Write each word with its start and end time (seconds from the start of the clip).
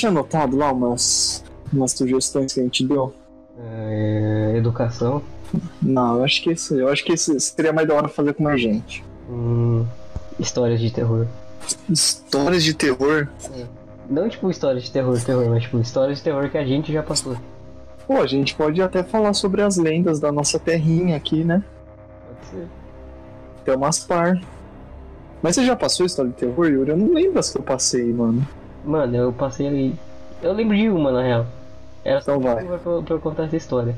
Tinha 0.00 0.10
notado 0.10 0.56
lá 0.56 0.72
umas, 0.72 1.44
umas 1.70 1.92
sugestões 1.92 2.54
que 2.54 2.60
a 2.60 2.62
gente 2.62 2.86
deu? 2.86 3.12
É, 3.58 4.54
educação. 4.56 5.22
Não, 5.82 6.16
eu 6.16 6.24
acho 6.24 6.42
que 6.42 6.48
esse, 6.48 6.74
eu 6.74 6.88
acho 6.88 7.04
que 7.04 7.12
esse 7.12 7.38
seria 7.38 7.70
mais 7.70 7.86
da 7.86 7.94
hora 7.94 8.08
fazer 8.08 8.32
com 8.32 8.42
mais 8.42 8.58
gente. 8.62 9.04
Hum, 9.28 9.84
histórias 10.38 10.80
de 10.80 10.90
terror. 10.90 11.26
Histórias 11.86 12.64
de 12.64 12.72
terror? 12.72 13.28
Não 14.08 14.26
tipo 14.26 14.48
histórias 14.48 14.84
de 14.84 14.90
terror, 14.90 15.22
terror, 15.22 15.50
mas 15.50 15.64
tipo 15.64 15.78
histórias 15.78 16.16
de 16.16 16.24
terror 16.24 16.48
que 16.48 16.56
a 16.56 16.64
gente 16.64 16.90
já 16.90 17.02
passou. 17.02 17.36
Pô, 18.06 18.22
a 18.22 18.26
gente 18.26 18.54
pode 18.54 18.80
até 18.80 19.02
falar 19.02 19.34
sobre 19.34 19.60
as 19.60 19.76
lendas 19.76 20.18
da 20.18 20.32
nossa 20.32 20.58
terrinha 20.58 21.14
aqui, 21.14 21.44
né? 21.44 21.62
Pode 22.26 22.46
ser. 22.46 22.68
Tem 23.66 23.76
umas 23.76 23.98
par. 23.98 24.40
Mas 25.42 25.56
você 25.56 25.66
já 25.66 25.76
passou 25.76 26.06
história 26.06 26.30
de 26.30 26.38
terror, 26.38 26.66
Yuri? 26.66 26.88
Eu 26.88 26.96
não 26.96 27.12
lembro 27.12 27.38
as 27.38 27.50
que 27.50 27.58
eu 27.58 27.62
passei, 27.62 28.10
mano. 28.14 28.48
Mano, 28.84 29.16
eu 29.16 29.32
passei 29.32 29.66
ali. 29.66 29.94
Eu 30.42 30.52
lembro 30.52 30.76
de 30.76 30.88
uma 30.88 31.10
na 31.12 31.22
real. 31.22 31.46
Era 32.04 32.20
só 32.20 32.36
Então 32.36 32.54
vai. 32.54 32.64
pra, 32.64 32.78
pra, 32.78 33.14
eu 33.14 33.20
contar 33.20 33.44
essa 33.44 33.56
história. 33.56 33.94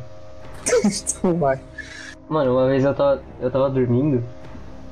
então 0.85 1.35
vai. 1.39 1.61
Mano, 2.29 2.53
uma 2.53 2.67
vez 2.67 2.85
eu 2.85 2.95
tava, 2.95 3.23
eu 3.41 3.51
tava 3.51 3.71
dormindo 3.71 4.23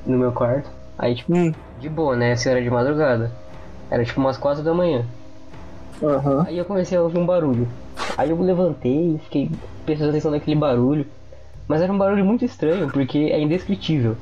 no 0.05 0.17
meu 0.17 0.31
quarto. 0.31 0.69
Aí, 0.97 1.15
tipo, 1.15 1.33
Hum, 1.35 1.53
de 1.79 1.89
boa, 1.89 2.15
né? 2.15 2.33
Isso 2.33 2.47
era 2.47 2.61
de 2.61 2.69
madrugada. 2.69 3.31
Era 3.89 4.05
tipo 4.05 4.19
umas 4.19 4.37
quatro 4.37 4.63
da 4.63 4.73
manhã. 4.73 5.05
aham. 6.01 6.45
Aí 6.47 6.57
eu 6.57 6.65
comecei 6.65 6.97
a 6.97 7.01
ouvir 7.01 7.17
um 7.19 7.25
barulho. 7.25 7.67
Aí 8.17 8.29
eu 8.29 8.41
levantei 8.41 9.15
e 9.15 9.19
fiquei 9.19 9.51
prestando 9.85 10.11
atenção 10.11 10.31
naquele 10.31 10.55
barulho. 10.55 11.05
Mas 11.67 11.81
era 11.81 11.91
um 11.91 11.97
barulho 11.97 12.23
muito 12.25 12.45
estranho, 12.45 12.89
porque 12.91 13.17
é 13.17 13.39
indescritível. 13.41 14.15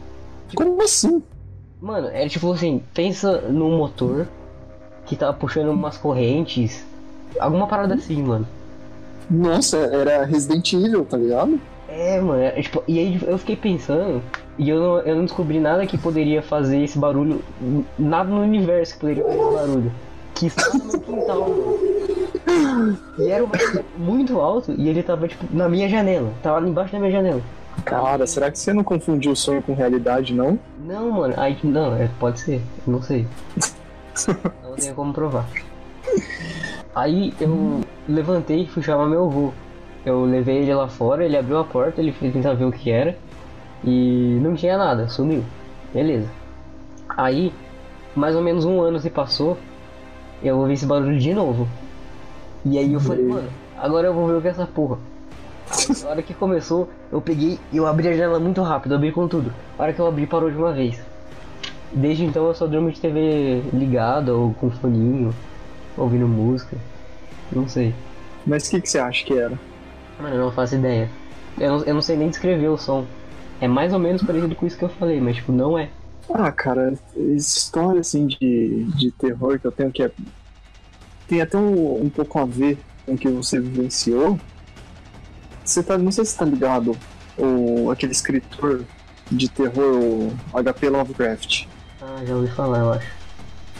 Como 0.55 0.81
assim? 0.81 1.21
Mano, 1.81 2.07
era 2.07 2.27
tipo 2.27 2.51
assim, 2.51 2.81
pensa 2.93 3.41
num 3.41 3.77
motor 3.77 4.27
que 5.09 5.15
tava 5.15 5.33
puxando 5.33 5.69
umas 5.69 5.97
correntes. 5.97 6.85
Alguma 7.39 7.65
parada 7.65 7.95
assim, 7.95 8.21
mano. 8.21 8.47
Nossa, 9.29 9.77
era 9.77 10.23
Resident 10.23 10.71
Evil, 10.73 11.03
tá 11.03 11.17
ligado? 11.17 11.59
É, 11.87 12.21
mano, 12.21 12.41
é, 12.41 12.51
tipo, 12.61 12.83
e 12.87 12.99
aí 12.99 13.19
eu 13.25 13.37
fiquei 13.39 13.55
pensando, 13.55 14.21
e 14.57 14.69
eu 14.69 14.79
não, 14.79 14.99
eu 14.99 15.15
não 15.15 15.25
descobri 15.25 15.59
nada 15.59 15.85
que 15.87 15.97
poderia 15.97 16.43
fazer 16.43 16.83
esse 16.83 16.99
barulho, 16.99 17.41
nada 17.97 18.29
no 18.29 18.41
universo 18.41 18.93
que 18.93 18.99
poderia 18.99 19.23
fazer 19.23 19.39
esse 19.39 19.53
barulho. 19.55 19.91
Que 20.35 20.45
estava 20.45 20.77
no 20.77 21.01
quintal, 21.01 21.49
mano. 21.49 22.97
E 23.17 23.29
era 23.29 23.43
um 23.43 23.49
muito 23.97 24.39
alto, 24.39 24.73
e 24.77 24.87
ele 24.87 25.01
tava, 25.01 25.27
tipo, 25.27 25.45
na 25.51 25.67
minha 25.67 25.89
janela. 25.89 26.31
Tava 26.43 26.67
embaixo 26.67 26.91
da 26.91 26.99
minha 26.99 27.11
janela. 27.11 27.41
Cara, 27.83 28.27
será 28.27 28.51
que 28.51 28.59
você 28.59 28.73
não 28.73 28.83
confundiu 28.83 29.35
sonho 29.35 29.61
com 29.63 29.73
realidade, 29.73 30.33
não? 30.33 30.59
Não, 30.85 31.11
mano, 31.11 31.33
aí, 31.37 31.57
não, 31.63 31.95
é, 31.95 32.09
pode 32.19 32.39
ser, 32.39 32.61
não 32.85 33.01
sei. 33.01 33.25
Não 34.63 34.75
tenho 34.75 34.95
como 34.95 35.13
provar. 35.13 35.47
Aí 36.95 37.33
eu 37.39 37.81
levantei 38.07 38.63
e 38.63 38.67
fui 38.67 38.81
chamar 38.83 39.07
meu 39.07 39.25
avô. 39.25 39.53
Eu 40.05 40.25
levei 40.25 40.57
ele 40.57 40.73
lá 40.73 40.87
fora, 40.87 41.25
ele 41.25 41.37
abriu 41.37 41.59
a 41.59 41.63
porta, 41.63 42.01
ele 42.01 42.11
foi 42.11 42.31
tentar 42.31 42.53
ver 42.53 42.65
o 42.65 42.71
que 42.71 42.89
era. 42.89 43.17
E 43.83 44.37
não 44.41 44.55
tinha 44.55 44.77
nada, 44.77 45.07
sumiu. 45.07 45.43
Beleza. 45.93 46.29
Aí, 47.07 47.53
mais 48.15 48.35
ou 48.35 48.41
menos 48.41 48.65
um 48.65 48.81
ano 48.81 48.99
se 48.99 49.09
passou, 49.09 49.57
eu 50.43 50.57
ouvi 50.57 50.73
esse 50.73 50.85
barulho 50.85 51.17
de 51.17 51.33
novo. 51.33 51.67
E 52.65 52.77
aí 52.77 52.93
eu 52.93 52.99
falei, 52.99 53.25
mano, 53.25 53.49
agora 53.77 54.07
eu 54.07 54.13
vou 54.13 54.27
ver 54.27 54.33
o 54.33 54.41
que 54.41 54.47
é 54.47 54.51
essa 54.51 54.65
porra. 54.65 54.97
Na 56.03 56.09
hora 56.09 56.21
que 56.21 56.33
começou, 56.33 56.89
eu 57.11 57.21
peguei 57.21 57.59
e 57.71 57.77
eu 57.77 57.85
abri 57.85 58.07
a 58.07 58.13
janela 58.13 58.39
muito 58.39 58.61
rápido, 58.61 58.95
abri 58.95 59.11
com 59.11 59.27
tudo. 59.27 59.53
A 59.77 59.83
hora 59.83 59.93
que 59.93 59.99
eu 59.99 60.07
abri, 60.07 60.25
parou 60.25 60.49
de 60.49 60.57
uma 60.57 60.73
vez. 60.73 60.99
Desde 61.91 62.23
então 62.23 62.47
eu 62.47 62.53
só 62.53 62.67
durmo 62.67 62.91
de 62.91 62.99
TV 62.99 63.61
ligada 63.73 64.33
ou 64.33 64.53
com 64.53 64.69
foninho, 64.69 65.33
ouvindo 65.97 66.27
música. 66.27 66.77
Não 67.51 67.67
sei. 67.67 67.93
Mas 68.45 68.67
o 68.67 68.71
que, 68.71 68.81
que 68.81 68.89
você 68.89 68.99
acha 68.99 69.25
que 69.25 69.33
era? 69.33 69.59
Mano, 70.19 70.35
eu 70.35 70.45
não 70.45 70.51
faço 70.51 70.75
ideia. 70.75 71.09
Eu 71.59 71.71
não, 71.71 71.85
eu 71.85 71.93
não 71.95 72.01
sei 72.01 72.15
nem 72.15 72.29
descrever 72.29 72.67
o 72.67 72.77
som. 72.77 73.05
É 73.59 73.67
mais 73.67 73.91
ou 73.91 73.99
menos 73.99 74.23
parecido 74.23 74.55
com 74.55 74.65
isso 74.65 74.77
que 74.77 74.85
eu 74.85 74.89
falei, 74.89 75.19
mas 75.19 75.37
tipo, 75.37 75.51
não 75.51 75.77
é. 75.77 75.89
Ah, 76.31 76.51
cara, 76.51 76.93
história 77.15 78.01
assim 78.01 78.27
de, 78.27 78.85
de 78.95 79.11
terror 79.11 79.59
que 79.59 79.65
eu 79.65 79.71
tenho 79.71 79.91
que 79.91 80.03
é. 80.03 80.11
Tem 81.27 81.41
até 81.41 81.57
um, 81.57 82.03
um 82.03 82.09
pouco 82.09 82.39
a 82.39 82.45
ver 82.45 82.77
com 83.05 83.13
o 83.13 83.17
que 83.17 83.27
você 83.27 83.59
vivenciou. 83.59 84.39
Você 85.65 85.81
tá. 85.81 85.97
Não 85.97 86.11
sei 86.11 86.23
se 86.23 86.31
você 86.31 86.37
tá 86.37 86.45
ligado. 86.45 86.95
O, 87.37 87.89
aquele 87.89 88.11
escritor 88.11 88.83
de 89.31 89.49
terror, 89.49 90.31
HP 90.53 90.89
Lovecraft. 90.89 91.67
Ah, 92.19 92.25
já 92.25 92.35
ouvi 92.35 92.51
falar, 92.51 92.79
eu 92.79 92.93
acho. 92.93 93.07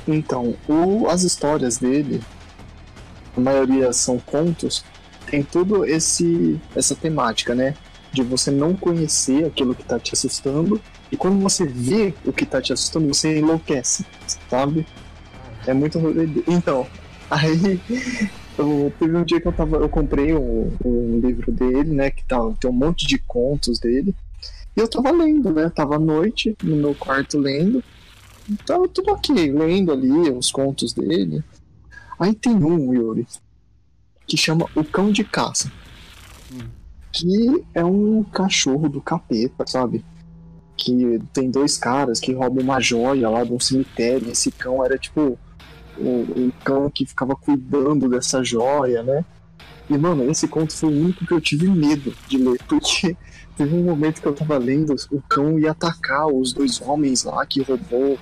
Então, 0.08 0.56
o, 0.68 1.08
as 1.08 1.24
histórias 1.24 1.78
dele, 1.78 2.22
a 3.36 3.40
maioria 3.40 3.92
são 3.92 4.18
contos, 4.18 4.86
tem 5.30 5.44
todo 5.44 5.84
esse 5.84 6.60
essa 6.74 6.96
temática, 6.96 7.54
né? 7.54 7.76
De 8.14 8.24
você 8.24 8.50
não 8.50 8.76
conhecer 8.76 9.46
aquilo 9.46 9.76
que 9.76 9.84
tá 9.84 10.00
te 10.00 10.14
assustando 10.14 10.82
e 11.12 11.18
quando 11.18 11.40
você 11.42 11.66
vê 11.66 12.14
o 12.26 12.32
que 12.32 12.46
tá 12.46 12.62
te 12.62 12.72
assustando, 12.72 13.08
você 13.08 13.38
enlouquece, 13.40 14.06
sabe? 14.50 14.88
É 15.68 15.74
muito. 15.74 16.00
Então, 16.48 16.88
aí 17.30 17.80
eu, 18.58 18.94
teve 18.98 19.18
um 19.18 19.24
dia 19.24 19.42
que 19.42 19.48
eu 19.48 19.54
tava, 19.54 19.78
eu 19.78 19.90
comprei 19.90 20.34
um, 20.34 20.72
um 20.84 21.20
livro 21.20 21.52
dele, 21.52 21.94
né? 21.94 22.10
Que 22.10 22.24
tá, 22.24 22.38
tem 22.58 22.70
um 22.70 22.74
monte 22.74 23.06
de 23.06 23.18
contos 23.18 23.80
dele. 23.80 24.16
E 24.78 24.80
eu 24.80 24.88
tava 24.88 25.12
lendo, 25.12 25.52
né? 25.52 25.70
Tava 25.70 25.98
à 25.98 26.00
noite 26.00 26.56
no 26.64 26.78
meu 26.78 26.96
quarto 26.96 27.38
lendo. 27.38 27.84
Tava 28.66 28.88
tudo 28.88 29.12
ok, 29.12 29.52
lendo 29.52 29.92
ali 29.92 30.32
os 30.32 30.52
contos 30.52 30.94
dele. 30.94 31.44
Aí 32.20 32.34
tem 32.34 32.54
um, 32.56 32.94
Yuri, 32.94 33.28
que 34.28 34.36
chama 34.36 34.66
O 34.76 34.84
Cão 34.84 35.12
de 35.12 35.24
Caça. 35.24 35.72
Que 37.12 37.64
é 37.74 37.84
um 37.84 38.24
cachorro 38.24 38.88
do 38.88 39.02
capeta, 39.02 39.66
sabe? 39.66 40.06
Que 40.78 41.20
tem 41.34 41.50
dois 41.50 41.78
caras 41.78 42.20
que 42.20 42.34
roubam 42.34 42.64
uma 42.64 42.80
joia 42.80 43.30
lá 43.30 43.44
de 43.44 43.52
um 43.52 43.59
cemitério. 43.59 44.32
Esse 44.32 44.52
cão 44.52 44.84
era 44.84 44.98
tipo 44.98 45.38
o 45.98 46.52
cão 46.64 46.90
que 46.90 47.06
ficava 47.06 47.36
cuidando 47.36 48.08
dessa 48.08 48.44
joia, 48.44 49.04
né? 49.04 49.26
E, 49.90 49.98
mano, 49.98 50.30
esse 50.30 50.48
conto 50.48 50.74
foi 50.74 50.90
o 50.90 51.02
único 51.02 51.26
que 51.26 51.34
eu 51.34 51.42
tive 51.42 51.68
medo 51.68 52.14
de 52.28 52.38
ler, 52.38 52.59
porque 52.68 53.18
teve 53.58 53.76
um 53.76 53.84
momento 53.84 54.22
que 54.22 54.28
eu 54.28 54.36
tava 54.36 54.58
lendo, 54.58 54.96
o 55.12 55.22
cão 55.22 55.59
ia 55.59 55.72
atacar 55.72 56.28
os 56.28 56.54
dois 56.54 56.80
homens 56.80 57.24
lá 57.24 57.44
que 57.46 57.62
roubou 57.64 58.18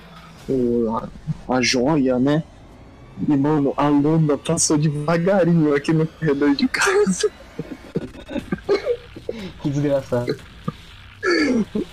o- 0.48 0.96
a, 0.96 1.08
a 1.56 1.62
joia, 1.62 2.18
né? 2.18 2.42
E, 3.28 3.36
mano, 3.36 3.74
a 3.76 3.88
lama 3.88 4.38
passou 4.38 4.78
devagarinho 4.78 5.74
aqui 5.74 5.92
no 5.92 6.06
corredor 6.06 6.54
de 6.54 6.68
casa. 6.68 7.30
Que 9.62 9.68
desgraçado. 9.70 10.34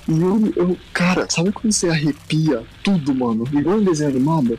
E 0.08 0.12
eu, 0.22 0.54
eu, 0.56 0.78
cara, 0.94 1.28
sabe 1.30 1.52
quando 1.52 1.74
você 1.74 1.90
arrepia 1.90 2.64
tudo, 2.84 3.14
mano? 3.14 3.44
Igual 3.52 3.78
um 3.78 3.84
desenho 3.84 4.10
animado? 4.10 4.58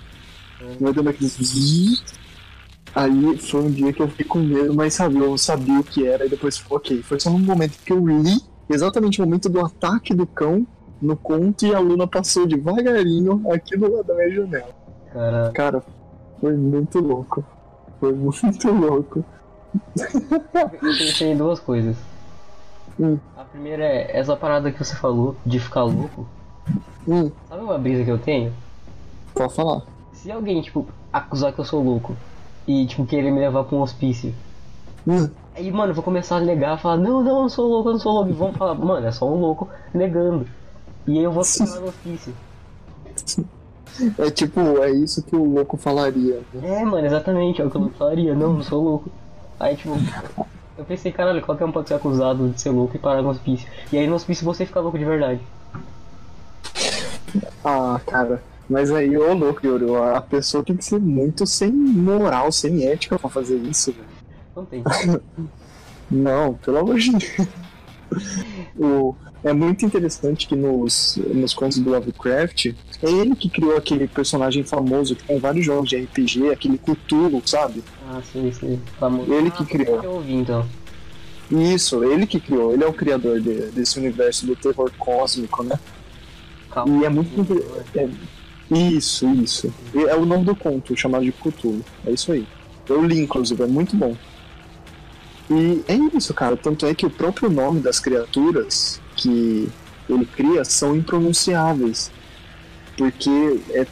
Vai 0.80 0.92
dando 0.92 1.08
aqueles. 1.08 2.02
Aí 2.94 3.38
foi 3.38 3.62
um 3.62 3.70
dia 3.70 3.92
que 3.92 4.00
eu 4.02 4.08
fiquei 4.08 4.26
com 4.26 4.38
medo, 4.40 4.74
mas 4.74 4.94
sabe, 4.94 5.16
eu 5.18 5.36
sabia 5.38 5.78
o 5.80 5.84
que 5.84 6.06
era 6.06 6.26
e 6.26 6.28
depois 6.28 6.62
ok. 6.68 7.02
Foi 7.02 7.18
só 7.20 7.30
um 7.30 7.38
momento 7.38 7.78
que 7.84 7.92
eu 7.92 8.06
li 8.06 8.40
exatamente 8.68 9.20
o 9.20 9.24
momento 9.24 9.48
do 9.48 9.64
ataque 9.64 10.14
do 10.14 10.26
cão 10.26 10.66
no 11.00 11.16
conto 11.16 11.66
e 11.66 11.74
a 11.74 11.78
Luna 11.78 12.06
passou 12.06 12.46
devagarinho 12.46 13.42
aqui 13.52 13.76
do 13.76 13.90
lado 13.94 14.06
da 14.06 14.14
minha 14.14 14.30
janela. 14.30 14.68
Cara, 15.12 15.50
Cara, 15.54 15.82
foi 16.40 16.54
muito 16.56 16.98
louco. 17.00 17.44
Foi 18.00 18.12
muito 18.12 18.70
louco. 18.70 19.24
eu 19.94 20.78
pensei 20.80 21.32
em 21.32 21.36
duas 21.36 21.60
coisas. 21.60 21.96
Hum. 22.98 23.18
A 23.36 23.44
primeira 23.44 23.84
é 23.84 24.16
essa 24.18 24.36
parada 24.36 24.70
que 24.72 24.78
você 24.82 24.94
falou 24.94 25.36
de 25.44 25.58
ficar 25.60 25.84
louco. 25.84 26.26
Hum, 27.06 27.30
Sabe 27.48 27.62
uma 27.62 27.78
brisa 27.78 28.04
que 28.04 28.10
eu 28.10 28.18
tenho? 28.18 28.52
pode 29.34 29.54
falar. 29.54 29.82
Se 30.12 30.32
alguém, 30.32 30.60
tipo, 30.62 30.86
acusar 31.12 31.52
que 31.52 31.58
eu 31.60 31.64
sou 31.64 31.82
louco 31.82 32.16
e, 32.66 32.86
tipo, 32.86 33.04
querer 33.06 33.30
me 33.30 33.38
levar 33.38 33.64
pra 33.64 33.76
um 33.76 33.82
hospício. 33.82 34.34
Hum, 35.06 35.28
Aí, 35.54 35.70
mano, 35.70 35.90
eu 35.90 35.94
vou 35.94 36.02
começar 36.04 36.36
a 36.36 36.40
negar, 36.40 36.78
falar, 36.78 36.96
não, 36.98 37.22
não, 37.22 37.30
eu 37.36 37.42
não 37.42 37.48
sou 37.48 37.66
louco, 37.68 37.88
eu 37.88 37.92
não 37.94 38.00
sou 38.00 38.12
louco. 38.12 38.30
E 38.30 38.32
vão 38.32 38.52
falar, 38.52 38.74
mano, 38.74 39.06
é 39.06 39.12
só 39.12 39.26
um 39.30 39.38
louco 39.40 39.68
negando. 39.94 40.46
E 41.06 41.18
aí 41.18 41.24
eu 41.24 41.32
vou 41.32 41.44
ficar 41.44 41.64
lá 41.66 41.80
no 41.80 41.88
hospício. 41.88 42.34
é 44.18 44.30
tipo, 44.30 44.60
é 44.82 44.90
isso 44.90 45.22
que 45.22 45.34
o 45.36 45.44
louco 45.44 45.76
falaria. 45.76 46.40
né? 46.52 46.80
É, 46.80 46.84
mano, 46.84 47.06
exatamente, 47.06 47.62
é 47.62 47.64
o 47.64 47.70
que 47.70 47.76
eu 47.76 47.88
falaria, 47.98 48.34
não, 48.34 48.54
não 48.54 48.62
sou 48.62 48.82
louco. 48.82 49.10
Aí, 49.58 49.74
tipo, 49.76 49.92
eu 50.76 50.84
pensei, 50.84 51.10
caralho, 51.12 51.40
qualquer 51.40 51.64
um 51.64 51.72
pode 51.72 51.88
ser 51.88 51.94
acusado 51.94 52.48
de 52.50 52.60
ser 52.60 52.70
louco 52.70 52.94
e 52.96 52.98
parar 52.98 53.22
no 53.22 53.30
hospício. 53.30 53.66
E 53.92 53.96
aí 53.96 54.06
no 54.06 54.14
hospício 54.16 54.44
você 54.44 54.66
fica 54.66 54.80
louco 54.80 54.98
de 54.98 55.04
verdade. 55.04 55.40
Ah, 57.64 58.00
cara. 58.06 58.42
Mas 58.68 58.90
aí, 58.90 59.16
ô 59.16 59.32
louco, 59.32 59.64
Yuri, 59.64 59.86
a 60.14 60.20
pessoa 60.20 60.64
tem 60.64 60.76
que 60.76 60.84
ser 60.84 60.98
muito 60.98 61.46
sem 61.46 61.72
moral, 61.72 62.50
sem 62.50 62.84
ética 62.86 63.18
pra 63.18 63.30
fazer 63.30 63.56
isso, 63.58 63.92
velho. 63.92 64.06
Não 64.54 64.64
tem. 64.64 64.82
Não, 66.10 66.54
pelo 66.54 66.78
amor 66.78 66.98
de 66.98 67.12
Deus. 67.12 67.48
O, 68.78 69.14
é 69.48 69.52
muito 69.52 69.84
interessante 69.86 70.46
que 70.48 70.56
nos, 70.56 71.18
nos 71.32 71.54
contos 71.54 71.78
do 71.78 71.90
Lovecraft, 71.90 72.66
é 73.02 73.10
ele 73.10 73.34
que 73.36 73.48
criou 73.48 73.76
aquele 73.76 74.08
personagem 74.08 74.64
famoso 74.64 75.14
que 75.14 75.24
tem 75.24 75.38
vários 75.38 75.64
jogos 75.64 75.88
de 75.88 75.96
RPG, 75.96 76.50
aquele 76.50 76.78
Cthulhu, 76.78 77.40
sabe? 77.46 77.82
Ah, 78.08 78.20
sim, 78.32 78.50
sim. 78.52 78.80
Famoso. 78.98 79.32
Ele 79.32 79.50
que 79.50 79.62
Ah, 79.62 79.66
criou. 79.66 80.02
Eu 80.02 80.10
ouvi 80.12 80.34
então. 80.34 80.66
Isso, 81.50 82.02
ele 82.02 82.26
que 82.26 82.40
criou, 82.40 82.72
ele 82.72 82.82
é 82.82 82.86
o 82.88 82.92
criador 82.92 83.40
de- 83.40 83.70
desse 83.70 83.98
universo 83.98 84.44
do 84.46 84.56
terror 84.56 84.90
cósmico, 84.98 85.62
né? 85.62 85.78
Calma. 86.70 87.00
E 87.00 87.04
é 87.04 87.08
muito 87.08 87.64
é- 87.94 88.08
Isso, 88.68 89.28
isso. 89.34 89.72
É 89.94 90.16
o 90.16 90.26
nome 90.26 90.44
do 90.44 90.56
conto, 90.56 90.96
chamado 90.96 91.24
de 91.24 91.30
Cthulhu. 91.30 91.84
É 92.04 92.10
isso 92.10 92.32
aí. 92.32 92.44
Eu 92.88 93.00
li, 93.04 93.20
inclusive, 93.20 93.62
é 93.62 93.66
muito 93.66 93.96
bom. 93.96 94.16
E 95.48 95.84
é 95.86 95.94
isso, 96.16 96.34
cara. 96.34 96.56
Tanto 96.56 96.84
é 96.86 96.92
que 96.94 97.06
o 97.06 97.10
próprio 97.10 97.48
nome 97.48 97.78
das 97.80 98.00
criaturas 98.00 99.00
que 99.16 99.68
ele 100.08 100.26
cria 100.26 100.64
são 100.64 100.96
impronunciáveis. 100.96 102.10
Porque 102.96 103.60
é 103.70 103.86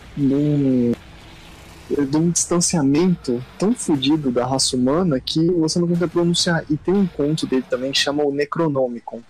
é 1.93 2.03
de 2.05 2.17
um 2.17 2.31
distanciamento 2.31 3.44
tão 3.59 3.75
fodido 3.75 4.31
da 4.31 4.47
raça 4.47 4.76
humana 4.76 5.21
que 5.21 5.50
você 5.53 5.79
não 5.79 5.87
consegue 5.88 6.12
pronunciar. 6.12 6.65
E 6.71 6.76
tem 6.76 6.94
um 6.94 7.06
conto 7.06 7.47
dele 7.47 7.65
também 7.69 7.93
que 7.93 7.99
chama 7.99 8.25
o 8.25 8.32
Necronomicon, 8.32 9.21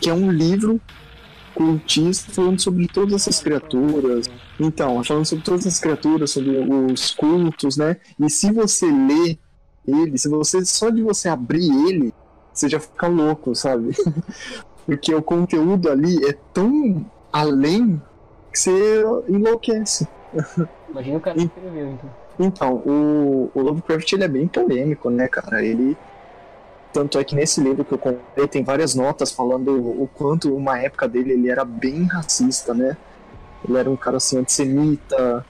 que 0.00 0.10
é 0.10 0.14
um 0.14 0.30
livro 0.30 0.80
cultista 1.54 2.32
falando 2.32 2.60
sobre 2.60 2.86
todas 2.88 3.14
essas 3.14 3.40
criaturas. 3.40 4.26
Então, 4.58 5.02
falando 5.04 5.24
sobre 5.24 5.44
todas 5.44 5.66
essas 5.66 5.80
criaturas, 5.80 6.30
sobre 6.30 6.50
os 6.50 7.12
cultos, 7.12 7.76
né? 7.76 7.96
E 8.18 8.28
se 8.28 8.52
você 8.52 8.86
lê 8.86 9.38
ele, 9.86 10.18
se 10.18 10.28
você 10.28 10.64
só 10.64 10.90
de 10.90 11.02
você 11.02 11.28
abrir 11.28 11.70
ele, 11.88 12.12
você 12.52 12.68
já 12.68 12.80
fica 12.80 13.06
louco, 13.06 13.54
sabe? 13.54 13.94
Porque 14.88 15.14
o 15.14 15.20
conteúdo 15.20 15.90
ali 15.90 16.16
é 16.26 16.32
tão 16.54 17.04
além 17.30 18.00
que 18.50 18.58
você 18.58 19.04
enlouquece. 19.28 20.08
Imagina 20.88 21.18
o 21.18 21.20
cara 21.20 21.36
que 21.36 21.44
escreveu, 21.44 21.90
então. 21.90 22.10
Então, 22.40 22.74
o, 22.86 23.50
o 23.54 23.60
Lovecraft 23.60 24.10
ele 24.14 24.24
é 24.24 24.28
bem 24.28 24.48
polêmico, 24.48 25.10
né, 25.10 25.28
cara? 25.28 25.62
Ele. 25.62 25.94
Tanto 26.90 27.18
é 27.18 27.24
que 27.24 27.34
nesse 27.36 27.60
livro 27.60 27.84
que 27.84 27.92
eu 27.92 27.98
comprei 27.98 28.48
tem 28.48 28.64
várias 28.64 28.94
notas 28.94 29.30
falando 29.30 29.76
o 29.76 30.08
quanto 30.14 30.56
uma 30.56 30.78
época 30.78 31.06
dele 31.06 31.32
ele 31.32 31.50
era 31.50 31.66
bem 31.66 32.04
racista, 32.04 32.72
né? 32.72 32.96
Ele 33.68 33.76
era 33.76 33.90
um 33.90 33.96
cara 33.96 34.16
assim 34.16 34.38
antissemita. 34.38 35.44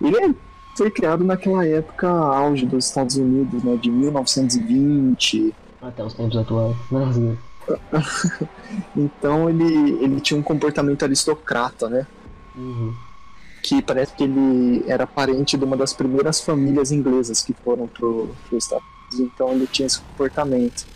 Ele 0.00 0.16
é- 0.16 0.34
foi 0.74 0.90
criado 0.90 1.22
naquela 1.22 1.66
época 1.66 2.08
auge 2.08 2.64
dos 2.64 2.86
Estados 2.86 3.16
Unidos, 3.16 3.62
né? 3.62 3.76
De 3.76 3.90
1920. 3.90 5.54
Até 5.82 6.02
os 6.02 6.14
tempos 6.14 6.38
atuais. 6.38 6.74
Nossa, 6.90 7.36
Então 8.96 9.50
ele, 9.50 9.98
ele 10.00 10.20
tinha 10.20 10.38
um 10.38 10.42
comportamento 10.42 11.02
aristocrata, 11.02 11.88
né? 11.88 12.06
uhum. 12.54 12.94
que 13.62 13.82
parece 13.82 14.14
que 14.14 14.24
ele 14.24 14.84
era 14.86 15.06
parente 15.06 15.56
de 15.56 15.64
uma 15.64 15.76
das 15.76 15.92
primeiras 15.92 16.40
famílias 16.40 16.92
inglesas 16.92 17.42
que 17.42 17.52
foram 17.52 17.86
pro, 17.86 18.34
pro 18.48 18.58
Estados 18.58 18.86
Unidos, 19.12 19.32
então 19.34 19.52
ele 19.52 19.66
tinha 19.66 19.86
esse 19.86 20.00
comportamento. 20.00 20.86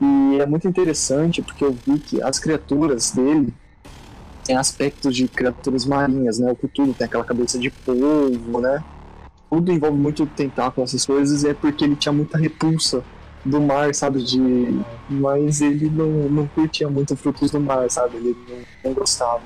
E 0.00 0.38
é 0.40 0.46
muito 0.46 0.68
interessante 0.68 1.40
porque 1.42 1.64
eu 1.64 1.72
vi 1.72 1.98
que 1.98 2.22
as 2.22 2.38
criaturas 2.38 3.12
dele 3.12 3.52
têm 4.44 4.56
aspectos 4.56 5.16
de 5.16 5.26
criaturas 5.26 5.86
marinhas, 5.86 6.38
né? 6.38 6.52
O 6.52 6.56
Cthulhu 6.56 6.92
tem 6.92 7.06
aquela 7.06 7.24
cabeça 7.24 7.58
de 7.58 7.70
polvo, 7.70 8.60
né? 8.60 8.84
Tudo 9.48 9.72
envolve 9.72 9.96
muito 9.96 10.26
tentáculo, 10.26 10.84
essas 10.84 11.04
coisas, 11.04 11.42
e 11.42 11.48
é 11.48 11.54
porque 11.54 11.84
ele 11.84 11.96
tinha 11.96 12.12
muita 12.12 12.36
repulsa 12.36 13.02
do 13.44 13.60
mar, 13.60 13.94
sabe? 13.94 14.22
De... 14.22 14.38
Mas 15.08 15.60
ele 15.60 15.88
não, 15.88 16.06
não 16.28 16.46
curtia 16.48 16.88
muito 16.88 17.16
frutos 17.16 17.50
do 17.50 17.60
mar, 17.60 17.90
sabe? 17.90 18.16
Ele 18.16 18.36
não, 18.48 18.58
não 18.84 18.94
gostava. 18.94 19.42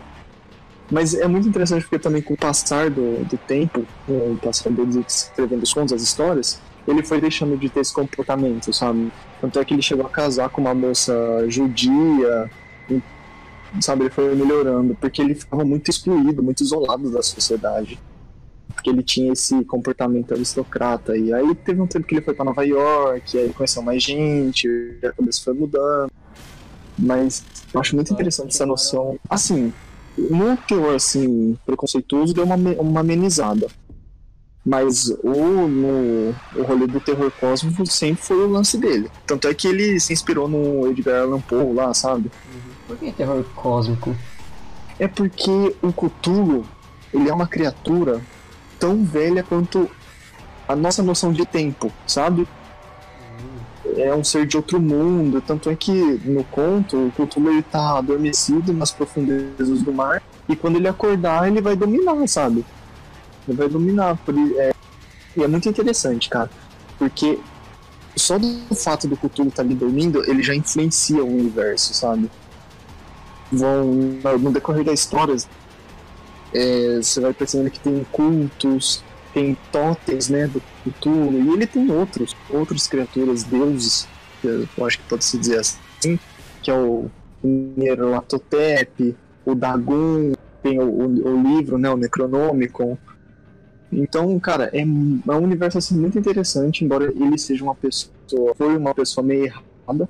Mas 0.91 1.15
é 1.15 1.27
muito 1.27 1.49
interessante 1.49 1.83
porque 1.83 1.99
também 1.99 2.21
com 2.21 2.35
o 2.35 2.37
passar 2.37 2.91
do, 2.91 3.25
do 3.25 3.37
tempo, 3.39 3.87
com 4.07 4.33
o 4.33 4.39
passar 4.43 4.71
deles 4.71 4.97
escrevendo 5.07 5.63
os 5.63 5.73
contos, 5.73 5.93
as 5.93 6.03
histórias, 6.03 6.61
ele 6.87 7.03
foi 7.03 7.21
deixando 7.21 7.57
de 7.57 7.69
ter 7.69 7.81
esse 7.81 7.93
comportamento, 7.93 8.73
sabe? 8.73 9.11
Tanto 9.41 9.59
é 9.59 9.65
que 9.65 9.73
ele 9.73 9.83
chegou 9.83 10.05
a 10.05 10.11
casar 10.11 10.51
com 10.51 10.61
uma 10.61 10.75
moça 10.75 11.15
judia, 11.49 12.51
sabe? 13.81 14.03
Ele 14.03 14.11
foi 14.11 14.35
melhorando, 14.35 14.95
porque 15.01 15.23
ele 15.23 15.35
ficava 15.35 15.65
muito 15.65 15.91
excluído, 15.91 16.43
muito 16.43 16.63
isolado 16.63 17.11
da 17.11 17.23
sociedade. 17.23 17.99
Porque 18.75 18.91
ele 18.91 19.03
tinha 19.03 19.33
esse 19.33 19.65
comportamento 19.65 20.33
aristocrata. 20.35 21.17
E 21.17 21.33
aí 21.33 21.55
teve 21.55 21.81
um 21.81 21.87
tempo 21.87 22.07
que 22.07 22.15
ele 22.15 22.25
foi 22.25 22.35
para 22.35 22.45
Nova 22.45 22.65
York, 22.65 23.39
aí 23.39 23.45
ele 23.45 23.55
conheceu 23.55 23.83
mais 23.83 24.03
gente, 24.03 24.69
a 25.03 25.13
cabeça 25.13 25.43
foi 25.43 25.55
mudando. 25.55 26.11
Mas 26.99 27.45
eu 27.73 27.81
acho 27.81 27.95
muito 27.95 28.13
interessante 28.13 28.55
essa 28.55 28.67
noção. 28.67 29.19
Assim, 29.29 29.73
no 30.17 30.57
teor 30.57 30.95
assim, 30.95 31.59
preconceituoso 31.67 32.35
deu 32.35 32.45
uma, 32.45 32.57
uma 32.57 33.01
amenizada. 33.01 33.69
Mas 34.65 35.11
o, 35.23 35.69
no, 35.69 36.35
o 36.57 36.63
rolê 36.63 36.87
do 36.87 36.99
terror 36.99 37.31
cósmico 37.39 37.85
sempre 37.87 38.23
foi 38.23 38.39
o 38.39 38.49
lance 38.49 38.79
dele. 38.79 39.11
Tanto 39.27 39.47
é 39.47 39.53
que 39.53 39.69
ele 39.69 40.01
se 40.01 40.13
inspirou 40.13 40.49
no 40.49 40.89
Edgar 40.89 41.23
Allan 41.23 41.41
Poe 41.41 41.75
lá, 41.75 41.93
sabe? 41.93 42.31
Por 42.87 42.97
que 42.97 43.13
terror 43.13 43.45
cósmico? 43.55 44.17
É 44.99 45.07
porque 45.07 45.77
o 45.83 45.93
Cthulhu, 45.93 46.65
ele 47.13 47.29
é 47.29 47.35
uma 47.35 47.47
criatura 47.47 48.23
tão 48.79 49.05
velha 49.05 49.43
quanto 49.43 49.91
a 50.67 50.75
nossa 50.75 51.03
noção 51.03 51.33
de 51.33 51.45
tempo, 51.45 51.93
sabe? 52.07 52.47
É 53.97 54.15
um 54.15 54.25
ser 54.25 54.47
de 54.47 54.57
outro 54.57 54.81
mundo, 54.81 55.41
tanto 55.41 55.71
é 55.71 55.77
que 55.77 55.93
no 56.25 56.43
conto 56.45 56.97
o 56.97 57.13
Cthulhu 57.13 57.51
ele 57.51 57.63
tá 57.63 57.99
adormecido 57.99 58.73
nas 58.73 58.91
profundezas 58.91 59.83
do 59.83 59.93
mar 59.93 60.23
e 60.49 60.57
quando 60.57 60.77
ele 60.77 60.89
acordar 60.89 61.47
ele 61.47 61.61
vai 61.61 61.77
dominar, 61.77 62.27
sabe? 62.27 62.65
Ele 63.47 63.57
vai 63.57 63.69
dominar. 63.69 64.17
Por, 64.17 64.35
é, 64.59 64.73
e 65.37 65.43
é 65.43 65.47
muito 65.47 65.69
interessante, 65.69 66.29
cara, 66.29 66.51
porque 66.99 67.39
só 68.17 68.39
do 68.39 68.75
fato 68.75 69.07
do 69.07 69.17
Cthulhu 69.17 69.49
estar 69.49 69.63
ali 69.63 69.75
dormindo, 69.75 70.29
ele 70.29 70.43
já 70.43 70.55
influencia 70.55 71.23
o 71.23 71.29
universo, 71.29 71.93
sabe? 71.95 72.31
Vão, 73.53 73.85
no 74.41 74.51
decorrer 74.51 74.85
da 74.85 74.93
história, 74.93 75.37
é, 76.55 76.97
você 77.03 77.21
vai 77.21 77.33
percebendo 77.35 77.71
que 77.71 77.81
tem 77.81 78.05
cultos, 78.13 79.03
tem 79.33 79.57
totens, 79.73 80.29
né, 80.29 80.47
do 80.47 80.63
Cthulhu, 80.85 81.43
e 81.51 81.55
ele 81.55 81.67
tem 81.67 81.91
outros, 81.91 82.35
outras 82.49 82.87
criaturas, 82.87 83.43
deuses, 83.43 84.07
eu 84.43 84.87
acho 84.87 84.99
que 84.99 85.05
pode 85.09 85.25
se 85.25 85.39
dizer 85.39 85.59
assim, 85.59 86.19
que 86.63 86.71
é 86.71 86.75
o 86.75 87.11
Nyarlathotep, 87.43 89.17
o 89.45 89.55
Dagon, 89.55 90.33
tem 90.63 90.79
o, 90.81 90.85
o- 90.85 91.29
o 91.35 91.43
livro, 91.43 91.79
né, 91.79 91.91
o 91.91 91.97
Necronomicon. 91.97 92.97
Então, 93.93 94.39
cara, 94.41 94.71
é, 94.73 94.85
um- 94.85 95.21
é 95.29 95.33
um 95.33 95.43
universo 95.45 95.79
assim 95.79 95.97
muito 95.97 96.19
interessante, 96.19 96.85
embora 96.85 97.05
ele 97.15 97.39
seja 97.39 97.63
uma 97.65 97.75
pessoa, 97.75 98.55
foi 98.57 98.77
uma 98.77 98.95
pessoa 98.95 99.25
meio 99.25 99.45
errada, 99.45 100.09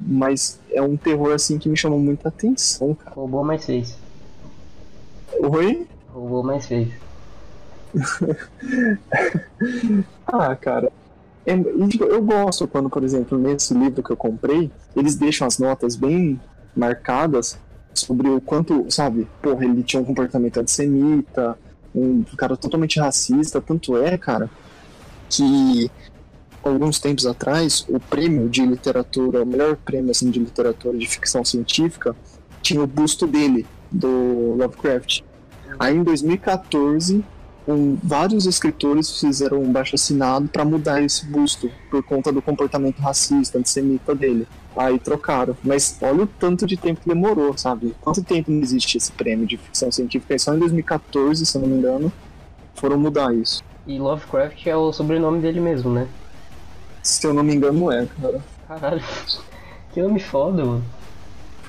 mas 0.00 0.58
é 0.70 0.82
um 0.82 0.96
terror 0.96 1.32
assim 1.32 1.58
que 1.58 1.68
me 1.68 1.76
chamou 1.76 1.98
muita 1.98 2.28
atenção, 2.28 2.94
cara. 2.94 3.16
Roubou 3.16 3.44
mais 3.44 3.64
fez. 3.64 3.96
Oi? 5.40 5.86
Roubou 6.12 6.42
mais 6.42 6.66
fez. 6.66 6.88
Ah, 10.26 10.54
cara. 10.56 10.90
É, 11.46 11.56
tipo, 11.88 12.04
eu 12.04 12.20
gosto 12.20 12.66
quando, 12.66 12.90
por 12.90 13.04
exemplo, 13.04 13.38
nesse 13.38 13.72
livro 13.72 14.02
que 14.02 14.10
eu 14.10 14.16
comprei, 14.16 14.70
eles 14.96 15.14
deixam 15.14 15.46
as 15.46 15.58
notas 15.58 15.94
bem 15.94 16.40
marcadas 16.74 17.58
sobre 17.94 18.28
o 18.28 18.40
quanto, 18.40 18.84
sabe, 18.90 19.28
porra, 19.40 19.64
ele 19.64 19.82
tinha 19.82 20.02
um 20.02 20.04
comportamento 20.04 20.58
antissemita, 20.58 21.56
um 21.94 22.24
cara 22.36 22.56
totalmente 22.56 22.98
racista, 22.98 23.60
tanto 23.60 23.96
é, 23.96 24.18
cara, 24.18 24.50
que 25.30 25.90
alguns 26.62 26.98
tempos 26.98 27.26
atrás, 27.26 27.86
o 27.88 28.00
prêmio 28.00 28.48
de 28.48 28.66
literatura, 28.66 29.42
o 29.42 29.46
melhor 29.46 29.76
prêmio 29.76 30.10
assim, 30.10 30.30
de 30.30 30.40
literatura 30.40 30.98
de 30.98 31.06
ficção 31.06 31.44
científica, 31.44 32.14
tinha 32.60 32.82
o 32.82 32.86
busto 32.86 33.26
dele, 33.26 33.64
do 33.90 34.56
Lovecraft. 34.58 35.22
Aí 35.78 35.96
em 35.96 36.02
2014, 36.02 37.24
um, 37.66 37.96
vários 38.02 38.46
escritores 38.46 39.18
fizeram 39.18 39.60
um 39.62 39.72
baixo 39.72 39.94
assinado 39.94 40.48
para 40.48 40.64
mudar 40.64 41.02
esse 41.02 41.26
busto 41.26 41.70
por 41.90 42.02
conta 42.02 42.32
do 42.32 42.40
comportamento 42.40 43.00
racista, 43.00 43.58
antissemita 43.58 44.14
dele. 44.14 44.46
Aí 44.76 44.98
trocaram. 44.98 45.56
Mas 45.64 45.96
olha 46.00 46.24
o 46.24 46.26
tanto 46.26 46.66
de 46.66 46.76
tempo 46.76 47.00
que 47.00 47.08
demorou, 47.08 47.56
sabe? 47.56 47.94
Quanto 48.00 48.22
tempo 48.22 48.50
não 48.50 48.60
existe 48.60 48.98
esse 48.98 49.10
prêmio 49.10 49.46
de 49.46 49.56
ficção 49.56 49.90
científica? 49.90 50.34
E 50.34 50.38
só 50.38 50.54
em 50.54 50.58
2014, 50.58 51.44
se 51.44 51.56
eu 51.56 51.62
não 51.62 51.68
me 51.68 51.76
engano, 51.76 52.12
foram 52.74 52.98
mudar 52.98 53.34
isso. 53.34 53.64
E 53.86 53.98
Lovecraft 53.98 54.66
é 54.66 54.76
o 54.76 54.92
sobrenome 54.92 55.40
dele 55.40 55.60
mesmo, 55.60 55.90
né? 55.90 56.06
Se 57.02 57.26
eu 57.26 57.32
não 57.32 57.42
me 57.42 57.54
engano, 57.54 57.90
é, 57.90 58.06
cara. 58.20 58.40
Caralho. 58.68 59.02
Que 59.92 60.02
nome 60.02 60.20
foda, 60.20 60.62
mano. 60.62 60.84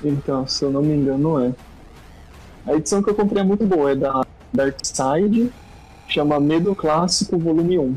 Então, 0.04 0.46
se 0.46 0.62
eu 0.62 0.70
não 0.70 0.82
me 0.82 0.92
engano, 0.92 1.40
é. 1.42 1.54
A 2.68 2.74
edição 2.74 3.02
que 3.02 3.08
eu 3.08 3.14
comprei 3.14 3.40
é 3.42 3.44
muito 3.44 3.64
boa, 3.66 3.90
é 3.92 3.96
da 3.96 4.22
Dark 4.52 4.76
Side, 4.84 5.50
chama 6.06 6.38
Medo 6.38 6.74
Clássico, 6.74 7.38
volume 7.38 7.78
1. 7.78 7.94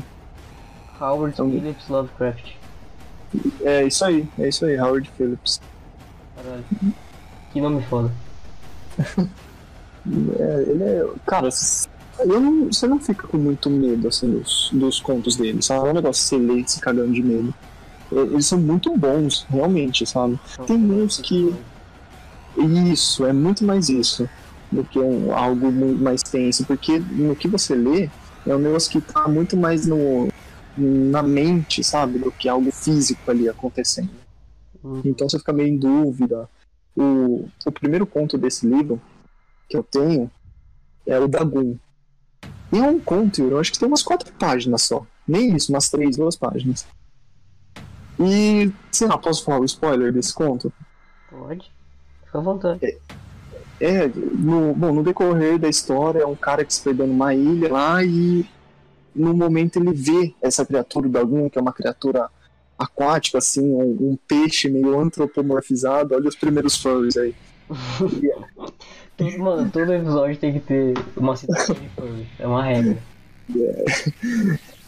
Howard 0.98 1.34
Então- 1.34 1.50
Phillips 1.50 1.88
Lovecraft. 1.88 2.52
É 3.62 3.84
isso 3.84 4.04
aí, 4.04 4.26
é 4.38 4.48
isso 4.48 4.64
aí, 4.64 4.78
Howard 4.80 5.10
Phillips. 5.16 5.60
Caralho. 6.36 6.64
Que 7.52 7.60
nome 7.60 7.82
foda. 7.82 8.10
É, 10.04 10.64
ele 10.68 10.82
é. 10.82 11.06
Cara, 11.24 11.48
não, 12.26 12.64
você 12.66 12.88
não 12.88 12.98
fica 12.98 13.24
com 13.28 13.36
muito 13.36 13.70
medo, 13.70 14.08
assim, 14.08 14.28
dos, 14.28 14.68
dos 14.72 14.98
contos 14.98 15.36
dele, 15.36 15.62
sabe? 15.62 15.86
É 15.86 15.90
um 15.90 15.94
negócio 15.94 16.38
lê 16.38 16.64
se 16.66 16.80
cagando 16.80 17.12
de 17.12 17.22
medo. 17.22 17.54
Eles 18.10 18.46
são 18.46 18.58
muito 18.58 18.96
bons, 18.98 19.46
realmente, 19.48 20.04
sabe? 20.04 20.40
Tem 20.66 20.76
uns 20.76 21.18
que. 21.18 21.54
Isso, 22.90 23.24
é 23.24 23.32
muito 23.32 23.62
mais 23.64 23.88
isso 23.88 24.28
do 24.72 24.82
que 24.82 24.98
um, 24.98 25.32
algo 25.34 25.70
muito 25.70 26.02
mais 26.02 26.22
tenso, 26.22 26.64
porque 26.64 26.98
no 26.98 27.36
que 27.36 27.46
você 27.46 27.74
lê 27.74 28.08
é 28.46 28.56
um 28.56 28.58
negócio 28.58 28.90
que 28.90 29.00
tá 29.00 29.28
muito 29.28 29.56
mais 29.56 29.86
no, 29.86 30.28
na 30.76 31.22
mente, 31.22 31.84
sabe? 31.84 32.18
Do 32.18 32.32
que 32.32 32.48
algo 32.48 32.72
físico 32.72 33.30
ali 33.30 33.48
acontecendo. 33.48 34.10
Hum. 34.82 35.02
Então 35.04 35.28
você 35.28 35.38
fica 35.38 35.52
meio 35.52 35.68
em 35.68 35.76
dúvida. 35.76 36.48
O, 36.96 37.48
o 37.64 37.72
primeiro 37.72 38.06
conto 38.06 38.36
desse 38.36 38.66
livro 38.66 39.00
que 39.68 39.76
eu 39.76 39.82
tenho 39.82 40.30
é 41.06 41.18
o 41.18 41.28
Dagun. 41.28 41.76
E 42.72 42.78
é 42.78 42.82
um 42.82 42.98
conto, 42.98 43.42
eu 43.42 43.58
acho 43.60 43.70
que 43.70 43.78
tem 43.78 43.86
umas 43.86 44.02
quatro 44.02 44.32
páginas 44.32 44.82
só. 44.82 45.06
Nem 45.28 45.54
isso, 45.54 45.72
umas 45.72 45.88
três, 45.88 46.16
duas 46.16 46.36
páginas. 46.36 46.86
E, 48.18 48.72
sei 48.90 49.06
lá, 49.06 49.18
posso 49.18 49.44
falar 49.44 49.60
o 49.60 49.64
spoiler 49.64 50.12
desse 50.12 50.32
conto? 50.32 50.72
Pode. 51.30 51.70
Fica 52.24 52.38
à 52.38 52.40
vontade. 52.40 52.84
É, 52.84 52.98
no, 54.34 54.74
bom, 54.74 54.92
no 54.92 55.02
decorrer 55.02 55.58
da 55.58 55.68
história, 55.68 56.20
é 56.20 56.26
um 56.26 56.36
cara 56.36 56.64
que 56.64 56.72
se 56.72 56.80
perdeu 56.82 57.06
numa 57.06 57.34
ilha 57.34 57.72
lá 57.72 58.04
e 58.04 58.46
no 59.14 59.34
momento 59.34 59.78
ele 59.78 59.92
vê 59.92 60.34
essa 60.40 60.64
criatura 60.64 61.08
do 61.08 61.12
Dagun, 61.12 61.50
que 61.50 61.58
é 61.58 61.62
uma 61.62 61.72
criatura 61.72 62.28
aquática, 62.78 63.38
assim, 63.38 63.60
um, 63.60 64.12
um 64.12 64.18
peixe 64.26 64.68
meio 64.68 64.98
antropomorfizado. 64.98 66.14
Olha 66.14 66.28
os 66.28 66.36
primeiros 66.36 66.76
furries 66.76 67.16
aí. 67.16 67.34
Mano, 69.38 69.70
todo 69.70 69.92
episódio 69.92 70.36
tem 70.36 70.52
que 70.52 70.60
ter 70.60 70.94
uma 71.16 71.36
citação 71.36 71.76
de 71.76 71.88
furry. 71.90 72.26
É 72.38 72.46
uma 72.46 72.62
regra. 72.62 72.98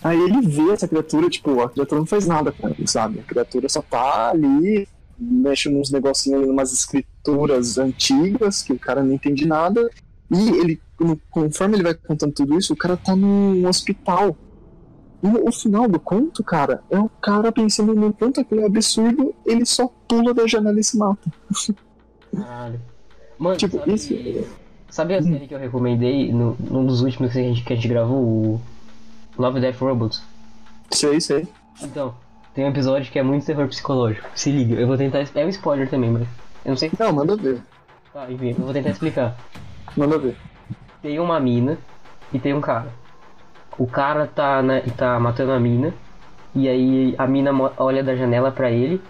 Aí 0.03 0.21
ele 0.21 0.47
vê 0.47 0.71
essa 0.71 0.89
criatura, 0.89 1.31
tipo, 1.31 1.61
a 1.61 1.69
criatura 1.69 2.01
não 2.01 2.07
faz 2.07 2.27
nada 2.27 2.53
com 2.53 2.69
ele, 2.69 2.87
sabe? 2.87 3.21
A 3.21 3.23
criatura 3.23 3.69
só 3.69 3.81
tá 3.81 4.31
ali, 4.31 4.89
mexe 5.19 5.69
nos 5.69 5.91
negocinhos, 5.91 6.47
umas 6.49 6.73
escrituras 6.73 7.79
antigas, 7.79 8.63
que 8.63 8.73
o 8.73 8.79
cara 8.79 9.03
não 9.03 9.13
entende 9.15 9.47
nada. 9.47 9.91
E 10.31 10.49
ele, 10.51 10.81
conforme 11.31 11.77
ele 11.77 11.83
vai 11.85 11.95
contando 11.95 12.33
tudo 12.33 12.59
isso, 12.59 12.73
o 12.73 12.77
cara 12.77 12.97
tá 12.97 13.15
num 13.15 13.67
hospital. 13.67 14.37
E 15.23 15.27
o 15.27 15.51
final 15.53 15.89
do 15.89 15.99
conto, 15.99 16.43
cara, 16.45 16.83
é 16.91 16.99
o 16.99 17.09
cara 17.09 17.51
pensando 17.51 17.95
no 17.95 18.13
quanto 18.13 18.41
aquilo 18.41 18.61
é 18.63 18.67
absurdo, 18.67 19.35
ele 19.47 19.65
só 19.65 19.91
pula 20.07 20.35
da 20.35 20.47
janela 20.47 20.79
e 20.79 20.85
se 20.85 20.97
mata. 20.99 21.31
Caralho. 22.35 22.81
Mano, 23.39 23.57
Tipo, 23.57 23.79
sabe, 23.79 23.95
isso- 23.95 24.45
sabe 24.91 25.15
a 25.15 25.23
série 25.23 25.47
que 25.49 25.55
eu 25.55 25.59
recomendei 25.59 26.33
no, 26.33 26.57
num 26.61 26.85
dos 26.87 27.01
últimos 27.03 27.33
que 27.33 27.39
a, 27.39 27.43
gente, 27.43 27.65
que 27.65 27.73
a 27.73 27.77
gente 27.77 27.89
gravou? 27.89 28.19
O 28.23 28.61
Love 29.39 29.61
Death 29.61 29.79
Robots. 29.79 30.23
Sei, 30.91 31.21
sei. 31.21 31.49
Então, 31.83 32.15
tem 32.55 32.65
um 32.65 32.69
episódio 32.69 33.11
que 33.11 33.19
é 33.19 33.23
muito 33.23 33.45
terror 33.45 33.67
psicológico. 33.67 34.29
Se 34.35 34.51
liga, 34.51 34.77
eu 34.77 34.87
vou 34.87 34.97
tentar. 34.97 35.25
É 35.35 35.45
um 35.45 35.49
spoiler 35.49 35.91
também, 35.91 36.11
mas. 36.11 36.23
Eu 36.65 36.71
não 36.71 36.77
sei. 36.77 36.91
Não, 36.99 37.13
manda 37.13 37.37
ver. 37.37 37.61
Tá, 38.13 38.31
enfim, 38.31 38.51
eu 38.51 38.65
vou 38.65 38.73
tentar 38.73 38.91
explicar. 38.91 39.37
Manda 39.97 40.17
ver. 40.19 40.37
Tem 41.03 41.19
uma 41.19 41.41
mina 41.41 41.77
e 42.33 42.39
tem 42.39 42.55
um 42.55 42.61
cara. 42.61 42.89
O 43.77 43.89
cara 43.89 44.29
tá, 44.29 44.63
na, 44.63 44.81
tá 44.97 45.19
matando 45.19 45.51
a 45.51 45.59
mina. 45.59 45.93
E 46.55 46.69
aí 46.69 47.15
a 47.19 47.27
mina 47.27 47.51
olha 47.77 48.05
da 48.05 48.15
janela 48.15 48.53
pra 48.53 48.71
ele 48.71 49.03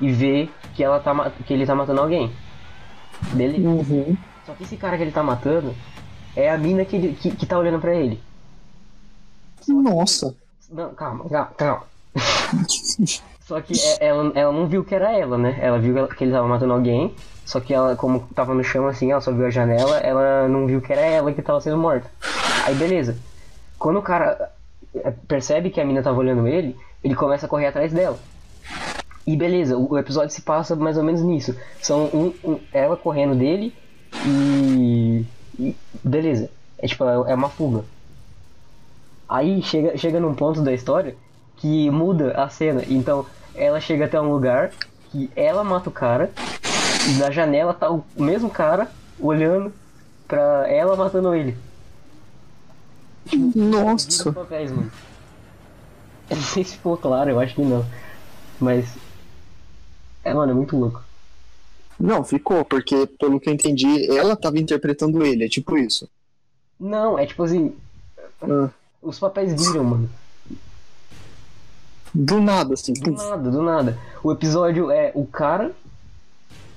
e 0.00 0.10
vê 0.10 0.48
que, 0.74 0.82
ela 0.82 0.98
tá, 0.98 1.30
que 1.46 1.52
ele 1.52 1.66
tá 1.66 1.74
matando 1.74 2.00
alguém. 2.00 2.32
Beleza? 3.34 3.68
Uhum. 3.68 4.16
Só 4.46 4.54
que 4.54 4.62
esse 4.62 4.78
cara 4.78 4.96
que 4.96 5.02
ele 5.02 5.12
tá 5.12 5.22
matando 5.22 5.74
é 6.34 6.50
a 6.50 6.56
mina 6.56 6.86
que, 6.86 6.96
ele, 6.96 7.12
que, 7.14 7.30
que 7.30 7.44
tá 7.44 7.58
olhando 7.58 7.78
pra 7.78 7.94
ele. 7.94 8.18
Nossa. 9.68 10.34
Não, 10.70 10.94
calma, 10.94 11.28
calma, 11.28 11.50
calma. 11.56 11.95
Só 13.46 13.60
que 13.60 13.74
é- 13.78 14.06
ela, 14.08 14.32
ela 14.34 14.52
não 14.52 14.66
viu 14.66 14.84
que 14.84 14.94
era 14.94 15.12
ela, 15.16 15.38
né? 15.38 15.56
Ela 15.60 15.78
viu 15.78 16.06
que 16.08 16.24
ele 16.24 16.32
tava 16.32 16.48
matando 16.48 16.72
alguém. 16.72 17.14
Só 17.44 17.60
que 17.60 17.72
ela, 17.72 17.94
como 17.94 18.26
tava 18.34 18.52
no 18.54 18.64
chão 18.64 18.88
assim, 18.88 19.12
ela 19.12 19.20
só 19.20 19.30
viu 19.30 19.46
a 19.46 19.50
janela, 19.50 19.98
ela 19.98 20.48
não 20.48 20.66
viu 20.66 20.80
que 20.80 20.92
era 20.92 21.02
ela 21.02 21.32
que 21.32 21.40
tava 21.40 21.60
sendo 21.60 21.76
morta. 21.78 22.10
Aí 22.64 22.74
beleza. 22.74 23.16
Quando 23.78 23.98
o 23.98 24.02
cara 24.02 24.50
é, 24.94 25.12
percebe 25.28 25.70
que 25.70 25.80
a 25.80 25.84
mina 25.84 26.02
tava 26.02 26.18
olhando 26.18 26.48
ele, 26.48 26.76
ele 27.04 27.14
começa 27.14 27.46
a 27.46 27.48
correr 27.48 27.66
atrás 27.66 27.92
dela. 27.92 28.18
E 29.24 29.36
beleza, 29.36 29.76
o, 29.76 29.92
o 29.92 29.98
episódio 29.98 30.30
se 30.34 30.42
passa 30.42 30.74
mais 30.74 30.96
ou 30.96 31.04
menos 31.04 31.20
nisso. 31.22 31.54
São 31.80 32.06
um, 32.06 32.34
um- 32.44 32.60
ela 32.72 32.96
correndo 32.96 33.36
dele 33.36 33.72
e, 34.26 35.24
e 35.58 35.76
beleza. 36.02 36.50
É 36.78 36.86
tipo, 36.88 37.04
é, 37.04 37.30
é 37.30 37.34
uma 37.34 37.48
fuga. 37.48 37.84
Aí 39.28 39.62
chega, 39.62 39.96
chega 39.96 40.18
num 40.20 40.34
ponto 40.34 40.62
da 40.62 40.72
história 40.72 41.14
que 41.56 41.90
muda 41.90 42.32
a 42.32 42.48
cena. 42.48 42.82
Então 42.88 43.26
ela 43.54 43.80
chega 43.80 44.04
até 44.04 44.20
um 44.20 44.30
lugar 44.30 44.72
que 45.10 45.30
ela 45.34 45.64
mata 45.64 45.88
o 45.88 45.92
cara 45.92 46.30
e 47.08 47.14
na 47.18 47.30
janela 47.30 47.72
tá 47.72 47.90
o 47.90 48.04
mesmo 48.16 48.50
cara 48.50 48.90
olhando 49.18 49.72
pra 50.28 50.68
ela 50.68 50.96
matando 50.96 51.34
ele. 51.34 51.56
Nossa. 53.54 54.32
papéis, 54.32 54.70
mano. 54.70 54.90
Eu 56.28 56.36
não 56.36 56.42
sei 56.42 56.64
se 56.64 56.72
ficou 56.72 56.96
claro, 56.96 57.30
eu 57.30 57.38
acho 57.38 57.54
que 57.54 57.62
não. 57.62 57.86
Mas. 58.60 58.96
É, 60.24 60.34
mano, 60.34 60.50
é 60.50 60.54
muito 60.56 60.76
louco. 60.76 61.00
Não, 62.00 62.24
ficou, 62.24 62.64
porque 62.64 63.06
pelo 63.06 63.38
que 63.38 63.48
eu 63.48 63.54
entendi, 63.54 64.10
ela 64.10 64.34
tava 64.34 64.58
interpretando 64.58 65.24
ele, 65.24 65.44
é 65.44 65.48
tipo 65.48 65.78
isso. 65.78 66.08
Não, 66.80 67.16
é 67.16 67.24
tipo 67.26 67.44
assim. 67.44 67.76
Ah, 68.42 68.68
Os 69.00 69.20
papéis 69.20 69.52
viram, 69.54 69.84
mano. 69.84 70.10
Do 72.24 72.40
nada, 72.40 72.74
assim. 72.74 72.92
Do 72.94 73.10
nada, 73.12 73.50
do 73.50 73.62
nada. 73.62 73.98
O 74.22 74.32
episódio 74.32 74.90
é 74.90 75.12
o 75.14 75.26
cara 75.26 75.72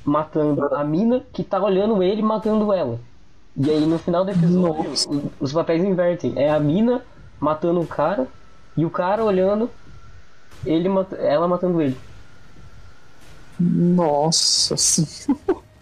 matando 0.03 0.74
a 0.75 0.84
mina 0.84 1.22
que 1.31 1.43
tá 1.43 1.62
olhando 1.62 2.01
ele 2.03 2.22
matando 2.22 2.72
ela. 2.74 3.00
E 3.55 3.69
aí 3.69 3.86
no 3.86 3.98
final 4.00 4.24
do 4.25 4.31
episódio 4.31 4.89
Nossa. 4.89 5.10
os 5.39 5.53
papéis 5.53 5.84
invertem. 5.84 6.34
É 6.36 6.50
a 6.50 6.60
mina 6.60 7.01
matando 7.39 7.79
o 7.81 7.88
cara 7.88 8.27
e 8.75 8.86
o 8.86 8.89
cara 8.89 9.24
olhando 9.24 9.69
ele 10.65 10.89
mat- 10.89 11.13
ela 11.13 11.48
matando 11.48 11.81
ele. 11.81 11.98
Nossa, 13.60 14.74
assim. 14.75 15.05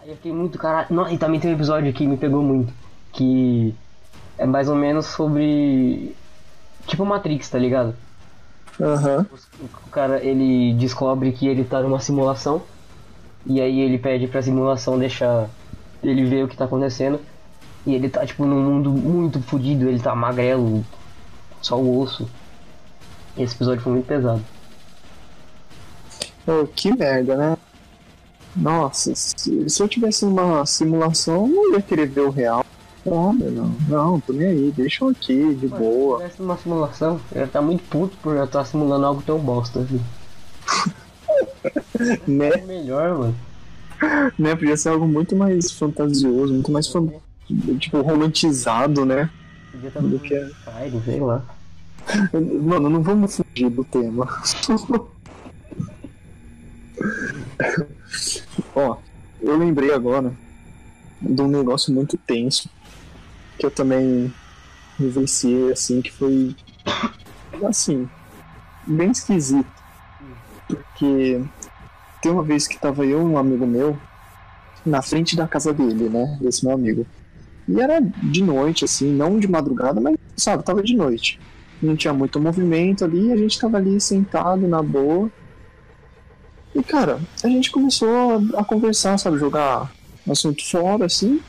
Aí 0.02 0.10
eu 0.10 0.16
fiquei 0.16 0.32
muito 0.32 0.58
caralho. 0.58 0.88
Não, 0.90 1.10
e 1.10 1.18
também 1.18 1.40
tem 1.40 1.52
um 1.52 1.56
episódio 1.56 1.92
que 1.94 2.08
me 2.08 2.18
pegou 2.18 2.42
muito. 2.42 2.74
Que 3.14 3.74
é 4.38 4.46
mais 4.46 4.68
ou 4.70 4.76
menos 4.76 5.06
sobre. 5.08 6.16
Tipo 6.88 7.06
Matrix, 7.06 7.50
tá 7.50 7.60
ligado? 7.60 7.96
Aham. 8.80 9.26
O 9.86 9.90
cara 9.90 10.24
ele 10.24 10.74
descobre 10.74 11.32
que 11.32 11.48
ele 11.48 11.64
tá 11.64 11.82
numa 11.82 12.00
simulação. 12.00 12.62
E 13.46 13.62
aí 13.62 13.80
ele 13.80 13.98
pede 13.98 14.28
pra 14.28 14.42
simulação 14.42 15.00
deixar 15.00 15.50
ele 16.04 16.26
ver 16.26 16.44
o 16.44 16.48
que 16.48 16.58
tá 16.58 16.66
acontecendo. 16.66 17.20
E 17.86 17.96
ele 17.96 18.10
tá 18.10 18.26
tipo 18.26 18.46
num 18.46 18.62
mundo 18.62 18.92
muito 18.92 19.42
fodido, 19.42 19.88
ele 19.88 20.00
tá 20.00 20.14
magrelo, 20.14 20.86
só 21.62 21.80
o 21.80 22.02
osso. 22.02 22.30
Esse 23.38 23.56
episódio 23.56 23.82
foi 23.82 23.94
muito 23.94 24.06
pesado. 24.06 24.44
Oh, 26.46 26.68
que 26.68 26.94
merda, 26.94 27.36
né? 27.38 27.58
Nossa, 28.56 29.14
se, 29.16 29.70
se 29.70 29.84
eu 29.84 29.88
tivesse 29.88 30.26
uma 30.26 30.66
simulação, 30.66 31.46
eu 31.46 31.48
não 31.48 31.74
ia 31.74 31.82
querer 31.82 32.08
ver 32.08 32.22
o 32.22 32.30
real. 32.30 32.66
Não, 33.08 33.34
não, 33.34 33.76
não, 33.88 34.20
tô 34.20 34.34
nem 34.34 34.48
aí, 34.48 34.74
deixa 34.76 35.06
eu 35.06 35.10
aqui, 35.10 35.56
de 35.56 35.68
Mano, 35.70 35.82
boa. 35.82 36.18
Se 36.18 36.24
tivesse 36.24 36.42
uma 36.42 36.58
simulação, 36.58 37.22
eu 37.32 37.40
ia 37.40 37.46
estar 37.46 37.62
muito 37.62 37.82
puto 37.84 38.18
por 38.22 38.36
eu 38.36 38.44
estar 38.44 38.66
simulando 38.66 39.06
algo 39.06 39.24
tão 39.26 39.40
bosta 39.40 39.80
assim. 39.80 40.02
Né? 42.28 42.50
É 42.50 42.66
melhor, 42.66 43.18
mano. 43.18 43.36
né? 44.38 44.56
Podia 44.56 44.78
ser 44.78 44.90
algo 44.90 45.08
muito 45.08 45.36
mais 45.36 45.72
fantasioso, 45.72 46.54
muito 46.54 46.72
mais 46.72 46.88
fan... 46.88 47.08
tipo 47.80 48.02
romantizado, 48.02 49.04
né? 49.06 49.30
Podia 49.72 49.88
estar 49.88 50.02
Do 50.02 50.20
que 50.20 50.36
é. 50.36 50.46
Fire, 50.46 51.02
sei 51.04 51.20
lá. 51.20 51.44
Mano, 52.62 52.90
não 52.90 53.02
vamos 53.02 53.36
fugir 53.36 53.70
do 53.70 53.84
tema. 53.84 54.28
Ó, 58.76 58.98
eu 59.42 59.58
lembrei 59.58 59.92
agora 59.94 60.32
de 61.22 61.42
um 61.42 61.48
negócio 61.48 61.94
muito 61.94 62.18
tenso 62.18 62.70
que 63.58 63.66
eu 63.66 63.72
também 63.72 64.34
vivenciei 64.98 65.72
assim, 65.72 66.02
que 66.02 66.12
foi 66.12 66.56
assim, 67.66 68.10
bem 68.86 69.12
esquisito. 69.12 69.68
Porque 70.68 71.42
tem 72.22 72.32
uma 72.32 72.44
vez 72.44 72.68
que 72.68 72.80
tava 72.80 73.06
eu 73.06 73.22
e 73.22 73.26
um 73.26 73.38
amigo 73.38 73.66
meu 73.66 73.98
na 74.86 75.02
frente 75.02 75.36
da 75.36 75.48
casa 75.48 75.74
dele, 75.74 76.10
né? 76.10 76.38
Desse 76.42 76.66
meu 76.66 76.76
amigo. 76.76 77.06
E 77.68 77.82
era 77.82 78.00
de 78.00 78.42
noite, 78.42 78.86
assim, 78.86 79.12
não 79.12 79.40
de 79.40 79.48
madrugada, 79.48 80.00
mas 80.00 80.16
sabe, 80.38 80.64
tava 80.64 80.82
de 80.82 80.96
noite 80.96 81.40
não 81.82 81.96
tinha 81.96 82.14
muito 82.14 82.40
movimento 82.40 83.06
ali, 83.06 83.32
a 83.32 83.38
gente 83.38 83.60
tava 83.60 83.78
ali 83.78 84.00
sentado 84.00 84.68
na 84.68 84.82
boa. 84.82 85.30
E 86.76 86.84
cara, 86.84 87.20
a 87.44 87.48
gente 87.48 87.72
começou 87.72 88.44
a, 88.56 88.64
conversar, 88.64 89.18
sabe, 89.18 89.38
jogar 89.38 89.92
assunto 90.30 90.64
fora, 90.70 91.06
assim. 91.06 91.40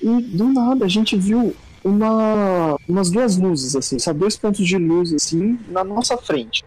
E 0.00 0.22
do 0.22 0.52
nada 0.52 0.84
a 0.84 0.88
gente 0.88 1.16
viu 1.16 1.54
uma, 1.82 2.76
umas 2.88 3.10
duas 3.10 3.36
luzes, 3.36 3.74
assim, 3.74 3.98
sabe? 3.98 4.20
Dois 4.20 4.36
pontos 4.36 4.66
de 4.66 4.76
luz, 4.76 5.12
assim, 5.12 5.58
na 5.68 5.82
nossa 5.82 6.16
frente. 6.16 6.64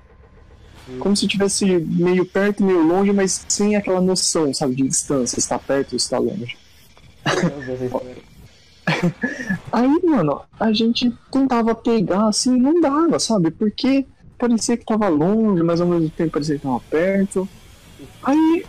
Como 1.00 1.16
se 1.16 1.28
tivesse 1.28 1.66
meio 1.66 2.26
perto, 2.26 2.64
meio 2.64 2.86
longe, 2.86 3.14
mas 3.14 3.46
sem 3.48 3.76
aquela 3.76 4.02
noção, 4.02 4.54
sabe, 4.54 4.76
de 4.76 4.88
distância, 4.88 5.40
está 5.40 5.58
perto 5.58 5.94
ou 5.94 5.98
está 5.98 6.18
longe. 6.18 6.58
Aí, 9.72 10.02
mano, 10.04 10.42
a 10.60 10.74
gente 10.74 11.14
tentava 11.32 11.74
pegar 11.76 12.28
assim, 12.28 12.58
não 12.58 12.82
dava, 12.82 13.20
sabe? 13.20 13.52
Porque 13.52 14.06
parecia 14.38 14.76
que 14.76 14.86
tava 14.86 15.08
longe, 15.08 15.64
mas 15.64 15.80
ao 15.80 15.88
mesmo 15.88 16.10
tempo 16.10 16.32
parecia 16.32 16.58
que 16.58 16.64
tava 16.64 16.82
perto. 16.90 17.48
Aí, 18.24 18.66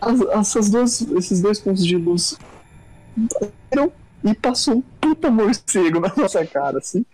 as, 0.00 0.20
essas 0.20 0.70
duas, 0.70 1.00
esses 1.02 1.42
dois 1.42 1.58
pontos 1.60 1.84
de 1.84 1.96
luz 1.96 2.38
bateram 3.16 3.92
e 4.30 4.34
passou 4.34 4.74
um 4.74 4.82
puta 5.00 5.30
morcego 5.30 6.00
na 6.00 6.12
nossa 6.16 6.44
cara, 6.44 6.78
assim. 6.78 7.04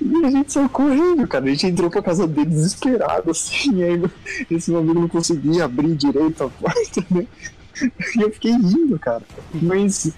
E 0.00 0.24
a 0.24 0.30
gente 0.30 0.52
saiu 0.52 0.68
correndo, 0.68 1.26
cara. 1.28 1.44
A 1.44 1.48
gente 1.48 1.66
entrou 1.66 1.90
pra 1.90 2.02
casa 2.02 2.26
dele 2.26 2.50
desesperado, 2.50 3.30
assim. 3.30 3.76
E 3.76 3.84
aí 3.84 4.02
esse 4.50 4.70
meu 4.70 4.80
amigo 4.80 5.00
não 5.00 5.08
conseguia 5.08 5.64
abrir 5.64 5.94
direito 5.94 6.44
a 6.44 6.48
porta, 6.48 7.06
né? 7.10 7.26
E 8.16 8.20
eu 8.20 8.30
fiquei 8.32 8.52
rindo, 8.52 8.98
cara. 8.98 9.22
Mas, 9.54 10.12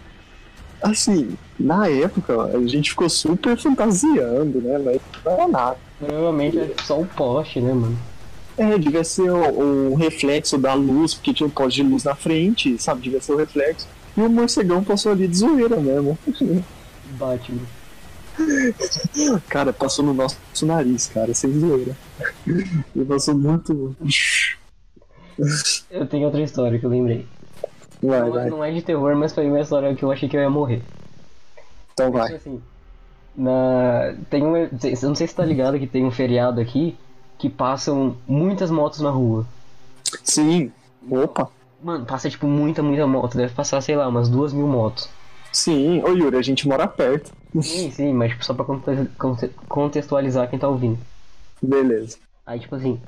assim, 0.83 1.37
na 1.59 1.89
época 1.89 2.43
a 2.45 2.67
gente 2.67 2.91
ficou 2.91 3.09
super 3.09 3.57
fantasiando, 3.59 4.61
né? 4.61 4.79
Mas 4.79 5.01
não 5.25 5.33
era 5.33 5.49
nada. 5.49 5.77
Provavelmente 5.99 6.59
é 6.59 6.75
só 6.83 6.99
um 6.99 7.07
poste, 7.07 7.61
né, 7.61 7.73
mano? 7.73 7.99
É, 8.63 8.79
devia 8.79 9.03
ser 9.03 9.29
o, 9.29 9.91
o 9.91 9.95
reflexo 9.97 10.57
da 10.57 10.73
luz, 10.73 11.15
porque 11.15 11.35
tinha 11.35 11.49
um 11.49 11.51
poste 11.51 11.83
de 11.83 11.89
luz 11.89 12.05
na 12.05 12.15
frente, 12.15 12.81
sabe? 12.81 13.03
Devia 13.03 13.21
ser 13.21 13.33
o 13.33 13.37
reflexo. 13.37 13.89
E 14.17 14.21
o 14.21 14.31
morcegão 14.31 14.85
passou 14.85 15.11
ali 15.11 15.27
de 15.27 15.37
zoeira 15.37 15.77
mesmo. 15.81 16.17
Batman. 17.19 17.63
Cara, 19.49 19.73
passou 19.73 20.05
no 20.05 20.15
nosso 20.15 20.37
nariz, 20.65 21.09
cara, 21.09 21.35
sem 21.35 21.59
zoeira. 21.59 21.97
E 22.95 23.05
passou 23.05 23.35
muito. 23.35 23.97
Eu 25.91 26.07
tenho 26.07 26.27
outra 26.27 26.41
história 26.41 26.79
que 26.79 26.87
eu 26.87 26.91
lembrei. 26.91 27.27
Vai, 28.01 28.21
não, 28.21 28.31
vai. 28.31 28.51
não 28.51 28.65
é 28.65 28.71
de 28.71 28.83
terror, 28.83 29.17
mas 29.17 29.33
foi 29.35 29.49
uma 29.49 29.61
história 29.61 29.95
que 29.95 30.05
eu 30.05 30.13
achei 30.13 30.29
que 30.29 30.37
eu 30.37 30.41
ia 30.41 30.51
morrer. 30.51 30.83
Então 31.95 32.13
vai. 32.13 32.33
assim, 32.33 32.63
na... 33.37 34.15
tem 34.31 34.45
um. 34.45 34.57
eu 34.57 34.71
Não 35.03 35.15
sei 35.17 35.27
se 35.27 35.35
tá 35.35 35.45
ligado 35.45 35.79
que 35.81 35.87
tem 35.87 36.05
um 36.05 36.13
feriado 36.13 36.61
aqui 36.61 36.97
que 37.43 37.51
passam 37.51 38.15
muitas 38.25 38.71
motos 38.71 39.01
na 39.01 39.11
rua. 39.11 39.45
Sim. 40.23 40.71
Opa. 41.11 41.49
Mano, 41.83 42.07
passa 42.07 42.31
tipo 42.31 42.47
muita, 42.47 42.85
muita 42.85 43.05
moto. 43.05 43.37
Deve 43.37 43.53
passar, 43.53 43.81
sei 43.81 43.97
lá, 43.97 44.07
umas 44.07 44.29
duas 44.29 44.53
mil 44.53 44.69
motos. 44.69 45.09
Sim. 45.53 46.01
Ô 46.05 46.11
Yuri, 46.11 46.37
a 46.37 46.43
gente 46.43 46.69
mora 46.69 46.87
perto. 46.87 47.33
Sim, 47.61 47.91
sim, 47.91 48.13
mas 48.13 48.31
tipo, 48.31 48.45
só 48.45 48.55
pra 48.55 48.65
conte- 48.65 49.09
conte- 49.19 49.51
contextualizar 49.69 50.49
quem 50.49 50.57
tá 50.57 50.69
ouvindo. 50.69 51.01
Beleza. 51.61 52.17
Aí, 52.47 52.61
tipo 52.61 52.77
assim, 52.77 53.01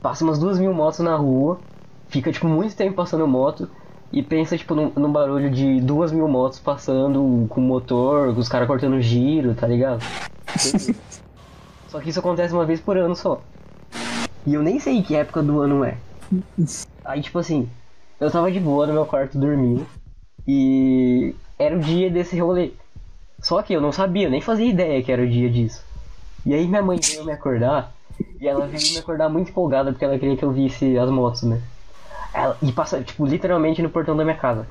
passa 0.00 0.24
umas 0.24 0.38
duas 0.38 0.58
mil 0.58 0.72
motos 0.72 1.00
na 1.00 1.14
rua, 1.14 1.60
fica, 2.08 2.32
tipo, 2.32 2.48
muito 2.48 2.74
tempo 2.74 2.96
passando 2.96 3.28
moto, 3.28 3.68
e 4.10 4.22
pensa, 4.22 4.56
tipo, 4.56 4.74
num, 4.74 4.90
num 4.96 5.12
barulho 5.12 5.50
de 5.50 5.78
duas 5.82 6.10
mil 6.10 6.26
motos 6.26 6.58
passando 6.58 7.46
com 7.50 7.60
motor, 7.60 8.28
os 8.28 8.48
caras 8.48 8.66
cortando 8.66 8.98
giro, 9.02 9.54
tá 9.54 9.66
ligado? 9.66 10.02
só 11.96 12.00
que 12.02 12.10
isso 12.10 12.18
acontece 12.18 12.52
uma 12.52 12.66
vez 12.66 12.78
por 12.78 12.98
ano 12.98 13.16
só. 13.16 13.40
E 14.46 14.52
eu 14.52 14.62
nem 14.62 14.78
sei 14.78 15.02
que 15.02 15.16
época 15.16 15.42
do 15.42 15.62
ano 15.62 15.82
é. 15.82 15.96
Aí, 17.02 17.22
tipo 17.22 17.38
assim, 17.38 17.66
eu 18.20 18.30
tava 18.30 18.52
de 18.52 18.60
boa 18.60 18.86
no 18.86 18.92
meu 18.92 19.06
quarto 19.06 19.38
dormindo, 19.38 19.86
e 20.46 21.34
era 21.58 21.74
o 21.74 21.80
dia 21.80 22.10
desse 22.10 22.38
rolê. 22.38 22.72
Só 23.40 23.62
que 23.62 23.72
eu 23.72 23.80
não 23.80 23.92
sabia, 23.92 24.28
nem 24.28 24.42
fazia 24.42 24.66
ideia 24.66 25.02
que 25.02 25.10
era 25.10 25.22
o 25.22 25.26
dia 25.26 25.48
disso. 25.48 25.82
E 26.44 26.52
aí 26.52 26.68
minha 26.68 26.82
mãe 26.82 26.98
veio 27.02 27.24
me 27.24 27.32
acordar 27.32 27.94
e 28.38 28.46
ela 28.46 28.66
veio 28.66 28.92
me 28.92 28.98
acordar 28.98 29.30
muito 29.30 29.50
empolgada 29.50 29.90
porque 29.90 30.04
ela 30.04 30.18
queria 30.18 30.36
que 30.36 30.44
eu 30.44 30.52
visse 30.52 30.98
as 30.98 31.08
motos, 31.08 31.44
né? 31.44 31.62
Ela, 32.34 32.58
e 32.62 32.72
passa, 32.72 33.00
tipo, 33.00 33.24
literalmente 33.24 33.80
no 33.80 33.88
portão 33.88 34.14
da 34.14 34.22
minha 34.22 34.36
casa. 34.36 34.66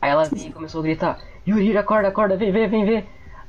Aí 0.00 0.10
ela 0.10 0.24
veio 0.26 0.50
e 0.50 0.52
começou 0.52 0.78
a 0.78 0.84
gritar, 0.84 1.18
Yuri, 1.46 1.76
acorda, 1.76 2.06
acorda, 2.06 2.36
vem, 2.36 2.52
vem, 2.52 2.68
vem, 2.68 2.84
vem. 2.84 3.04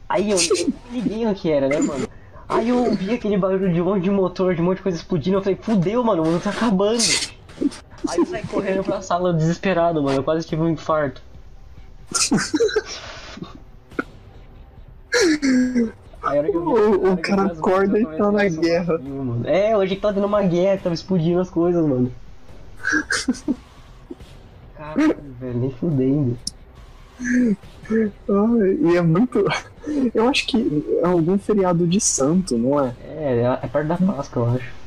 Aí 0.09 0.31
eu, 0.31 0.37
eu 0.37 0.55
nem 0.55 0.73
liguei 0.91 1.27
o 1.27 1.35
que 1.35 1.51
era, 1.51 1.67
né, 1.67 1.79
mano? 1.79 2.09
Aí 2.49 2.69
eu 2.69 2.77
ouvi 2.83 3.13
aquele 3.13 3.37
barulho 3.37 3.71
de 3.71 3.79
um 3.79 3.85
monte 3.85 4.03
de 4.03 4.09
motor, 4.09 4.55
de 4.55 4.61
um 4.61 4.65
monte 4.65 4.77
de 4.77 4.83
coisa 4.83 4.97
explodindo, 4.97 5.37
eu 5.37 5.41
falei, 5.41 5.57
fudeu, 5.61 6.03
mano, 6.03 6.23
o 6.23 6.25
mundo 6.25 6.41
tá 6.41 6.49
acabando. 6.49 7.01
Aí 8.07 8.17
eu 8.17 8.25
saí 8.25 8.43
correndo 8.47 8.83
pra 8.83 9.01
sala 9.03 9.31
desesperado, 9.33 10.01
mano, 10.01 10.17
eu 10.19 10.23
quase 10.23 10.47
tive 10.47 10.61
um 10.63 10.69
infarto. 10.69 11.21
Aí, 16.21 16.41
vi- 16.41 16.49
O- 16.57 17.13
o 17.13 17.17
cara 17.17 17.43
acorda 17.43 17.99
e 17.99 18.05
tá 18.05 18.31
na 18.31 18.47
guerra. 18.49 18.99
É, 19.45 19.75
hoje 19.77 19.95
que 19.95 20.01
tá 20.01 20.11
tendo 20.13 20.25
uma 20.25 20.41
guerra, 20.43 20.79
tava 20.83 20.95
explodindo 20.95 21.39
as 21.39 21.49
coisas, 21.49 21.85
mano. 21.85 22.11
Caralho, 24.75 25.15
velho, 25.39 25.57
nem 25.59 25.71
fudendo. 25.71 26.37
E 27.91 28.95
é 28.95 29.01
muito. 29.01 29.45
Eu 30.13 30.27
acho 30.29 30.45
que 30.47 30.83
é 31.01 31.07
algum 31.07 31.37
feriado 31.37 31.87
de 31.87 31.99
santo, 31.99 32.57
não 32.57 32.83
é? 32.83 32.93
É, 33.03 33.59
é 33.63 33.67
perto 33.67 33.87
da 33.87 33.97
Páscoa, 33.97 34.43
eu 34.43 34.55
acho. 34.55 34.79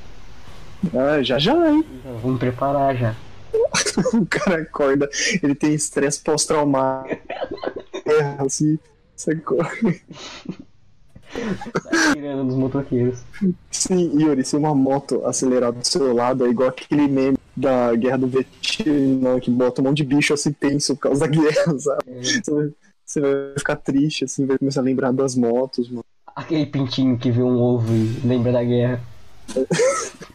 Ah, 0.95 1.23
já 1.23 1.39
já, 1.39 1.71
hein? 1.71 1.85
Vamos 2.23 2.39
preparar 2.39 2.97
já. 2.97 3.15
O 4.15 4.27
cara 4.27 4.63
acorda, 4.63 5.09
ele 5.43 5.55
tem 5.55 5.75
estresse 5.75 6.21
pós-traumático. 6.21 7.23
É, 8.07 8.43
assim. 8.43 8.79
Sacou? 9.15 9.59
Tá 11.33 12.13
tirando 12.13 12.47
dos 12.47 12.57
motoqueiros. 12.57 13.23
Sim, 13.71 14.21
Yuri, 14.21 14.45
se 14.45 14.57
uma 14.57 14.75
moto 14.75 15.25
acelerar 15.25 15.73
do 15.73 15.87
seu 15.87 16.13
lado 16.13 16.45
é 16.45 16.51
igual 16.51 16.69
aquele 16.69 17.09
meme 17.09 17.39
da 17.57 17.95
guerra 17.95 18.19
do 18.19 18.27
Vietnã 18.27 19.39
que 19.41 19.51
bota 19.51 19.81
um 19.81 19.85
monte 19.85 19.99
de 19.99 20.05
bicho 20.05 20.35
assim 20.35 20.53
tenso 20.53 20.95
por 20.95 21.03
causa 21.03 21.21
da 21.21 21.27
guerra, 21.27 21.79
sabe? 21.79 22.03
É, 22.07 22.23
Você 23.13 23.21
vai, 23.21 23.53
ficar 23.59 23.77
triste, 23.77 24.25
assim, 24.25 24.47
vai 24.47 24.57
começar 24.57 24.81
a 24.81 24.85
lembrar 24.85 25.13
das 25.13 25.37
motos, 25.37 25.91
mano. 25.91 26.03
aquele 26.35 26.65
pintinho 26.65 27.19
que 27.19 27.31
vê 27.31 27.43
um 27.43 27.61
ovo 27.61 27.93
e 27.93 28.27
lembra 28.27 28.53
da 28.53 28.65
guerra. 28.65 29.03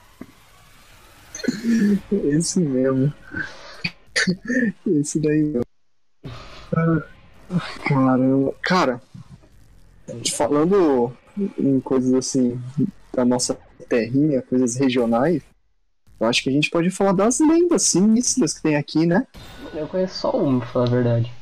Esse 2.12 2.60
mesmo. 2.60 3.12
Esse 4.86 5.20
daí 5.20 5.42
mesmo. 5.42 5.64
Caramba. 7.88 8.54
Cara, 8.62 9.02
falando 10.36 11.12
em 11.58 11.80
coisas 11.80 12.14
assim 12.14 12.62
da 13.12 13.26
nossa 13.26 13.58
terrinha, 13.90 14.44
coisas 14.44 14.76
regionais, 14.76 15.42
eu 16.20 16.28
acho 16.28 16.44
que 16.44 16.50
a 16.52 16.54
gente 16.54 16.70
pode 16.70 16.92
falar 16.92 17.14
das 17.14 17.40
lendas 17.40 17.82
sinistras 17.82 18.54
que 18.54 18.62
tem 18.62 18.76
aqui, 18.76 19.08
né? 19.08 19.26
Eu 19.74 19.88
conheço 19.88 20.20
só 20.20 20.30
uma, 20.30 20.60
pra 20.60 20.68
falar 20.68 20.86
a 20.86 20.92
verdade. 20.92 21.37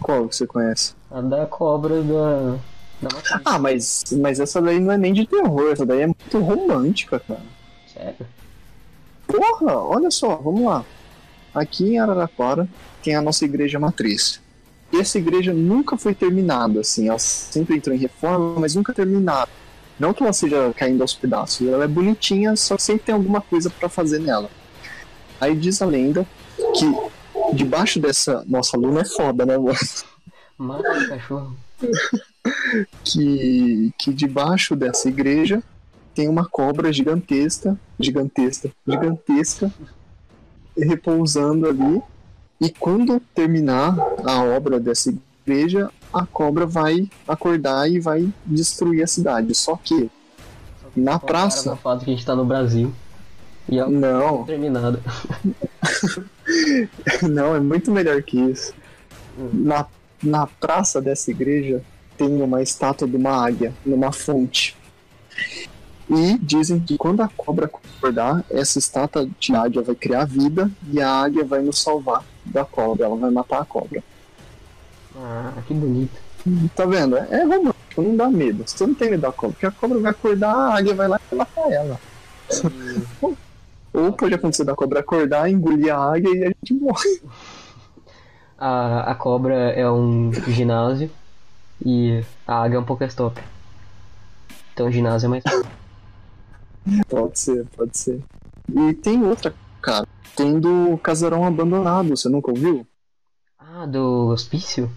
Qual 0.00 0.28
que 0.28 0.36
você 0.36 0.46
conhece? 0.46 0.94
A 1.10 1.20
da 1.20 1.46
cobra 1.46 2.02
da. 2.02 2.58
Da. 3.00 3.40
Ah, 3.44 3.58
mas, 3.58 4.04
mas 4.18 4.40
essa 4.40 4.60
daí 4.60 4.78
não 4.78 4.92
é 4.92 4.98
nem 4.98 5.12
de 5.12 5.26
terror, 5.26 5.70
essa 5.72 5.86
daí 5.86 6.02
é 6.02 6.06
muito 6.06 6.38
romântica, 6.38 7.20
cara. 7.20 7.42
Sério? 7.92 8.26
Porra, 9.26 9.76
olha 9.76 10.10
só, 10.10 10.36
vamos 10.36 10.64
lá. 10.64 10.84
Aqui 11.54 11.94
em 11.94 11.98
Araraquara 11.98 12.68
tem 13.02 13.14
a 13.14 13.22
nossa 13.22 13.44
igreja 13.44 13.78
matriz. 13.78 14.40
E 14.92 14.98
essa 14.98 15.18
igreja 15.18 15.52
nunca 15.52 15.96
foi 15.96 16.14
terminada, 16.14 16.80
assim, 16.80 17.08
ela 17.08 17.18
sempre 17.18 17.76
entrou 17.76 17.94
em 17.94 17.98
reforma, 17.98 18.60
mas 18.60 18.74
nunca 18.74 18.92
terminada. 18.92 19.48
Não 19.98 20.12
que 20.12 20.22
ela 20.22 20.32
seja 20.32 20.72
caindo 20.74 21.02
aos 21.02 21.14
pedaços, 21.14 21.66
ela 21.68 21.84
é 21.84 21.88
bonitinha, 21.88 22.56
só 22.56 22.76
que 22.76 22.82
sempre 22.82 23.04
tem 23.04 23.14
alguma 23.14 23.40
coisa 23.40 23.70
pra 23.70 23.88
fazer 23.88 24.18
nela. 24.18 24.50
Aí 25.40 25.54
diz 25.54 25.80
a 25.80 25.86
lenda 25.86 26.26
que 26.74 26.86
debaixo 27.54 28.00
dessa. 28.00 28.44
Nossa, 28.46 28.76
a 28.76 28.80
Luna 28.80 29.00
é 29.00 29.04
foda, 29.04 29.44
né, 29.46 29.56
mano? 29.56 29.78
Mata 30.58 30.92
o 30.92 31.08
cachorro. 31.08 31.56
que, 33.04 33.92
que 33.98 34.12
debaixo 34.12 34.76
dessa 34.76 35.08
igreja 35.08 35.62
tem 36.14 36.28
uma 36.28 36.44
cobra 36.44 36.92
gigantesca, 36.92 37.78
gigantesca, 37.98 38.70
gigantesca, 38.86 39.72
repousando 40.76 41.68
ali. 41.68 42.02
E 42.60 42.68
quando 42.68 43.18
terminar 43.34 43.96
a 44.24 44.42
obra 44.42 44.78
dessa 44.78 45.14
igreja, 45.46 45.90
a 46.12 46.26
cobra 46.26 46.66
vai 46.66 47.08
acordar 47.26 47.90
e 47.90 47.98
vai 47.98 48.28
destruir 48.44 49.02
a 49.02 49.06
cidade. 49.06 49.54
Só 49.54 49.76
que 49.76 50.10
na 50.94 51.18
praça, 51.18 51.72
o 51.72 51.76
fato 51.76 52.04
que 52.04 52.10
a 52.10 52.14
gente 52.14 52.26
tá 52.26 52.34
no 52.34 52.44
Brasil. 52.44 52.92
E 53.68 53.78
é 53.78 53.86
não, 53.86 54.44
terminado. 54.44 55.00
não, 57.28 57.54
é 57.54 57.60
muito 57.60 57.90
melhor 57.90 58.22
que 58.22 58.38
isso. 58.38 58.74
Na, 59.52 59.86
na 60.22 60.46
praça 60.46 61.00
dessa 61.00 61.30
igreja 61.30 61.82
tem 62.16 62.42
uma 62.42 62.62
estátua 62.62 63.08
de 63.08 63.16
uma 63.16 63.32
águia, 63.32 63.72
numa 63.84 64.12
fonte. 64.12 64.76
E 66.10 66.36
dizem 66.38 66.80
que 66.80 66.98
quando 66.98 67.22
a 67.22 67.28
cobra 67.28 67.66
acordar, 67.66 68.44
essa 68.50 68.78
estátua 68.78 69.28
de 69.38 69.54
águia 69.54 69.80
vai 69.80 69.94
criar 69.94 70.24
vida 70.24 70.70
e 70.92 71.00
a 71.00 71.08
águia 71.08 71.44
vai 71.44 71.62
nos 71.62 71.80
salvar 71.80 72.24
da 72.44 72.64
cobra. 72.64 73.06
Ela 73.06 73.16
vai 73.16 73.30
matar 73.30 73.60
a 73.60 73.64
cobra. 73.64 74.02
Ah, 75.16 75.52
que 75.66 75.72
bonito. 75.72 76.18
Tá 76.74 76.84
vendo? 76.84 77.16
É 77.16 77.44
romântico, 77.44 78.02
não 78.02 78.16
dá 78.16 78.28
medo. 78.28 78.64
Você 78.66 78.86
não 78.86 78.94
tem 78.94 79.10
medo 79.10 79.20
da 79.20 79.32
cobra, 79.32 79.52
porque 79.52 79.66
a 79.66 79.70
cobra 79.70 79.98
vai 79.98 80.10
acordar, 80.10 80.54
a 80.54 80.78
águia 80.78 80.94
vai 80.94 81.06
lá 81.08 81.20
e 81.30 81.34
matar 81.34 81.70
ela. 81.70 82.00
E- 82.50 83.36
Ou 83.92 84.12
pode 84.12 84.34
acontecer 84.34 84.64
da 84.64 84.74
cobra 84.74 85.00
acordar, 85.00 85.50
engolir 85.50 85.94
a 85.94 86.12
águia 86.14 86.30
e 86.30 86.44
a 86.44 86.48
gente 86.48 86.74
morre. 86.74 87.20
A, 88.62 89.12
a 89.12 89.14
cobra 89.14 89.54
é 89.70 89.90
um 89.90 90.30
ginásio 90.34 91.10
e 91.82 92.22
a 92.46 92.62
águia 92.62 92.76
é 92.76 92.78
um 92.78 92.84
Pokéstop. 92.84 93.40
Então 94.74 94.88
o 94.88 94.92
ginásio 94.92 95.26
é 95.26 95.30
mais. 95.30 95.44
Pode 97.08 97.38
ser, 97.38 97.66
pode 97.74 97.96
ser. 97.96 98.22
E 98.68 98.92
tem 98.92 99.24
outra, 99.24 99.54
cara. 99.80 100.06
Tem 100.36 100.60
do 100.60 100.98
casarão 100.98 101.46
abandonado, 101.46 102.10
você 102.10 102.28
nunca 102.28 102.50
ouviu? 102.50 102.86
Ah, 103.58 103.86
do 103.86 104.28
hospício? 104.28 104.90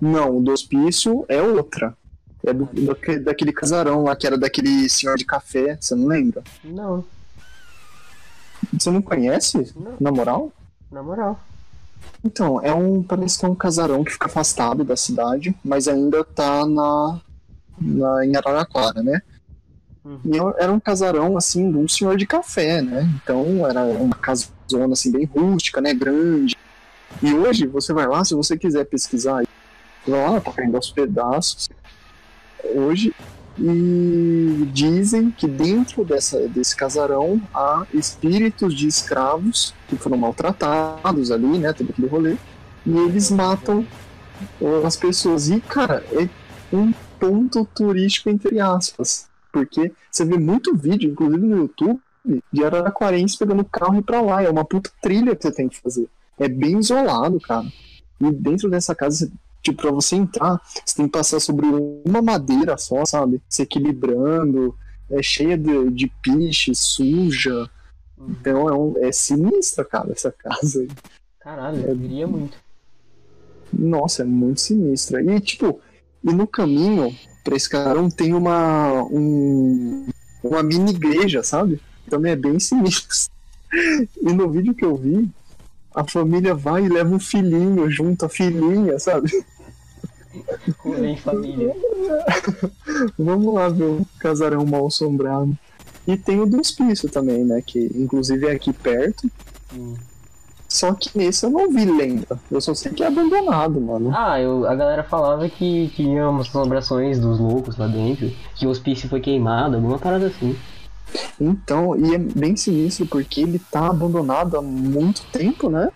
Não, 0.00 0.42
do 0.42 0.50
hospício 0.50 1.24
é 1.28 1.40
outra. 1.40 1.96
É 2.44 2.52
do, 2.52 2.68
daque- 2.72 3.18
daquele 3.18 3.52
casarão 3.52 4.02
lá 4.02 4.16
que 4.16 4.26
era 4.26 4.36
daquele 4.36 4.88
senhor 4.88 5.16
de 5.16 5.24
café, 5.24 5.76
você 5.80 5.94
não 5.94 6.06
lembra? 6.08 6.42
Não, 6.64 7.04
Você 8.72 8.90
não 8.90 9.02
conhece? 9.02 9.72
Não. 9.76 9.96
Na 10.00 10.12
moral? 10.12 10.52
na 10.90 11.02
moral. 11.02 11.38
Então, 12.24 12.60
é 12.62 12.72
um. 12.72 13.02
Parece 13.02 13.38
que 13.38 13.44
é 13.44 13.48
um 13.48 13.54
casarão 13.54 14.02
que 14.02 14.12
fica 14.12 14.26
afastado 14.26 14.84
da 14.84 14.96
cidade, 14.96 15.54
mas 15.64 15.86
ainda 15.88 16.24
tá 16.24 16.66
na. 16.66 17.20
na 17.80 18.26
em 18.26 18.36
Araraquara, 18.36 19.02
né? 19.02 19.20
Uhum. 20.04 20.20
E 20.24 20.62
era 20.62 20.72
um 20.72 20.80
casarão, 20.80 21.36
assim, 21.36 21.70
de 21.70 21.76
um 21.76 21.86
senhor 21.86 22.16
de 22.16 22.26
café, 22.26 22.80
né? 22.80 23.08
Então 23.22 23.66
era 23.66 23.82
uma 23.84 24.16
casona, 24.16 24.92
assim, 24.92 25.12
bem 25.12 25.24
rústica, 25.24 25.80
né? 25.80 25.92
Grande. 25.92 26.56
E 27.22 27.34
hoje 27.34 27.66
você 27.66 27.92
vai 27.92 28.06
lá, 28.06 28.24
se 28.24 28.34
você 28.34 28.56
quiser 28.56 28.84
pesquisar, 28.84 29.44
vai 30.06 30.30
lá, 30.30 30.40
tá 30.40 30.52
caindo 30.52 30.76
aos 30.76 30.90
pedaços. 30.90 31.68
Hoje. 32.74 33.14
E 33.60 34.68
dizem 34.72 35.30
que 35.32 35.48
dentro 35.48 36.04
dessa, 36.04 36.48
desse 36.48 36.76
casarão 36.76 37.42
há 37.52 37.84
espíritos 37.92 38.72
de 38.72 38.86
escravos 38.86 39.74
que 39.88 39.96
foram 39.96 40.16
maltratados 40.16 41.30
ali, 41.32 41.58
né? 41.58 41.72
Teve 41.72 41.90
aquele 41.90 42.06
rolê. 42.06 42.36
E 42.86 42.96
eles 42.96 43.30
matam 43.30 43.84
as 44.84 44.96
pessoas. 44.96 45.48
E, 45.48 45.60
cara, 45.60 46.04
é 46.12 46.28
um 46.72 46.92
ponto 47.18 47.66
turístico, 47.74 48.30
entre 48.30 48.60
aspas. 48.60 49.28
Porque 49.52 49.92
você 50.10 50.24
vê 50.24 50.38
muito 50.38 50.76
vídeo, 50.76 51.10
inclusive 51.10 51.44
no 51.44 51.56
YouTube, 51.56 52.00
de 52.52 52.64
araraquarense 52.64 53.38
pegando 53.38 53.64
carro 53.64 53.96
e 53.96 53.98
ir 53.98 54.02
pra 54.02 54.20
lá. 54.20 54.42
É 54.42 54.50
uma 54.50 54.64
puta 54.64 54.90
trilha 55.02 55.34
que 55.34 55.42
você 55.42 55.52
tem 55.52 55.68
que 55.68 55.80
fazer. 55.80 56.08
É 56.38 56.48
bem 56.48 56.78
isolado, 56.78 57.40
cara. 57.40 57.66
E 58.20 58.30
dentro 58.30 58.70
dessa 58.70 58.94
casa, 58.94 59.30
tipo, 59.62 59.82
pra 59.82 59.90
você 59.90 60.16
entrar, 60.16 60.60
você 60.84 60.96
tem 60.96 61.06
que 61.06 61.12
passar 61.12 61.40
sobre 61.40 61.66
uma 62.04 62.22
madeira 62.22 62.76
só, 62.76 63.04
sabe? 63.04 63.42
Se 63.48 63.62
equilibrando. 63.62 64.74
É 65.10 65.22
cheia 65.22 65.56
de, 65.56 65.90
de 65.90 66.12
piche, 66.22 66.74
suja. 66.74 67.68
Então 68.18 68.68
é, 68.68 68.74
um, 68.74 68.94
é 68.98 69.10
sinistra, 69.10 69.84
cara, 69.84 70.12
essa 70.12 70.30
casa 70.30 70.80
aí. 70.80 70.88
Caralho, 71.40 71.80
eu 71.80 71.96
queria 71.96 72.26
muito. 72.26 72.58
Nossa, 73.72 74.22
é 74.22 74.24
muito 74.24 74.60
sinistra. 74.60 75.22
E, 75.22 75.40
tipo, 75.40 75.80
e 76.22 76.32
no 76.32 76.46
caminho 76.46 77.14
pra 77.44 77.56
esse 77.56 77.68
casarão 77.68 78.10
tem 78.10 78.34
uma. 78.34 79.02
Um, 79.04 80.06
uma 80.42 80.62
mini 80.62 80.90
igreja, 80.90 81.42
sabe? 81.42 81.80
Também 82.08 82.32
é 82.32 82.36
bem 82.36 82.58
sinistro. 82.60 83.30
E 84.20 84.32
no 84.32 84.50
vídeo 84.50 84.74
que 84.74 84.84
eu 84.84 84.96
vi, 84.96 85.30
a 85.98 86.04
família 86.04 86.54
vai 86.54 86.84
e 86.84 86.88
leva 86.88 87.12
um 87.12 87.18
filhinho 87.18 87.90
junto, 87.90 88.24
a 88.24 88.28
filhinha, 88.28 89.00
sabe? 89.00 89.44
Rolê 90.78 91.08
em 91.08 91.16
família. 91.16 91.74
Vamos 93.18 93.52
lá 93.52 93.68
ver 93.68 93.82
o 93.82 94.06
casarão 94.20 94.64
mal 94.64 94.86
assombrado. 94.86 95.58
E 96.06 96.16
tem 96.16 96.40
o 96.40 96.46
do 96.46 96.60
hospício 96.60 97.08
também, 97.10 97.44
né? 97.44 97.60
Que 97.66 97.90
inclusive 97.96 98.46
é 98.46 98.52
aqui 98.52 98.72
perto. 98.72 99.28
Sim. 99.72 99.96
Só 100.68 100.92
que 100.92 101.10
nesse 101.18 101.44
eu 101.44 101.50
não 101.50 101.68
vi 101.68 101.84
lenda. 101.84 102.38
Eu 102.48 102.60
só 102.60 102.74
sei 102.74 102.92
que 102.92 103.02
é 103.02 103.08
abandonado, 103.08 103.80
mano. 103.80 104.12
Ah, 104.14 104.40
eu, 104.40 104.68
a 104.68 104.76
galera 104.76 105.02
falava 105.02 105.48
que 105.48 105.90
tinha 105.96 106.28
umas 106.28 106.46
assombrações 106.46 107.18
dos 107.18 107.40
loucos 107.40 107.76
lá 107.76 107.88
dentro, 107.88 108.30
que 108.54 108.66
o 108.66 108.70
hospício 108.70 109.08
foi 109.08 109.20
queimado, 109.20 109.74
alguma 109.74 109.98
parada 109.98 110.28
assim. 110.28 110.54
Então, 111.40 111.96
e 111.96 112.14
é 112.14 112.18
bem 112.18 112.56
sinistro 112.56 113.06
porque 113.06 113.40
ele 113.40 113.58
tá 113.58 113.88
abandonado 113.88 114.56
há 114.56 114.62
muito 114.62 115.22
tempo, 115.32 115.70
né? 115.70 115.90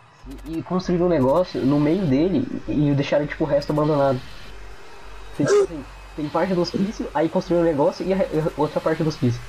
E, 0.46 0.58
e 0.58 0.62
construíram 0.62 1.06
um 1.06 1.08
negócio 1.08 1.60
no 1.64 1.80
meio 1.80 2.06
dele 2.06 2.46
e 2.68 2.92
deixaram 2.94 3.26
tipo 3.26 3.44
o 3.44 3.46
resto 3.46 3.72
abandonado. 3.72 4.20
Tem, 5.36 5.46
tipo 5.46 5.62
assim, 5.62 5.84
tem 6.16 6.28
parte 6.28 6.54
do 6.54 6.60
hospício, 6.60 7.08
aí 7.12 7.28
construíram 7.28 7.66
um 7.66 7.70
negócio 7.70 8.06
e 8.06 8.12
a, 8.12 8.16
a 8.16 8.60
outra 8.60 8.80
parte 8.80 9.02
do 9.02 9.08
hospício. 9.08 9.40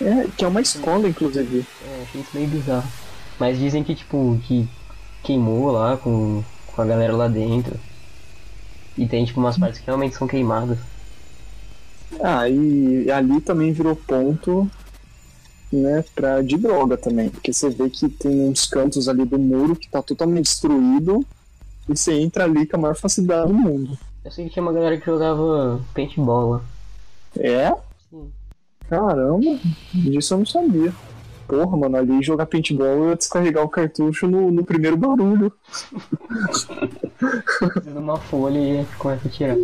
É, 0.00 0.26
que 0.36 0.44
é 0.44 0.48
uma 0.48 0.60
escola, 0.60 1.08
inclusive. 1.08 1.66
É, 1.84 2.02
achei 2.02 2.20
isso 2.20 2.30
meio 2.34 2.48
bizarro. 2.48 2.88
Mas 3.38 3.58
dizem 3.58 3.84
que 3.84 3.94
tipo, 3.94 4.38
que 4.44 4.68
queimou 5.22 5.70
lá 5.70 5.96
com, 5.96 6.42
com 6.66 6.82
a 6.82 6.84
galera 6.84 7.14
lá 7.14 7.28
dentro. 7.28 7.78
E 8.96 9.06
tem 9.06 9.24
tipo 9.24 9.40
umas 9.40 9.58
partes 9.58 9.80
que 9.80 9.86
realmente 9.86 10.16
são 10.16 10.26
queimadas. 10.26 10.78
Ah, 12.18 12.48
e 12.48 13.10
ali 13.10 13.40
também 13.40 13.72
virou 13.72 13.94
ponto, 13.94 14.68
né, 15.72 16.04
pra, 16.14 16.42
de 16.42 16.56
droga 16.56 16.96
também. 16.96 17.30
Porque 17.30 17.52
você 17.52 17.70
vê 17.70 17.88
que 17.88 18.08
tem 18.08 18.48
uns 18.48 18.66
cantos 18.66 19.08
ali 19.08 19.24
do 19.24 19.38
muro 19.38 19.76
que 19.76 19.88
tá 19.88 20.02
totalmente 20.02 20.46
destruído. 20.46 21.24
E 21.88 21.96
você 21.96 22.12
entra 22.14 22.44
ali 22.44 22.66
com 22.66 22.76
a 22.76 22.80
maior 22.80 22.96
facilidade 22.96 23.48
do 23.48 23.54
mundo. 23.54 23.98
Eu 24.24 24.30
sei 24.30 24.46
que 24.46 24.52
tinha 24.52 24.62
uma 24.62 24.72
galera 24.72 24.98
que 24.98 25.06
jogava 25.06 25.80
paintball 25.94 26.50
lá. 26.50 26.60
É? 27.38 27.72
Sim. 28.10 28.30
Caramba, 28.88 29.58
disso 29.94 30.34
eu 30.34 30.38
não 30.38 30.46
sabia. 30.46 30.92
Porra, 31.46 31.76
mano, 31.76 31.96
ali 31.96 32.22
jogar 32.22 32.46
paintball 32.46 32.86
eu 32.86 33.08
ia 33.10 33.16
descarregar 33.16 33.64
o 33.64 33.68
cartucho 33.68 34.28
no, 34.28 34.50
no 34.50 34.64
primeiro 34.64 34.96
barulho. 34.96 35.52
Precisa 37.18 37.90
de 37.90 37.98
uma 37.98 38.18
folha 38.18 38.58
e 38.58 38.86
começa 38.98 39.26
a 39.26 39.30
tirar. 39.30 39.56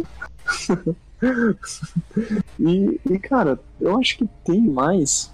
E, 2.58 3.00
e, 3.10 3.18
cara, 3.18 3.58
eu 3.80 3.98
acho 3.98 4.18
que 4.18 4.28
tem 4.44 4.60
mais. 4.60 5.32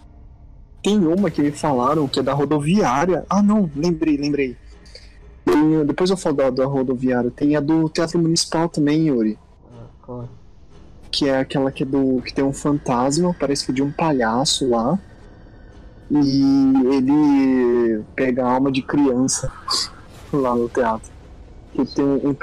Tem 0.83 0.99
uma 0.99 1.31
que 1.31 1.43
me 1.43 1.53
falaram 1.53 2.09
que 2.09 2.21
é 2.21 2.23
da 2.23 2.33
rodoviária. 2.35 3.25
Ah, 3.29 3.43
não, 3.43 3.71
lembrei, 3.75 4.17
lembrei. 4.17 4.57
Tem- 5.45 5.85
depois 5.85 6.11
eu 6.11 6.17
falo 6.17 6.37
da, 6.37 6.51
da 6.51 6.67
rodoviária. 6.67 7.31
Tem 7.31 7.57
a 7.57 7.61
do 7.61 7.89
Teatro 7.89 8.19
Municipal 8.19 8.69
também, 8.69 9.09
Yuri. 9.09 9.39
Ah, 9.73 9.87
qual 10.03 10.23
é? 10.25 10.27
Que 11.11 11.29
é 11.29 11.39
aquela 11.39 11.71
que 11.71 11.83
é 11.83 11.87
do. 11.87 12.23
que 12.23 12.33
tem 12.33 12.45
um 12.45 12.53
fantasma, 12.53 13.35
parece 13.39 13.65
que 13.65 13.71
é 13.73 13.75
de 13.75 13.83
um 13.83 13.93
palhaço 13.93 14.69
lá. 14.69 14.99
E 16.11 16.73
ele 16.95 18.03
pega 18.15 18.45
a 18.45 18.53
alma 18.53 18.71
de 18.71 18.83
criança 18.83 19.51
lá 20.33 20.55
no 20.55 20.69
teatro. 20.69 21.11
Que 21.73 21.85
tem 21.87 22.05
um. 22.05 22.31
um 22.31 22.35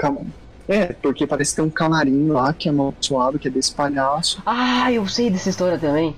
É, 0.70 0.92
porque 0.92 1.26
parece 1.26 1.50
que 1.50 1.56
tem 1.56 1.64
um 1.64 1.70
canarinho 1.70 2.32
lá 2.32 2.52
que 2.52 2.68
é 2.68 2.70
amaldiçoado, 2.70 3.38
que 3.40 3.48
é 3.48 3.50
desse 3.50 3.72
palhaço. 3.74 4.40
Ah, 4.46 4.90
eu 4.92 5.04
sei 5.08 5.28
dessa 5.28 5.50
história 5.50 5.76
também. 5.78 6.14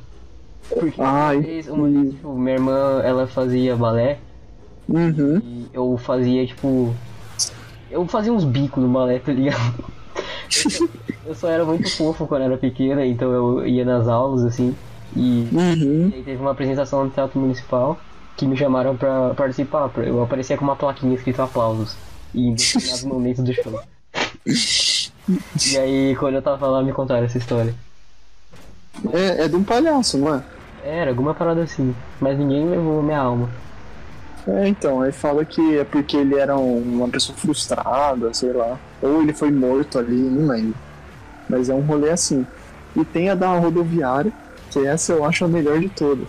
Porque 0.68 1.00
uma 1.00 1.30
vez, 1.40 1.68
uma 1.68 1.88
vez, 1.88 2.10
tipo, 2.14 2.34
minha 2.34 2.54
irmã, 2.56 3.00
ela 3.02 3.26
fazia 3.26 3.74
balé 3.74 4.18
Uhum. 4.88 5.40
e 5.42 5.66
eu 5.72 5.96
fazia, 5.96 6.46
tipo... 6.46 6.94
Eu 7.90 8.06
fazia 8.06 8.32
uns 8.32 8.44
bicos 8.44 8.82
no 8.82 8.88
balé, 8.90 9.18
tá 9.18 9.32
ligado? 9.32 9.84
Eu 11.24 11.34
só 11.34 11.48
era 11.48 11.64
muito 11.64 11.88
fofo 11.96 12.26
quando 12.26 12.42
era 12.42 12.58
pequena, 12.58 13.06
então 13.06 13.30
eu 13.32 13.66
ia 13.66 13.84
nas 13.84 14.08
aulas, 14.08 14.44
assim, 14.44 14.74
e, 15.16 15.48
Uhum. 15.52 16.10
e 16.10 16.14
aí 16.16 16.22
teve 16.24 16.42
uma 16.42 16.50
apresentação 16.50 17.04
no 17.04 17.10
Teatro 17.10 17.38
Municipal 17.40 17.98
que 18.36 18.44
me 18.44 18.56
chamaram 18.56 18.96
pra 18.96 19.32
participar. 19.34 19.88
pra- 19.88 20.04
Eu 20.04 20.20
aparecia 20.22 20.56
com 20.58 20.64
uma 20.64 20.74
plaquinha 20.76 21.14
escrito 21.14 21.40
aplausos 21.40 21.96
e 22.34 22.48
em 22.48 22.54
determinados 22.54 23.04
momentos 23.04 23.44
do 23.44 23.52
show. 23.54 23.80
E 24.46 25.78
aí, 25.78 26.16
quando 26.16 26.34
eu 26.34 26.42
tava 26.42 26.66
lá, 26.66 26.82
me 26.82 26.92
contaram 26.92 27.24
essa 27.24 27.38
história. 27.38 27.74
É, 29.12 29.44
é 29.44 29.48
de 29.48 29.56
um 29.56 29.64
palhaço, 29.64 30.18
não 30.18 30.34
é? 30.34 30.42
Era 30.84 31.10
alguma 31.10 31.34
parada 31.34 31.62
assim, 31.62 31.94
mas 32.20 32.36
ninguém 32.38 32.68
levou 32.68 33.02
minha 33.02 33.18
alma. 33.18 33.48
É, 34.46 34.66
então, 34.66 35.00
aí 35.00 35.12
fala 35.12 35.44
que 35.44 35.78
é 35.78 35.84
porque 35.84 36.16
ele 36.16 36.34
era 36.36 36.56
um- 36.56 36.96
uma 36.96 37.08
pessoa 37.08 37.36
frustrada, 37.38 38.34
sei 38.34 38.52
lá. 38.52 38.76
Ou 39.00 39.22
ele 39.22 39.32
foi 39.32 39.50
morto 39.52 39.98
ali, 39.98 40.16
não 40.16 40.48
lembro. 40.48 40.74
Mas 41.48 41.68
é 41.68 41.74
um 41.74 41.80
rolê 41.80 42.10
assim. 42.10 42.44
E 42.96 43.04
tem 43.04 43.30
a 43.30 43.34
da 43.34 43.56
rodoviária, 43.56 44.32
que 44.70 44.84
essa 44.84 45.12
eu 45.12 45.24
acho 45.24 45.44
a 45.44 45.48
melhor 45.48 45.78
de 45.78 45.88
todas. 45.88 46.28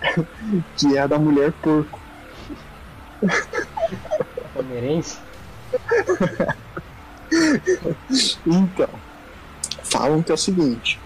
que 0.76 0.96
é 0.96 1.00
a 1.00 1.06
da 1.06 1.18
mulher 1.18 1.52
porco. 1.52 2.00
Palmeirense? 4.54 5.18
Então, 8.46 8.88
falam 9.84 10.22
que 10.22 10.30
é 10.30 10.34
o 10.34 10.38
seguinte: 10.38 10.98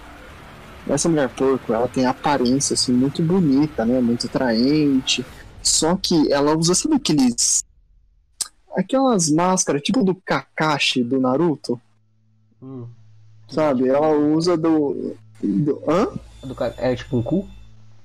essa 0.87 1.07
mulher 1.09 1.29
porco, 1.29 1.73
ela 1.73 1.87
tem 1.87 2.05
aparência 2.05 2.73
assim 2.73 2.93
muito 2.93 3.21
bonita, 3.23 3.85
né? 3.85 3.99
Muito 4.01 4.27
atraente. 4.27 5.25
Só 5.61 5.95
que 5.95 6.31
ela 6.31 6.57
usa 6.57 6.75
sabe 6.75 6.95
aqueles 6.95 7.63
aquelas 8.75 9.29
máscaras 9.29 9.81
tipo 9.81 10.03
do 10.03 10.15
Kakashi 10.15 11.03
do 11.03 11.19
Naruto, 11.19 11.79
Hum. 12.61 12.87
sabe? 13.47 13.87
Ela 13.87 14.09
usa 14.09 14.57
do, 14.57 15.15
do 15.41 15.81
hã? 15.87 16.07
Do 16.43 16.55
é 16.77 16.95
tipo 16.95 17.17
um 17.17 17.23
cu? 17.23 17.47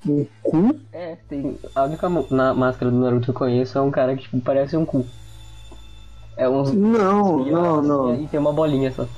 Um 0.07 0.27
cu? 0.43 0.79
É, 0.93 1.17
tem. 1.29 1.59
A 1.75 1.85
única 1.85 2.09
na 2.31 2.55
máscara 2.55 2.91
do 2.91 2.99
Naruto 2.99 3.25
que 3.25 3.31
eu 3.31 3.35
conheço 3.35 3.79
é 3.79 3.81
um 3.81 3.91
cara 3.91 4.14
que 4.17 4.23
tipo, 4.23 4.41
parece 4.41 4.77
um 4.77 4.85
cu. 4.85 5.07
É 6.38 6.48
uns. 6.48 6.72
Não, 6.72 7.44
não, 7.44 7.83
não. 7.83 8.14
E 8.22 8.27
tem 8.29 8.40
uma 8.40 8.53
bolinha 8.53 8.90
só. 8.92 9.07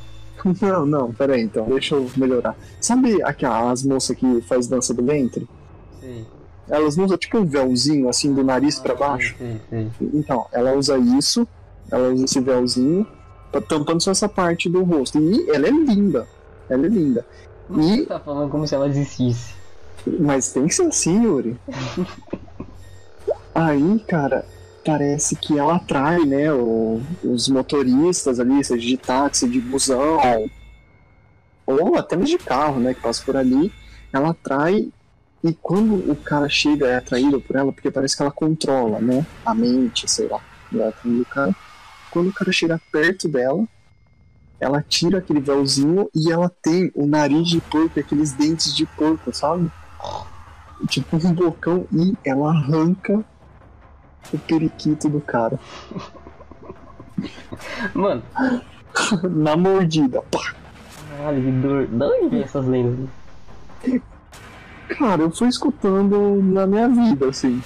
Não, 0.63 0.87
não, 0.87 1.13
pera 1.13 1.35
aí 1.35 1.43
então, 1.43 1.67
deixa 1.67 1.95
eu 1.95 2.11
melhorar. 2.17 2.57
Sabe 2.81 3.23
aquelas 3.23 3.83
moças 3.85 4.17
que 4.17 4.41
faz 4.41 4.67
dança 4.67 4.95
do 4.95 5.05
ventre? 5.05 5.47
Sei. 6.01 6.25
Elas 6.67 6.97
usam 6.97 7.19
tipo 7.19 7.37
um 7.37 7.45
véuzinho 7.45 8.09
assim 8.09 8.33
do 8.33 8.43
nariz 8.43 8.79
pra 8.79 8.95
baixo. 8.95 9.35
Sei, 9.37 9.61
sei. 9.69 9.91
Então, 10.15 10.47
ela 10.51 10.73
usa 10.73 10.97
isso, 10.97 11.47
ela 11.93 12.09
usa 12.09 12.25
esse 12.25 12.41
véuzinho, 12.41 13.07
tá 13.53 13.61
tampando 13.61 14.01
só 14.03 14.13
essa 14.13 14.31
parte 14.31 14.67
do 14.71 14.83
rosto. 14.83 15.19
E 15.19 15.51
ela 15.51 15.67
é 15.67 15.71
linda. 15.71 16.27
Ela 16.71 16.87
é 16.87 16.89
linda. 16.89 17.27
Você 17.69 17.97
E, 17.97 18.07
tá 18.07 18.19
falando 18.19 18.51
como 18.51 18.67
se 18.67 18.75
ela 18.75 18.89
existisse. 18.89 19.53
mas 20.19 20.51
tem 20.55 20.67
que 20.67 20.75
ser 20.75 20.85
assim, 20.87 21.23
Yuri. 21.25 21.55
Aí, 23.55 23.99
cara, 24.09 24.45
parece 24.85 25.37
que 25.37 25.59
ela 25.59 25.77
atrai, 25.77 26.21
né, 26.25 26.53
o- 26.53 27.01
os 27.23 27.49
motoristas 27.49 28.41
ali, 28.41 28.63
seja 28.65 28.87
de 28.87 28.97
táxi, 28.97 29.49
de 29.49 29.61
busão, 29.61 30.19
ou 31.67 31.97
até 31.97 32.17
mesmo 32.17 32.39
de 32.39 32.45
carro, 32.45 32.81
né, 32.81 32.95
que 32.95 33.01
passa 33.01 33.23
por 33.25 33.37
ali. 33.37 33.73
Ela 34.13 34.31
atrai 34.31 34.91
e 35.43 35.55
quando 35.55 36.11
o 36.11 36.17
cara 36.17 36.49
chega 36.49 36.87
é 36.87 36.97
atraído 36.97 37.41
por 37.41 37.57
ela, 37.57 37.73
porque 37.73 37.91
parece 37.91 38.17
que 38.17 38.23
ela 38.23 38.31
controla, 38.33 39.01
né, 39.01 39.25
a 39.45 39.55
mente, 39.55 40.11
sei 40.11 40.29
lá, 40.29 40.41
do 40.71 41.25
cara. 41.27 41.55
Quando 42.11 42.29
o 42.29 42.33
cara 42.33 42.51
chega 42.53 42.81
perto 42.91 43.29
dela, 43.29 43.65
ela 44.59 44.83
tira 44.83 45.19
aquele 45.19 45.41
véuzinho 45.41 46.11
e 46.15 46.31
ela 46.31 46.51
tem 46.63 46.91
o 46.95 47.07
nariz 47.07 47.49
de 47.49 47.61
porco, 47.61 47.99
aqueles 47.99 48.33
dentes 48.33 48.75
de 48.75 48.85
porco, 48.85 49.33
sabe? 49.35 49.71
Tipo 50.89 51.17
um 51.17 51.33
bocão 51.33 51.87
e 51.93 52.15
ela 52.25 52.51
arranca 52.51 53.25
o 54.33 54.39
periquito 54.39 55.09
do 55.09 55.21
cara. 55.21 55.59
Mano, 57.95 58.23
Na 59.31 59.57
mordida. 59.57 60.23
Pá! 60.31 60.61
caralho, 61.21 61.43
que 61.43 61.51
dor. 61.51 61.87
Da 61.87 62.09
onde 62.09 62.29
vem 62.29 62.43
essas 62.43 62.67
lendas? 62.67 63.09
Cara, 64.89 65.23
eu 65.23 65.31
fui 65.31 65.49
escutando 65.49 66.43
na 66.43 66.67
minha 66.67 66.89
vida, 66.89 67.29
assim. 67.29 67.63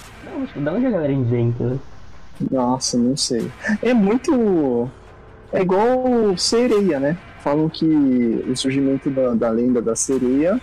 Da 0.57 0.73
onde 0.73 0.87
a 0.87 0.91
galera 0.91 1.13
inventa, 1.13 1.65
né? 1.65 1.79
Nossa, 2.51 2.99
não 2.99 3.17
sei. 3.17 3.51
É 3.81 3.95
muito. 3.95 4.89
É 5.53 5.63
igual 5.63 6.37
sereia, 6.37 6.99
né? 6.99 7.17
Falam 7.41 7.69
que 7.69 7.85
o 7.85 8.57
surgimento 8.57 9.09
da, 9.11 9.35
da 9.35 9.51
lenda 9.51 9.81
da 9.81 9.95
sereia 9.95 10.61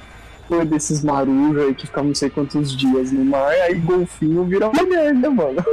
foi 0.52 0.66
desses 0.66 1.02
marujos 1.02 1.64
aí 1.64 1.74
que 1.74 1.88
ficavam 1.88 2.10
não 2.10 2.16
sei 2.16 2.30
quantos 2.30 2.76
dias 2.76 3.10
no 3.14 3.24
mar, 3.24 3.52
aí 3.52 3.74
golfinho 3.76 4.44
vira 4.44 4.68
uma 4.68 4.84
merda, 4.84 5.30
mano. 5.30 5.64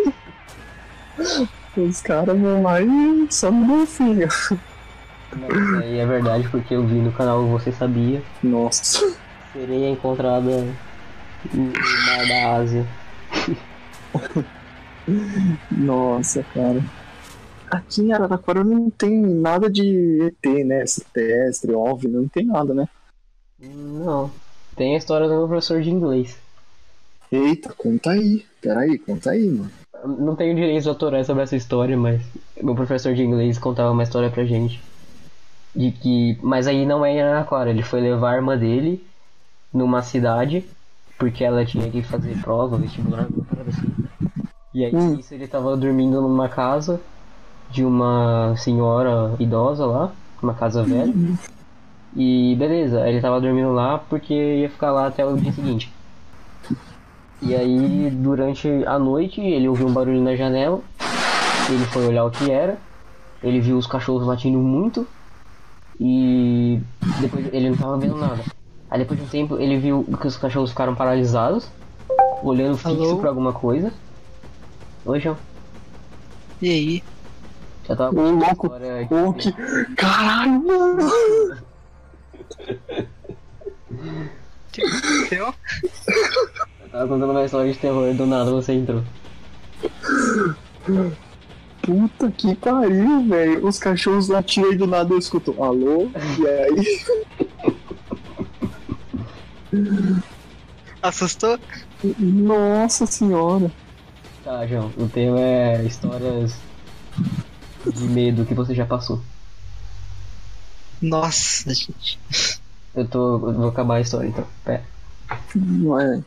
Os 1.76 2.00
caras 2.00 2.38
vão 2.38 2.62
lá 2.62 2.80
e 2.80 3.26
só 3.28 3.50
no 3.50 3.66
golfinho. 3.66 4.28
Isso 4.28 4.56
aí 5.82 5.98
é 5.98 6.06
verdade 6.06 6.48
porque 6.48 6.74
eu 6.74 6.86
vi 6.86 6.94
no 6.94 7.10
canal 7.10 7.44
Você 7.48 7.72
Sabia. 7.72 8.22
Nossa. 8.40 9.16
Sereia 9.52 9.90
encontrada 9.90 10.64
no 11.52 11.64
mar 11.64 12.28
da 12.28 12.52
Ásia. 12.54 12.86
Nossa, 15.72 16.44
cara. 16.54 16.80
Aqui 17.68 18.02
em 18.02 18.12
Araraquara 18.12 18.62
não 18.62 18.88
tem 18.90 19.20
nada 19.20 19.68
de 19.68 20.22
ET, 20.22 20.64
né? 20.64 20.84
Extraterrestre, 20.84 21.74
OVNI, 21.74 22.12
não 22.12 22.28
tem 22.28 22.46
nada, 22.46 22.72
né? 22.72 22.88
Não. 23.58 24.30
Tem 24.78 24.94
a 24.94 24.98
história 24.98 25.26
do 25.26 25.34
meu 25.34 25.48
professor 25.48 25.82
de 25.82 25.90
inglês. 25.90 26.38
Eita, 27.32 27.74
conta 27.76 28.12
aí. 28.12 28.46
Peraí, 28.62 28.96
conta 28.96 29.30
aí, 29.30 29.48
mano. 29.50 29.70
Não 30.04 30.36
tenho 30.36 30.54
direitos 30.54 30.86
autorais 30.86 31.26
sobre 31.26 31.42
essa 31.42 31.56
história, 31.56 31.96
mas 31.96 32.22
meu 32.62 32.76
professor 32.76 33.12
de 33.12 33.22
inglês 33.24 33.58
contava 33.58 33.90
uma 33.90 34.04
história 34.04 34.30
pra 34.30 34.44
gente. 34.44 34.80
De 35.74 35.90
que. 35.90 36.38
Mas 36.42 36.68
aí 36.68 36.86
não 36.86 37.04
é 37.04 37.12
em 37.12 37.20
Araraquara, 37.20 37.70
ele 37.70 37.82
foi 37.82 38.00
levar 38.00 38.32
a 38.32 38.36
irmã 38.36 38.56
dele 38.56 39.04
numa 39.74 40.00
cidade, 40.02 40.64
porque 41.18 41.42
ela 41.44 41.66
tinha 41.66 41.90
que 41.90 42.00
fazer 42.00 42.40
prova, 42.40 42.78
vestibular, 42.78 43.24
alguma 43.24 43.44
parada 43.44 43.70
assim. 43.70 43.92
E 44.72 44.84
aí 44.84 44.94
Hum. 44.94 45.18
isso 45.18 45.34
ele 45.34 45.48
tava 45.48 45.76
dormindo 45.76 46.22
numa 46.22 46.48
casa 46.48 47.00
de 47.68 47.84
uma 47.84 48.54
senhora 48.56 49.34
idosa 49.40 49.84
lá, 49.84 50.12
uma 50.40 50.54
casa 50.54 50.84
velha. 50.84 51.12
E 52.16 52.56
beleza, 52.56 53.08
ele 53.08 53.20
tava 53.20 53.40
dormindo 53.40 53.72
lá 53.72 53.98
porque 53.98 54.34
ia 54.34 54.70
ficar 54.70 54.90
lá 54.90 55.06
até 55.06 55.24
o 55.24 55.36
dia 55.36 55.52
seguinte. 55.52 55.92
E 57.40 57.54
aí, 57.54 58.10
durante 58.10 58.68
a 58.86 58.98
noite, 58.98 59.40
ele 59.40 59.68
ouviu 59.68 59.86
um 59.86 59.92
barulho 59.92 60.20
na 60.20 60.34
janela. 60.34 60.80
Ele 61.70 61.84
foi 61.86 62.06
olhar 62.06 62.24
o 62.24 62.30
que 62.30 62.50
era. 62.50 62.78
Ele 63.42 63.60
viu 63.60 63.76
os 63.78 63.86
cachorros 63.86 64.26
latindo 64.26 64.58
muito. 64.58 65.06
E 66.00 66.80
depois 67.20 67.46
ele 67.52 67.70
não 67.70 67.76
tava 67.76 67.98
vendo 67.98 68.16
nada. 68.16 68.42
Aí 68.90 68.98
depois 68.98 69.20
de 69.20 69.26
um 69.26 69.28
tempo 69.28 69.56
ele 69.58 69.78
viu 69.78 70.04
que 70.20 70.26
os 70.26 70.36
cachorros 70.36 70.70
ficaram 70.70 70.94
paralisados, 70.94 71.68
olhando 72.42 72.76
fixo 72.76 73.02
Alô? 73.04 73.18
pra 73.18 73.28
alguma 73.28 73.52
coisa. 73.52 73.92
Oi, 75.04 75.20
João. 75.20 75.36
E 76.60 76.70
aí? 76.70 77.04
Já 77.86 77.94
tava 77.94 78.10
Ô, 78.10 78.14
com 78.14 78.20
uma 78.30 78.46
louco. 78.46 78.66
história 78.66 79.00
aqui. 79.02 79.14
Ô, 79.14 79.34
que. 82.48 82.78
Caralho, 82.78 83.98
mano! 84.02 84.30
Eu? 85.30 85.54
Eu 86.80 86.88
tava 86.90 87.08
contando 87.08 87.30
uma 87.30 87.44
história 87.44 87.72
de 87.72 87.78
terror, 87.78 88.14
do 88.14 88.26
nada 88.26 88.50
você 88.50 88.72
entrou. 88.72 89.02
Puta 91.82 92.30
que 92.30 92.54
pariu, 92.54 93.26
velho. 93.28 93.66
Os 93.66 93.78
cachorros 93.78 94.28
latiam 94.28 94.72
e 94.72 94.76
do 94.76 94.86
nada 94.86 95.12
eu 95.12 95.18
escuto. 95.18 95.54
Alô? 95.62 96.10
E 96.38 96.46
aí? 96.46 97.00
Assustou? 101.02 101.58
Nossa 102.18 103.06
senhora. 103.06 103.70
Tá, 104.44 104.66
João, 104.66 104.90
o 104.96 105.08
tema 105.08 105.40
é 105.40 105.84
histórias 105.84 106.56
de 107.86 108.04
medo 108.04 108.44
que 108.44 108.54
você 108.54 108.74
já 108.74 108.86
passou. 108.86 109.20
Nossa, 111.00 111.72
gente. 111.72 112.18
Eu 112.94 113.06
tô. 113.06 113.34
Eu 113.34 113.52
vou 113.52 113.68
acabar 113.68 113.96
a 113.96 114.00
história 114.00 114.28
então. 114.28 114.46
Pera. 114.64 114.82
É. 116.00 116.22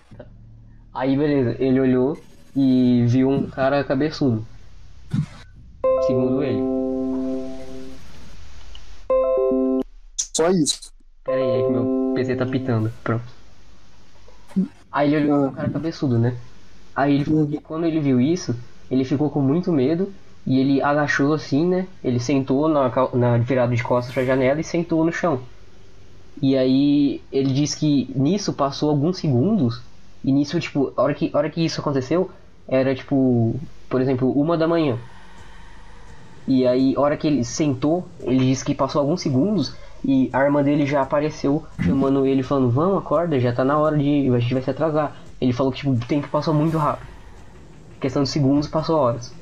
Aí 0.93 1.17
beleza, 1.17 1.55
ele 1.59 1.79
olhou 1.79 2.21
e 2.55 3.05
viu 3.07 3.29
um 3.29 3.49
cara 3.49 3.83
cabeçudo. 3.83 4.45
Segundo 6.05 6.43
ele. 6.43 6.61
Só 10.17 10.49
isso. 10.49 10.91
Pera 11.23 11.37
aí, 11.37 11.61
é 11.61 11.63
que 11.63 11.69
meu 11.69 12.13
PC 12.15 12.35
tá 12.35 12.45
pitando. 12.45 12.91
Pronto. 13.03 13.23
Aí 14.91 15.13
ele 15.13 15.31
olhou 15.31 15.47
um 15.47 15.51
cara 15.51 15.69
cabeçudo, 15.69 16.17
né? 16.17 16.37
Aí 16.95 17.15
ele 17.15 17.47
que 17.47 17.61
quando 17.61 17.85
ele 17.85 17.99
viu 17.99 18.19
isso, 18.19 18.55
ele 18.89 19.05
ficou 19.05 19.29
com 19.29 19.41
muito 19.41 19.71
medo 19.71 20.13
e 20.45 20.59
ele 20.59 20.81
agachou 20.81 21.33
assim, 21.33 21.67
né? 21.67 21.87
Ele 22.03 22.19
sentou 22.19 22.67
na, 22.67 22.91
na 23.13 23.37
virada 23.37 23.75
de 23.75 23.83
costas 23.83 24.13
pra 24.13 24.23
janela 24.23 24.59
e 24.59 24.63
sentou 24.63 25.05
no 25.05 25.11
chão. 25.11 25.41
E 26.41 26.57
aí 26.57 27.21
ele 27.31 27.53
disse 27.53 27.77
que 27.77 28.11
nisso 28.15 28.53
passou 28.53 28.89
alguns 28.89 29.17
segundos 29.17 29.81
e 30.23 30.31
nisso, 30.31 30.59
tipo, 30.59 30.93
a 30.95 31.01
hora 31.01 31.13
que, 31.13 31.29
a 31.33 31.37
hora 31.37 31.49
que 31.49 31.63
isso 31.63 31.81
aconteceu, 31.81 32.29
era 32.67 32.93
tipo, 32.95 33.55
por 33.89 34.01
exemplo, 34.01 34.31
uma 34.31 34.57
da 34.57 34.67
manhã. 34.67 34.97
E 36.47 36.65
aí, 36.65 36.95
a 36.95 37.01
hora 37.01 37.17
que 37.17 37.27
ele 37.27 37.43
sentou, 37.43 38.07
ele 38.21 38.45
disse 38.45 38.65
que 38.65 38.73
passou 38.73 39.01
alguns 39.01 39.21
segundos 39.21 39.75
e 40.03 40.29
a 40.33 40.43
irmã 40.43 40.63
dele 40.63 40.85
já 40.85 41.01
apareceu 41.01 41.63
chamando 41.79 42.25
ele, 42.25 42.41
falando: 42.41 42.69
Vamos, 42.69 42.97
acorda, 42.97 43.39
já 43.39 43.53
tá 43.53 43.63
na 43.63 43.77
hora 43.77 43.97
de. 43.97 44.29
A 44.33 44.39
gente 44.39 44.53
vai 44.53 44.63
se 44.63 44.69
atrasar. 44.69 45.15
Ele 45.39 45.53
falou 45.53 45.71
que 45.71 45.79
tipo, 45.79 45.91
o 45.91 45.99
tempo 45.99 46.27
passou 46.27 46.53
muito 46.53 46.77
rápido. 46.77 47.07
Questão 47.99 48.23
de 48.23 48.29
segundos 48.29 48.67
passou 48.67 48.97
horas. 48.97 49.33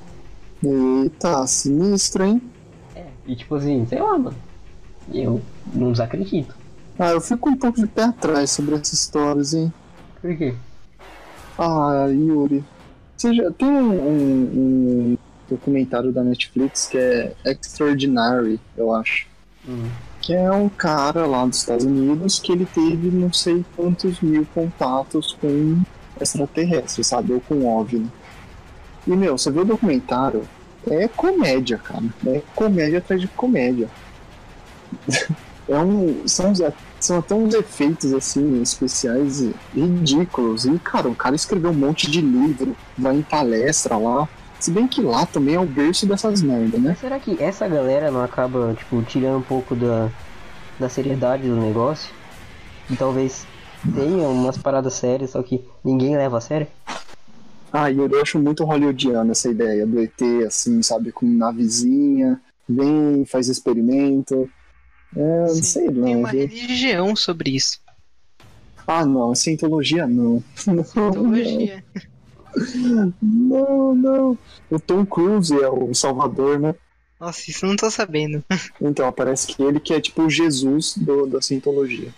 Eita, 0.63 1.45
sinistro, 1.47 2.23
hein? 2.23 2.41
E 3.25 3.35
tipo 3.35 3.55
assim, 3.55 3.85
sei 3.87 3.99
lá, 4.01 4.17
mano. 4.17 4.35
Eu 5.13 5.41
não 5.73 5.91
desacredito. 5.91 6.55
Ah, 6.97 7.11
eu 7.11 7.21
fico 7.21 7.49
um 7.49 7.55
pouco 7.55 7.79
de 7.79 7.87
pé 7.87 8.03
atrás 8.03 8.51
sobre 8.51 8.75
essas 8.75 8.93
histórias, 8.93 9.53
hein? 9.53 9.71
Por 10.21 10.35
quê? 10.35 10.53
Ah, 11.57 12.07
Yuri. 12.09 12.63
Você 13.15 13.33
já 13.33 13.51
tem 13.51 13.67
um, 13.67 13.91
um- 13.91 14.49
um 15.13 15.17
documentário 15.49 16.11
da 16.11 16.23
Netflix 16.23 16.87
que 16.87 16.97
é 16.97 17.33
Extraordinary, 17.45 18.59
eu 18.77 18.93
acho. 18.93 19.27
Hum. 19.67 19.89
Que 20.21 20.33
é 20.33 20.51
um 20.51 20.69
cara 20.69 21.25
lá 21.25 21.45
dos 21.45 21.57
Estados 21.59 21.85
Unidos 21.85 22.39
que 22.39 22.51
ele 22.51 22.65
teve 22.65 23.09
não 23.09 23.31
sei 23.31 23.63
quantos 23.75 24.19
mil 24.21 24.45
contatos 24.53 25.35
com 25.39 25.81
extraterrestres, 26.19 27.07
sabe? 27.07 27.33
Ou 27.33 27.39
com 27.41 27.65
OVNI. 27.65 28.09
E, 29.09 29.15
meu, 29.15 29.35
você 29.35 29.49
vê 29.49 29.61
o 29.61 29.65
documentário, 29.65 30.47
é 30.87 31.07
comédia, 31.07 31.79
cara. 31.79 32.03
É 32.27 32.43
comédia 32.55 32.99
atrás 32.99 33.19
de 33.19 33.27
comédia. 33.27 33.89
É 35.71 35.77
um, 35.77 36.27
são, 36.27 36.51
são 36.99 37.19
até 37.19 37.35
uns 37.35 37.53
efeitos, 37.53 38.11
assim, 38.11 38.59
especiais 38.59 39.47
ridículos. 39.71 40.65
E, 40.65 40.79
cara, 40.79 41.07
o 41.07 41.13
cara 41.13 41.35
escreveu 41.35 41.69
um 41.69 41.75
monte 41.75 42.09
de 42.09 42.21
livro, 42.21 42.75
vai 42.97 43.17
em 43.17 43.21
palestra 43.21 43.95
lá. 43.95 44.27
Se 44.59 44.71
bem 44.71 44.87
que 44.87 44.99
lá 44.99 45.27
também 45.27 45.53
é 45.53 45.59
o 45.59 45.67
berço 45.67 46.07
dessas 46.07 46.41
merdas, 46.41 46.81
né? 46.81 46.97
Será 46.99 47.19
que 47.19 47.37
essa 47.39 47.67
galera 47.67 48.09
não 48.09 48.23
acaba, 48.23 48.73
tipo, 48.73 48.99
tirando 49.03 49.37
um 49.37 49.43
pouco 49.43 49.75
da, 49.75 50.09
da 50.79 50.89
seriedade 50.89 51.47
do 51.47 51.55
negócio? 51.55 52.11
E 52.89 52.95
talvez 52.95 53.45
tenha 53.93 54.27
umas 54.27 54.57
paradas 54.57 54.95
sérias, 54.95 55.29
só 55.29 55.43
que 55.43 55.63
ninguém 55.85 56.17
leva 56.17 56.39
a 56.39 56.41
sério? 56.41 56.65
Ah, 57.71 57.91
eu 57.91 58.09
acho 58.21 58.39
muito 58.39 58.63
hollywoodiano 58.63 59.31
essa 59.31 59.49
ideia 59.49 59.85
do 59.85 59.99
ET, 59.99 60.21
assim, 60.45 60.81
sabe, 60.81 61.11
com 61.11 61.25
navezinha, 61.27 62.41
vem, 62.67 63.25
faz 63.25 63.47
experimento. 63.47 64.49
É, 65.15 65.41
não 65.41 65.47
Sim, 65.49 65.63
sei 65.63 65.85
Tem 65.85 65.93
não. 65.93 66.19
uma 66.19 66.29
religião 66.29 67.15
sobre 67.15 67.51
isso. 67.51 67.79
Ah, 68.87 69.05
não, 69.05 69.35
cientologia 69.35 70.07
não. 70.07 70.43
Teologia. 70.93 71.83
Não, 73.21 73.93
não. 73.93 74.37
O 74.71 74.79
Tom 74.79 75.05
Cruise 75.05 75.53
é 75.53 75.69
o 75.69 75.93
salvador, 75.93 76.59
né? 76.59 76.73
Nossa, 77.19 77.49
isso 77.49 77.63
eu 77.63 77.69
não 77.69 77.75
tô 77.75 77.91
sabendo. 77.91 78.43
Então, 78.81 79.11
parece 79.11 79.47
que 79.47 79.61
ele 79.61 79.79
que 79.79 79.93
é 79.93 80.01
tipo 80.01 80.23
o 80.23 80.29
Jesus 80.29 80.97
do, 80.97 81.27
da 81.27 81.41
cientologia. 81.41 82.11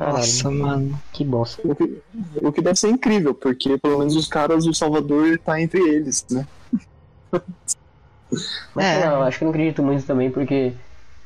Caralho, 0.00 0.16
Nossa, 0.16 0.50
mano. 0.50 0.98
que 1.12 1.22
bosta. 1.22 1.60
O 1.62 1.74
que, 1.74 1.98
o 2.42 2.50
que 2.50 2.62
deve 2.62 2.78
ser 2.78 2.88
incrível, 2.88 3.34
porque 3.34 3.76
pelo 3.76 3.98
menos 3.98 4.16
os 4.16 4.26
caras, 4.26 4.66
o 4.66 4.72
salvador 4.72 5.38
tá 5.44 5.60
entre 5.60 5.78
eles, 5.78 6.24
né? 6.30 6.46
Mas 8.74 8.86
É. 8.86 8.94
sei 9.00 9.04
lá, 9.10 9.16
eu 9.16 9.22
acho 9.24 9.38
que 9.38 9.44
eu 9.44 9.46
não 9.46 9.50
acredito 9.50 9.82
muito 9.82 10.06
também, 10.06 10.30
porque 10.30 10.72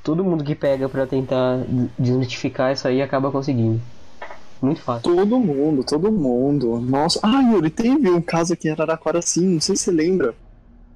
todo 0.02 0.24
mundo 0.24 0.42
que 0.42 0.56
pega 0.56 0.88
pra 0.88 1.06
tentar 1.06 1.58
d- 1.58 1.88
desmistificar 1.96 2.72
isso 2.72 2.88
aí 2.88 3.00
acaba 3.00 3.30
conseguindo. 3.30 3.80
Muito 4.60 4.80
fácil. 4.80 5.02
Todo 5.14 5.38
mundo, 5.38 5.84
todo 5.84 6.10
mundo. 6.10 6.80
Nossa. 6.80 7.20
Ah, 7.22 7.42
Yuri, 7.52 7.70
teve 7.70 8.10
um 8.10 8.20
caso 8.20 8.54
aqui 8.54 8.66
em 8.66 8.72
Araraquara 8.72 9.20
assim, 9.20 9.46
não 9.46 9.60
sei 9.60 9.76
se 9.76 9.84
você 9.84 9.90
lembra. 9.92 10.34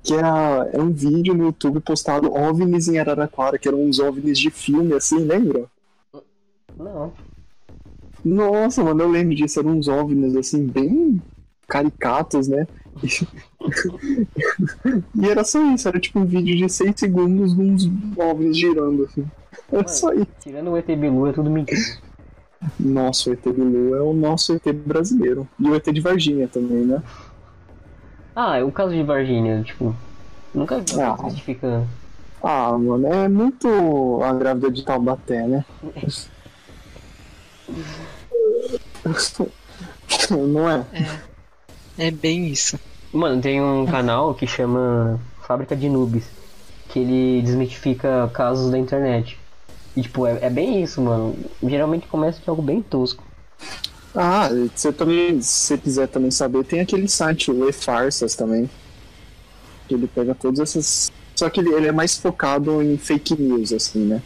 Que 0.03 0.15
era, 0.15 0.69
era 0.73 0.83
um 0.83 0.91
vídeo 0.91 1.33
no 1.35 1.45
YouTube 1.45 1.79
postado 1.81 2.33
OVNIs 2.33 2.89
em 2.89 2.99
Araraquara, 2.99 3.57
que 3.57 3.69
eram 3.69 3.83
uns 3.85 4.01
OVNIs 4.01 4.39
de 4.39 4.51
filme, 4.51 4.95
assim, 4.95 5.19
lembra? 5.19 5.67
Não. 6.77 7.13
Nossa, 8.35 8.83
mano, 8.85 9.03
eu 9.03 9.11
lembro 9.11 9.35
disso. 9.35 9.59
Eram 9.61 9.71
uns 9.79 9.89
OVNIs, 9.89 10.37
assim, 10.37 10.67
bem 10.67 11.23
caricatos, 11.67 12.49
né? 12.49 12.67
e 15.15 15.29
era 15.29 15.45
só 15.45 15.63
isso, 15.73 15.87
era 15.89 16.01
tipo 16.01 16.19
um 16.19 16.25
vídeo 16.25 16.57
de 16.57 16.69
6 16.69 16.95
segundos 16.97 17.55
de 17.55 17.61
uns 17.63 17.91
OVNIs 18.17 18.57
girando, 18.59 19.05
assim. 19.05 19.25
Era 19.71 19.83
Mano. 19.83 19.89
só 19.89 20.13
isso. 20.13 20.27
Tirando 20.41 20.71
o 20.71 20.77
ET 20.77 20.87
Bilu 20.87 21.27
é 21.27 21.33
tudo 21.33 21.51
mentira. 21.51 21.81
Nossa, 22.81 23.31
o 23.31 23.33
ET 23.35 23.43
Bilu 23.45 23.95
é 23.95 24.01
o 24.03 24.13
nosso 24.13 24.55
ET 24.55 24.73
brasileiro. 24.73 25.47
E 25.61 25.69
o 25.69 25.75
ET 25.75 25.85
de 25.93 26.01
Varginha 26.01 26.49
também, 26.49 26.85
né? 26.85 27.03
Ah, 28.35 28.57
é 28.57 28.65
o 28.65 28.73
caso 28.73 28.93
de 28.95 29.03
Varginha, 29.03 29.63
tipo. 29.63 29.95
Nunca 30.55 30.79
vi 30.81 31.01
Ah. 31.01 31.17
justificando. 31.25 31.87
Ah, 32.43 32.77
mano, 32.79 33.07
é 33.13 33.29
muito 33.29 34.21
a 34.23 34.33
grávida 34.33 34.71
de 34.71 34.85
Taubaté, 34.85 35.47
né? 35.47 35.65
Não 40.31 40.69
é? 40.69 40.85
É 41.99 42.11
bem 42.11 42.49
isso. 42.49 42.79
Mano, 43.13 43.41
tem 43.41 43.61
um 43.61 43.87
canal 43.87 44.35
que 44.35 44.47
chama 44.47 45.19
Fábrica 45.47 45.75
de 45.75 45.89
Noobs, 45.89 46.25
que 46.89 46.99
ele 46.99 47.43
desmitifica 47.43 48.31
casos 48.33 48.71
da 48.71 48.79
internet. 48.79 49.39
E 49.97 50.03
tipo, 50.03 50.27
é, 50.27 50.39
é 50.43 50.51
bem 50.51 50.83
isso, 50.83 51.01
mano. 51.01 51.37
Geralmente 51.63 52.07
começa 52.07 52.41
de 52.41 52.49
algo 52.49 52.63
bem 52.63 52.83
tosco. 52.83 53.25
Ah, 54.15 54.49
você 54.75 54.93
também, 54.93 55.41
se 55.41 55.67
você 55.67 55.79
quiser 55.79 56.09
também 56.09 56.31
saber, 56.31 56.65
tem 56.65 56.81
aquele 56.81 57.09
site, 57.09 57.51
o 57.51 57.69
E-Farsas 57.69 58.35
também. 58.35 58.69
Que 59.87 59.95
ele 59.95 60.07
pega 60.07 60.35
todas 60.35 60.61
essas. 60.61 61.11
Só 61.35 61.49
que 61.49 61.61
ele, 61.61 61.73
ele 61.73 61.89
é 61.89 61.93
mais 61.93 62.17
focado 62.17 62.83
em 62.83 62.97
fake 62.97 63.41
news, 63.41 63.73
assim, 63.73 64.05
né? 64.05 64.23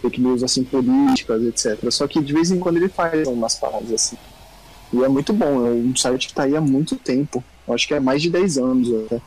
Fake 0.00 0.20
news, 0.20 0.42
assim, 0.42 0.64
políticas, 0.64 1.42
etc. 1.42 1.90
Só 1.90 2.06
que 2.08 2.20
de 2.22 2.32
vez 2.32 2.50
em 2.50 2.58
quando 2.58 2.76
ele 2.76 2.88
faz 2.88 3.26
umas 3.28 3.54
paradas 3.56 3.92
assim. 3.92 4.16
E 4.92 5.04
é 5.04 5.08
muito 5.08 5.32
bom, 5.32 5.66
é 5.66 5.70
um 5.70 5.94
site 5.94 6.28
que 6.28 6.34
tá 6.34 6.44
aí 6.44 6.56
há 6.56 6.60
muito 6.60 6.96
tempo. 6.96 7.44
Eu 7.68 7.74
acho 7.74 7.86
que 7.86 7.94
é 7.94 8.00
mais 8.00 8.20
de 8.22 8.30
10 8.30 8.58
anos 8.58 8.88
até. 9.04 9.20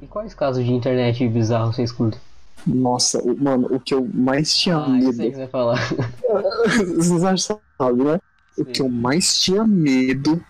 E 0.00 0.06
quais 0.06 0.34
casos 0.34 0.64
de 0.64 0.72
internet 0.72 1.26
bizarros 1.28 1.76
você 1.76 1.82
escuta? 1.82 2.18
Nossa, 2.66 3.20
mano, 3.38 3.66
o 3.70 3.80
que 3.80 3.92
eu 3.92 4.08
mais 4.14 4.56
tinha 4.56 4.76
Ah, 4.78 4.98
eu 5.00 5.12
sei 5.12 5.18
medo. 5.26 5.30
que 5.30 5.30
você 5.30 5.38
vai 5.38 5.48
falar. 5.48 5.78
Vocês 6.96 7.20
já 7.22 7.36
sabem, 7.36 8.04
né? 8.04 8.20
O 8.56 8.64
que 8.64 8.80
eu 8.82 8.88
mais 8.88 9.42
tinha 9.42 9.64
medo. 9.66 10.42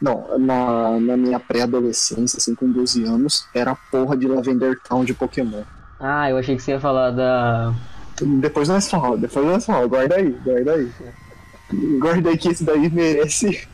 Não, 0.00 0.36
na, 0.38 0.98
na 0.98 1.16
minha 1.16 1.38
pré-adolescência, 1.38 2.36
assim, 2.38 2.54
com 2.56 2.70
12 2.70 3.04
anos, 3.04 3.46
era 3.54 3.70
a 3.70 3.76
porra 3.76 4.16
de 4.16 4.26
Lavender 4.26 4.76
Town 4.82 5.04
de 5.04 5.14
Pokémon. 5.14 5.62
Ah, 6.00 6.28
eu 6.28 6.36
achei 6.36 6.56
que 6.56 6.62
você 6.62 6.72
ia 6.72 6.80
falar 6.80 7.12
da. 7.12 7.72
Depois 8.40 8.68
nós 8.68 8.88
falamos, 8.88 9.20
depois 9.20 9.46
nós 9.46 9.66
falamos, 9.66 9.88
guarda 9.88 10.16
aí, 10.16 10.30
guarda 10.44 10.72
aí. 10.72 10.90
Guarda 11.98 12.30
aí 12.30 12.38
que 12.38 12.48
esse 12.48 12.64
daí 12.64 12.90
merece 12.90 13.66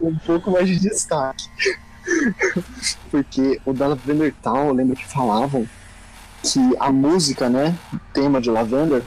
um 0.00 0.16
pouco 0.18 0.50
mais 0.50 0.68
de 0.68 0.78
destaque. 0.78 1.44
Porque 3.10 3.60
o 3.64 3.72
da 3.72 3.88
Lavender 3.88 4.34
Town, 4.42 4.68
eu 4.68 4.74
lembro 4.74 4.96
que 4.96 5.06
falavam 5.06 5.66
que 6.42 6.60
a 6.78 6.92
música, 6.92 7.48
né, 7.48 7.76
tema 8.12 8.40
de 8.40 8.50
Lavender, 8.50 9.02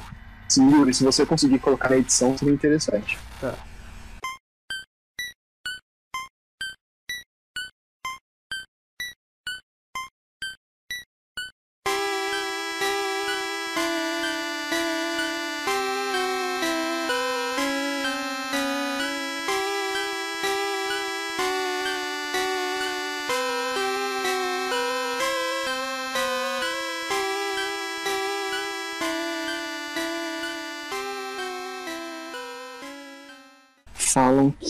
se, 0.47 0.61
se 0.93 1.03
você 1.03 1.25
conseguir 1.25 1.59
colocar 1.59 1.89
na 1.89 1.97
edição, 1.97 2.37
seria 2.37 2.53
interessante. 2.53 3.17
Tá. 3.39 3.53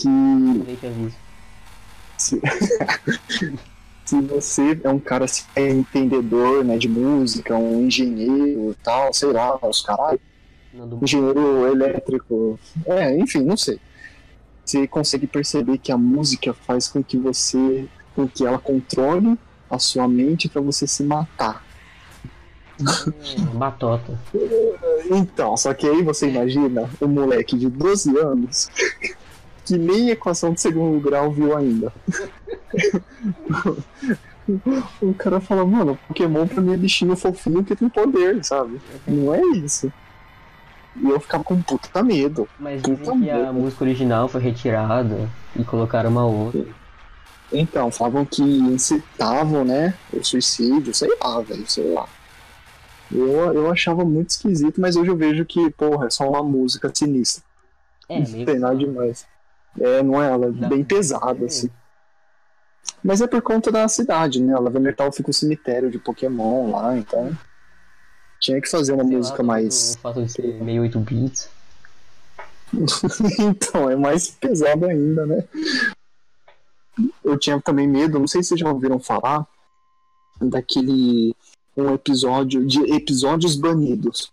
Que 0.02 1.14
se, 2.20 2.40
se 4.04 4.20
você 4.20 4.78
é 4.84 4.90
um 4.90 4.98
cara 4.98 5.24
assim, 5.24 5.44
é 5.56 5.68
entendedor 5.70 6.64
né, 6.64 6.76
de 6.76 6.88
música, 6.88 7.56
um 7.56 7.86
engenheiro 7.86 8.70
e 8.70 8.74
tal, 8.82 9.12
sei 9.12 9.32
lá, 9.32 9.58
os 9.66 9.80
caralho, 9.80 10.20
engenheiro 11.02 11.66
elétrico, 11.66 12.58
é, 12.86 13.16
enfim, 13.16 13.42
não 13.42 13.56
sei. 13.56 13.80
Você 14.64 14.86
consegue 14.86 15.26
perceber 15.26 15.78
que 15.78 15.90
a 15.90 15.98
música 15.98 16.54
faz 16.54 16.86
com 16.88 17.02
que 17.02 17.16
você, 17.16 17.88
com 18.14 18.28
que 18.28 18.46
ela 18.46 18.58
controle 18.58 19.36
a 19.68 19.78
sua 19.78 20.06
mente 20.06 20.48
para 20.48 20.60
você 20.60 20.86
se 20.86 21.02
matar. 21.02 21.64
Batota. 23.54 24.18
Então, 25.12 25.56
só 25.56 25.74
que 25.74 25.88
aí 25.88 26.02
você 26.04 26.28
imagina 26.28 26.88
um 27.02 27.08
moleque 27.08 27.58
de 27.58 27.68
12 27.68 28.16
anos 28.16 28.68
que 29.64 29.78
nem 29.78 30.10
equação 30.10 30.52
de 30.52 30.60
segundo 30.60 31.00
grau 31.00 31.30
viu 31.30 31.56
ainda. 31.56 31.92
o 35.00 35.14
cara 35.14 35.40
fala, 35.40 35.64
mano, 35.64 35.98
Pokémon 36.08 36.46
pra 36.46 36.60
mim 36.60 36.74
é 36.74 36.76
bichinho 36.76 37.16
fofinho 37.16 37.64
que 37.64 37.76
tem 37.76 37.88
poder, 37.88 38.44
sabe? 38.44 38.80
Não 39.06 39.34
é 39.34 39.40
isso. 39.58 39.92
E 40.96 41.08
eu 41.08 41.20
ficava 41.20 41.44
com 41.44 41.60
puta 41.62 42.02
medo. 42.02 42.48
Mas 42.58 42.82
Puta 42.82 42.96
dizem 42.96 43.20
que 43.20 43.30
a 43.30 43.36
merda. 43.36 43.52
música 43.52 43.84
original 43.84 44.28
foi 44.28 44.40
retirada 44.40 45.28
e 45.56 45.64
colocaram 45.64 46.10
uma 46.10 46.26
outra. 46.26 46.66
Então, 47.52 47.90
falavam 47.90 48.24
que 48.24 48.42
incitavam, 48.42 49.64
né, 49.64 49.94
o 50.12 50.22
suicídio, 50.22 50.94
sei 50.94 51.10
lá, 51.20 51.40
velho, 51.40 51.68
sei 51.68 51.92
lá. 51.92 52.08
Eu, 53.12 53.52
eu 53.52 53.70
achava 53.70 54.04
muito 54.04 54.30
esquisito, 54.30 54.80
mas 54.80 54.94
hoje 54.94 55.10
eu 55.10 55.16
vejo 55.16 55.44
que, 55.44 55.68
porra, 55.70 56.06
é 56.06 56.10
só 56.10 56.28
uma 56.28 56.44
música 56.44 56.90
sinistra. 56.94 57.42
É, 58.08 58.20
não 58.20 58.44
tem 58.44 58.58
nada 58.58 58.76
demais. 58.76 59.26
É, 59.78 60.02
não 60.02 60.22
é 60.22 60.30
ela, 60.30 60.46
é 60.46 60.50
bem 60.50 60.84
pesada, 60.84 61.46
assim. 61.46 61.70
Mas 63.02 63.20
é 63.20 63.26
por 63.26 63.40
conta 63.40 63.70
da 63.70 63.86
cidade, 63.88 64.42
né? 64.42 64.54
A 64.54 64.58
Lavender 64.58 64.94
Town 64.94 65.12
fica 65.12 65.30
o 65.30 65.34
cemitério 65.34 65.90
de 65.90 65.98
Pokémon 65.98 66.70
lá, 66.70 66.96
então. 66.96 67.36
Tinha 68.40 68.60
que 68.60 68.68
fazer 68.68 68.92
uma 68.92 69.04
Sei 69.04 69.12
lá, 69.12 69.18
música 69.18 69.36
talvez 69.36 69.64
mais. 69.64 69.94
O 69.96 69.98
fato 70.00 70.22
de 70.24 70.32
ser 70.32 70.62
meio 70.62 70.82
8 70.82 70.98
bits. 71.00 71.50
então, 73.38 73.90
é 73.90 73.96
mais 73.96 74.30
pesado 74.30 74.86
ainda, 74.86 75.26
né? 75.26 75.44
Eu 77.24 77.38
tinha 77.38 77.60
também 77.60 77.88
medo, 77.88 78.18
não 78.18 78.26
sei 78.26 78.42
se 78.42 78.50
vocês 78.50 78.60
já 78.60 78.70
ouviram 78.70 78.98
falar, 78.98 79.46
daquele. 80.40 81.34
Um 81.76 81.94
episódio 81.94 82.66
de 82.66 82.80
episódios 82.92 83.56
banidos. 83.56 84.32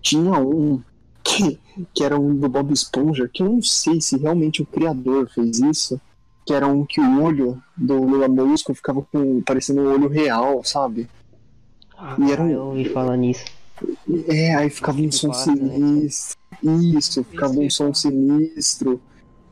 Tinha 0.00 0.38
um 0.38 0.80
que, 1.24 1.58
que 1.94 2.04
era 2.04 2.16
um 2.20 2.36
do 2.36 2.48
Bob 2.48 2.72
Esponja, 2.72 3.28
que 3.32 3.42
eu 3.42 3.48
não 3.50 3.62
sei 3.62 4.00
se 4.00 4.16
realmente 4.18 4.62
o 4.62 4.66
criador 4.66 5.28
fez 5.30 5.58
isso. 5.60 6.00
Que 6.46 6.52
era 6.52 6.66
um 6.68 6.84
que 6.84 7.00
o 7.00 7.22
olho 7.22 7.60
do 7.74 8.02
Lula 8.04 8.28
Molusco 8.28 8.74
ficava 8.74 9.00
com, 9.10 9.40
parecendo 9.40 9.80
um 9.80 9.90
olho 9.90 10.08
real, 10.08 10.62
sabe? 10.62 11.08
Ah, 11.96 12.16
E 12.18 12.30
era 12.30 12.42
um- 12.42 12.50
eu 12.50 12.62
ouvi 12.66 12.86
falar 12.90 13.16
nisso. 13.16 13.44
É, 14.28 14.54
aí 14.54 14.68
ficava 14.68 15.00
um 15.00 15.10
som 15.10 15.28
né? 15.28 15.34
sinistro. 15.34 16.36
Isso, 16.62 17.24
ficava 17.24 17.54
um 17.54 17.70
som 17.70 17.94
sinistro. 17.94 19.00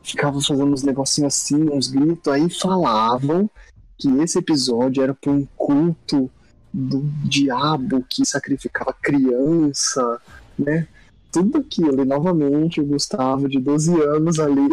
Ficava 0.03 0.39
fazendo 0.39 0.71
uns 0.71 0.83
negocinhos 0.83 1.33
assim, 1.33 1.63
uns 1.69 1.87
gritos. 1.87 2.31
Aí 2.31 2.47
falavam 2.49 3.49
que 3.97 4.07
esse 4.21 4.37
episódio 4.37 5.01
era 5.01 5.13
pra 5.15 5.31
um 5.31 5.47
culto 5.57 6.29
do 6.71 7.01
diabo 7.23 8.05
que 8.07 8.23
sacrificava 8.25 8.93
criança, 8.93 10.21
né? 10.59 10.87
Tudo 11.33 11.57
aquilo. 11.57 12.01
E 12.03 12.05
novamente 12.05 12.79
o 12.79 12.85
Gustavo, 12.85 13.49
de 13.49 13.59
12 13.59 13.99
anos 14.01 14.39
ali, 14.39 14.69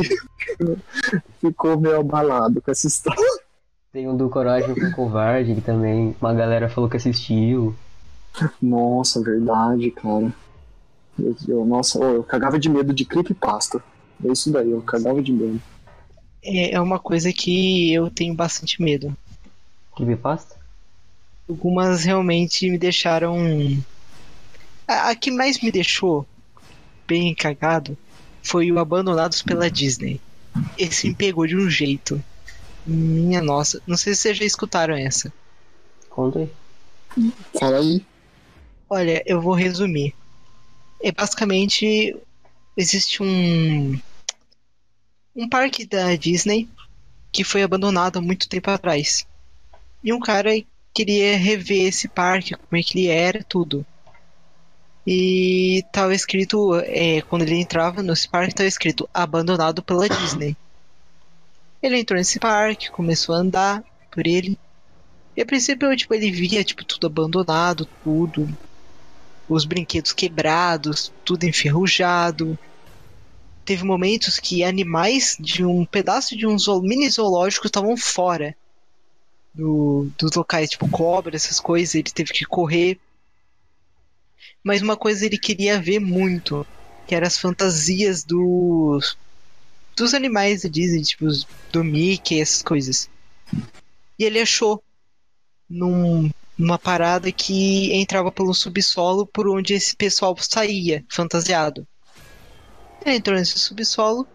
ficou 1.41 1.81
meio 1.81 1.99
abalado 2.01 2.61
com 2.61 2.71
essa 2.71 2.87
história. 2.87 3.41
Tem 3.93 4.07
um 4.07 4.17
do 4.17 4.29
Coragem 4.29 4.75
com 4.75 4.87
o 4.87 4.93
Covarde, 4.93 5.55
que 5.55 5.61
também 5.63 6.15
uma 6.21 6.35
galera 6.35 6.69
falou 6.69 6.89
que 6.89 6.97
assistiu. 6.99 7.75
Nossa, 8.63 9.23
verdade, 9.23 9.91
cara. 9.91 10.33
Eu, 11.19 11.37
eu- 11.49 11.65
nossa, 11.65 11.99
ô, 11.99 12.05
eu 12.05 12.23
cagava 12.23 12.59
de 12.59 12.69
medo 12.69 12.93
de 12.93 13.05
creepypasta. 13.05 13.83
É 14.23 14.31
isso 14.31 14.53
daí, 14.53 14.71
eu 14.71 14.83
cagava 14.83 15.21
de 15.23 15.33
medo. 15.33 15.61
É, 16.43 16.75
é 16.75 16.81
uma 16.81 16.99
coisa 16.99 17.33
que 17.33 17.93
eu 17.93 18.11
tenho 18.11 18.35
bastante 18.35 18.81
medo. 18.81 19.17
Creepypasta? 19.97 20.57
Algumas 21.49 22.05
realmente 22.05 22.71
me 22.71 22.79
deixaram. 22.79 23.37
A, 24.87 25.11
a 25.11 25.17
que 25.17 25.31
mais 25.31 25.61
me 25.61 25.73
deixou 25.73 26.25
bem 27.11 27.35
cagado 27.35 27.99
foi 28.41 28.71
o 28.71 28.79
Abandonados 28.79 29.43
pela 29.43 29.69
Disney. 29.69 30.21
Esse 30.79 31.09
me 31.09 31.15
pegou 31.15 31.45
de 31.45 31.57
um 31.57 31.69
jeito. 31.69 32.23
Minha 32.87 33.43
nossa, 33.43 33.83
não 33.85 33.97
sei 33.97 34.15
se 34.15 34.23
vocês 34.23 34.39
já 34.39 34.45
escutaram 34.45 34.95
essa. 34.95 35.33
Conta 36.09 36.39
aí. 36.39 36.51
Fala 37.59 37.79
aí. 37.79 38.07
Olha, 38.89 39.23
eu 39.27 39.41
vou 39.41 39.55
resumir. 39.55 40.15
É 41.03 41.11
basicamente 41.11 42.17
existe 42.77 43.23
um 43.23 43.99
um 45.35 45.49
parque 45.49 45.85
da 45.85 46.15
Disney 46.15 46.69
que 47.33 47.43
foi 47.43 47.63
abandonado 47.63 48.19
há 48.19 48.23
muito 48.23 48.49
tempo 48.49 48.71
atrás. 48.71 49.27
E 50.03 50.13
um 50.13 50.21
cara 50.21 50.51
queria 50.95 51.37
rever 51.37 51.87
esse 51.87 52.07
parque, 52.07 52.55
como 52.55 52.81
é 52.81 52.83
que 52.83 52.99
ele 52.99 53.09
era, 53.09 53.43
tudo. 53.43 53.85
E 55.07 55.83
tava 55.93 56.15
escrito, 56.15 56.75
é, 56.85 57.23
quando 57.23 57.43
ele 57.43 57.57
entrava 57.57 58.03
nesse 58.03 58.29
parque, 58.29 58.55
tava 58.55 58.69
escrito 58.69 59.09
abandonado 59.13 59.83
pela 59.83 60.09
Disney. 60.09 60.57
Ele 61.83 61.99
entrou 61.99 62.19
nesse 62.19 62.39
parque, 62.39 62.91
começou 62.91 63.35
a 63.35 63.39
andar 63.39 63.83
por 64.11 64.27
ele. 64.27 64.59
E 65.37 65.41
a 65.41 65.47
princípio, 65.47 65.97
tipo, 65.97 66.13
ele 66.13 66.31
via 66.31 66.63
tipo 66.63 66.85
tudo 66.85 67.07
abandonado, 67.07 67.89
tudo, 68.05 68.49
os 69.49 69.65
brinquedos 69.65 70.13
quebrados, 70.13 71.13
tudo 71.25 71.45
enferrujado. 71.45 72.59
Teve 73.65 73.85
momentos 73.85 74.39
que 74.39 74.63
animais 74.63 75.37
de 75.41 75.65
um 75.65 75.85
pedaço 75.85 76.37
de 76.37 76.47
um 76.47 76.57
mini 76.83 77.09
zoológico 77.09 77.67
estavam 77.67 77.97
fora 77.97 78.55
do, 79.55 80.09
dos 80.19 80.33
locais, 80.33 80.71
tipo 80.71 80.89
cobra, 80.89 81.37
essas 81.37 81.59
coisas, 81.59 81.95
ele 81.95 82.11
teve 82.11 82.33
que 82.33 82.45
correr. 82.45 82.99
Mas 84.63 84.83
uma 84.83 84.97
coisa 84.97 85.27
ele 85.27 85.39
queria 85.39 85.81
ver 85.81 86.01
muito, 86.01 86.67
que 87.07 87.15
eram 87.15 87.27
as 87.27 87.39
fantasias 87.39 88.25
dos 88.25 89.17
dos 89.97 90.15
animais 90.15 90.63
da 90.63 90.69
Disney, 90.69 91.03
tipo 91.03 91.27
do 91.73 91.85
Mickey, 91.85 92.41
essas 92.41 92.63
coisas. 92.63 93.09
E 94.19 94.25
ele 94.25 94.41
achou 94.41 94.83
num, 95.69 96.31
numa 96.57 96.79
parada 96.79 97.31
que 97.31 97.93
entrava 97.95 98.31
pelo 98.33 98.55
subsolo 98.55 99.27
por 99.27 99.49
onde 99.49 99.75
esse 99.75 99.95
pessoal 99.95 100.37
saía, 100.39 101.05
fantasiado. 101.11 101.87
Ele 103.05 103.17
entrou 103.17 103.39
nesse 103.39 103.59
subsolo 103.59 104.27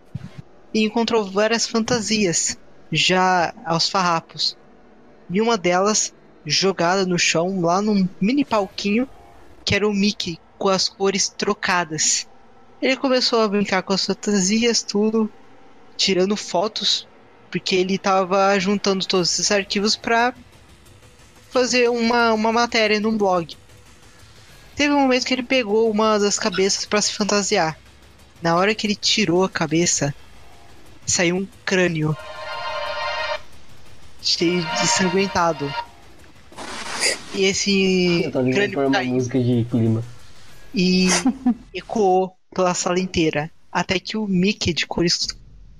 e 0.74 0.84
encontrou 0.84 1.24
várias 1.24 1.68
fantasias, 1.68 2.58
já 2.92 3.54
aos 3.66 3.90
farrapos. 3.90 4.58
E 5.30 5.42
uma 5.42 5.58
delas 5.58 6.14
jogada 6.46 7.06
no 7.06 7.18
chão, 7.18 7.62
lá 7.62 7.82
num 7.82 8.08
mini 8.22 8.46
palquinho, 8.46 9.08
que 9.66 9.76
era 9.76 9.88
o 9.88 9.94
Mickey 9.94 10.40
com 10.58 10.70
as 10.70 10.88
cores 10.88 11.28
trocadas. 11.28 12.28
Ele 12.82 12.96
começou 12.96 13.42
a 13.42 13.48
brincar 13.48 13.82
com 13.82 13.94
as 13.94 14.06
fantasias, 14.06 14.84
tudo, 14.84 15.30
tirando 15.98 16.38
fotos, 16.38 17.08
porque 17.50 17.76
ele 17.76 17.96
estava 17.96 18.58
juntando 18.60 19.06
todos 19.06 19.32
esses 19.32 19.52
arquivos 19.52 19.96
para 19.96 20.34
fazer 21.50 21.90
uma, 21.90 22.34
uma 22.34 22.52
matéria 22.52 23.00
num 23.00 23.18
blog. 23.18 23.58
Teve 24.76 24.94
um 24.94 25.00
momento 25.00 25.26
que 25.26 25.34
ele 25.34 25.44
pegou 25.44 25.90
uma 25.90 26.20
das 26.20 26.38
cabeças 26.38 26.86
para 26.86 27.02
se 27.02 27.14
fantasiar. 27.14 27.80
Na 28.42 28.56
hora 28.56 28.76
que 28.76 28.86
ele 28.86 28.96
tirou 28.96 29.44
a 29.44 29.50
cabeça, 29.50 30.14
saiu 31.06 31.38
um 31.38 31.48
crânio 31.64 32.16
cheio 34.22 34.62
de 34.62 34.84
ensanguentado. 34.84 35.74
E 37.36 37.46
esse 37.46 38.24
Eu 38.24 38.32
tô 38.32 38.44
crânio 38.44 38.74
por 38.74 38.86
uma 38.86 38.92
caiu 38.94 39.14
música 39.14 39.40
de 39.40 39.66
clima. 39.70 40.04
e 40.74 41.08
ecoou 41.74 42.36
pela 42.54 42.74
sala 42.74 43.00
inteira. 43.00 43.52
Até 43.72 44.00
que 44.00 44.18
o 44.18 44.28
Mickey 44.28 44.74
de 44.74 44.86
cores. 44.88 45.28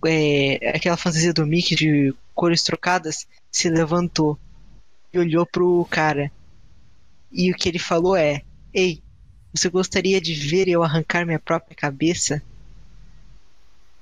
é, 0.06 0.74
aquela 0.76 0.98
fantasia 0.98 1.34
do 1.34 1.48
Mickey 1.48 1.76
de 1.76 2.14
cores 2.34 2.62
trocadas 2.62 3.26
se 3.52 3.70
levantou 3.70 4.38
e 5.14 5.20
olhou 5.20 5.46
pro 5.46 5.86
cara. 5.90 6.32
E 7.32 7.52
o 7.52 7.56
que 7.56 7.70
ele 7.70 7.80
falou 7.80 8.16
é: 8.16 8.42
Ei, 8.74 9.02
você 9.54 9.70
gostaria 9.70 10.20
de 10.20 10.34
ver 10.34 10.68
eu 10.68 10.84
arrancar 10.84 11.26
minha 11.26 11.40
própria 11.40 11.76
cabeça? 11.76 12.42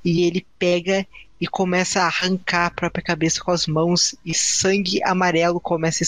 E 0.03 0.23
ele 0.23 0.45
pega 0.57 1.05
e 1.39 1.47
começa 1.47 2.01
a 2.01 2.07
arrancar 2.07 2.65
a 2.67 2.71
própria 2.71 3.03
cabeça 3.03 3.41
com 3.41 3.51
as 3.51 3.67
mãos, 3.67 4.15
e 4.25 4.33
sangue 4.33 5.03
amarelo 5.03 5.59
começa 5.59 6.03
a 6.03 6.07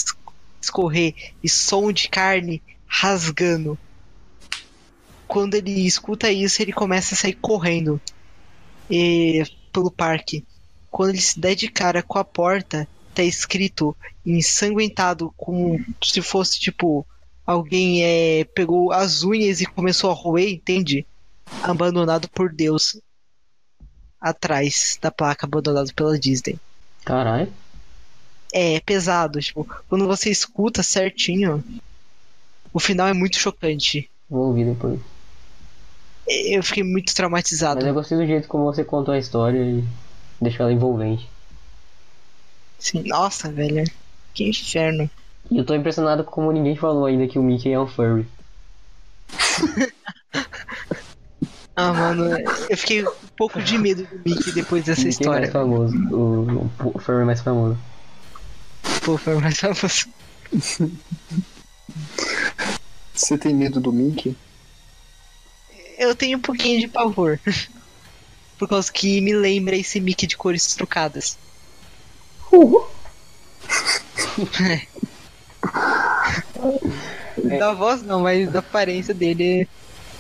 escorrer, 0.66 1.16
e 1.44 1.50
som 1.50 1.92
de 1.92 2.10
carne 2.10 2.62
rasgando 2.86 3.78
quando 5.28 5.56
ele 5.56 5.86
escuta 5.86 6.32
isso, 6.32 6.62
ele 6.62 6.72
começa 6.72 7.14
a 7.14 7.18
sair 7.18 7.34
correndo 7.34 8.00
eh, 8.90 9.44
pelo 9.72 9.92
parque. 9.92 10.46
Quando 10.90 11.10
ele 11.10 11.22
se 11.22 11.40
dá 11.40 11.54
de 11.54 11.68
cara 11.68 12.02
com 12.02 12.18
a 12.18 12.24
porta, 12.24 12.88
tá 13.14 13.24
escrito 13.24 13.96
ensanguentado, 14.26 15.34
como 15.36 15.84
se 16.02 16.22
fosse 16.22 16.60
tipo 16.60 17.06
alguém 17.46 18.04
é, 18.04 18.44
pegou 18.44 18.92
as 18.92 19.24
unhas 19.24 19.62
e 19.62 19.66
começou 19.66 20.10
a 20.10 20.14
roer, 20.14 20.54
entende? 20.54 21.06
Abandonado 21.62 22.28
por 22.30 22.52
Deus. 22.52 23.00
Atrás 24.20 24.98
da 25.02 25.12
placa 25.12 25.46
abandonado 25.46 25.94
pela 25.94 26.18
Disney. 26.18 26.58
Caralho. 27.04 27.52
É 28.58 28.80
pesado, 28.80 29.42
tipo, 29.42 29.68
quando 29.90 30.08
você 30.08 30.30
escuta 30.30 30.82
certinho, 30.82 31.62
o 32.72 32.80
final 32.80 33.06
é 33.06 33.14
muito 33.14 33.38
chocante. 33.38 34.10
Vou 34.30 34.48
ouvir 34.48 34.64
depois. 34.64 34.98
Eu 36.26 36.64
fiquei 36.64 36.82
muito 36.82 37.14
traumatizado. 37.14 37.76
Mas 37.82 37.88
eu 37.88 37.94
gostei 37.94 38.18
do 38.18 38.26
jeito 38.26 38.48
como 38.48 38.64
você 38.64 38.82
contou 38.86 39.14
a 39.14 39.18
história 39.18 39.60
e 39.62 39.84
deixou 40.40 40.64
ela 40.64 40.72
envolvente. 40.74 41.28
Sim, 42.80 43.04
nossa, 43.06 43.52
velho. 43.52 43.84
Que 44.34 44.48
inferno. 44.48 45.10
E 45.52 45.58
eu 45.58 45.66
tô 45.66 45.76
impressionado 45.76 46.24
como 46.24 46.50
ninguém 46.52 46.78
falou 46.78 47.06
ainda 47.06 47.28
que 47.28 47.38
o 47.38 47.44
Mickey 47.44 47.74
é 47.74 47.80
um 47.80 47.88
furry. 47.88 48.26
Ah, 51.78 51.92
mano, 51.92 52.24
eu 52.70 52.78
fiquei 52.78 53.06
um 53.06 53.12
pouco 53.36 53.62
de 53.62 53.78
medo 53.78 54.08
do 54.08 54.16
Mickey 54.26 54.54
depois 54.54 54.84
O 54.84 54.86
dessa 54.86 55.02
Mickey 55.02 55.10
é 55.10 55.20
história. 55.20 55.42
mais 55.42 55.52
famoso. 55.52 55.98
O, 56.16 56.72
o 56.96 57.00
furry 57.00 57.26
mais 57.26 57.42
famoso. 57.42 57.78
Pô, 59.06 59.20
foi 59.20 59.36
mais 59.36 59.60
famoso. 59.60 60.10
Você 63.14 63.38
tem 63.38 63.54
medo 63.54 63.80
do 63.80 63.94
Mickey? 63.94 64.36
Eu 66.00 66.16
tenho 66.16 66.40
um 66.40 66.42
pouquinho 66.42 66.80
de 66.80 66.88
pavor. 66.88 67.40
Por 68.58 68.68
causa 68.68 68.92
que 68.92 69.22
me 69.22 69.32
lembra 69.32 69.76
esse 69.76 70.00
Mickey 70.00 70.26
de 70.26 70.36
cores 70.36 70.74
trocadas. 70.74 71.38
Da 77.60 77.74
voz 77.74 78.02
não, 78.02 78.22
mas 78.22 78.50
da 78.50 78.60
aparência 78.60 79.14
dele. 79.14 79.68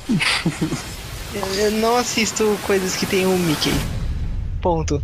Eu 1.58 1.72
não 1.72 1.96
assisto 1.96 2.58
coisas 2.68 2.96
que 2.96 3.06
tem 3.06 3.26
o 3.26 3.38
Mickey. 3.38 3.72
Ponto. 4.62 5.02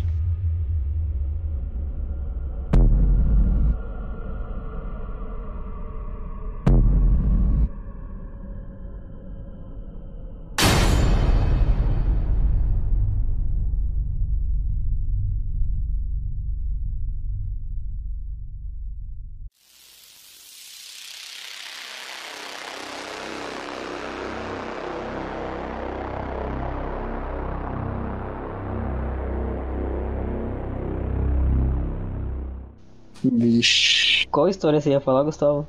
História 34.61 34.79
você 34.79 34.91
ia 34.91 35.01
falar, 35.01 35.23
Gustavo? 35.23 35.67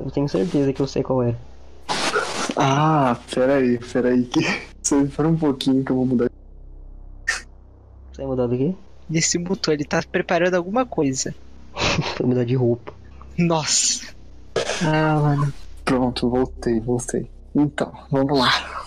Eu 0.00 0.10
tenho 0.10 0.26
certeza 0.30 0.72
que 0.72 0.80
eu 0.80 0.86
sei 0.86 1.02
qual 1.02 1.22
é. 1.22 1.36
Ah, 2.56 3.18
peraí, 3.34 3.78
peraí. 3.78 4.24
Que... 4.24 4.40
Você 4.82 5.00
espera 5.02 5.28
um 5.28 5.36
pouquinho 5.36 5.84
que 5.84 5.92
eu 5.92 5.96
vou 5.96 6.06
mudar. 6.06 6.30
Você 7.26 8.18
vai 8.18 8.26
mudar 8.26 8.46
do 8.46 8.56
quê? 8.56 8.74
Ele 9.10 9.22
se 9.22 9.38
mutou, 9.38 9.74
ele 9.74 9.84
tá 9.84 10.02
preparando 10.10 10.54
alguma 10.54 10.86
coisa. 10.86 11.34
Vai 12.18 12.26
mudar 12.26 12.44
de 12.44 12.54
roupa. 12.54 12.92
Nossa. 13.36 14.14
Ah, 14.82 15.20
mano. 15.20 15.52
Pronto, 15.84 16.30
voltei, 16.30 16.80
voltei. 16.80 17.30
Então, 17.54 17.92
vamos 18.10 18.38
lá. 18.38 18.84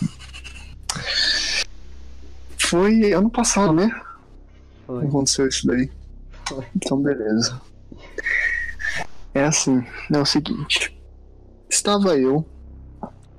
Foi 2.58 3.14
ano 3.14 3.30
passado, 3.30 3.74
né? 3.74 3.90
Foi. 4.86 5.06
Aconteceu 5.06 5.48
isso 5.48 5.68
daí. 5.68 5.90
Foi. 6.48 6.66
Então, 6.76 7.02
beleza. 7.02 7.60
É 9.38 9.44
assim, 9.44 9.86
é 10.12 10.18
o 10.18 10.26
seguinte. 10.26 11.00
Estava 11.70 12.18
eu 12.18 12.44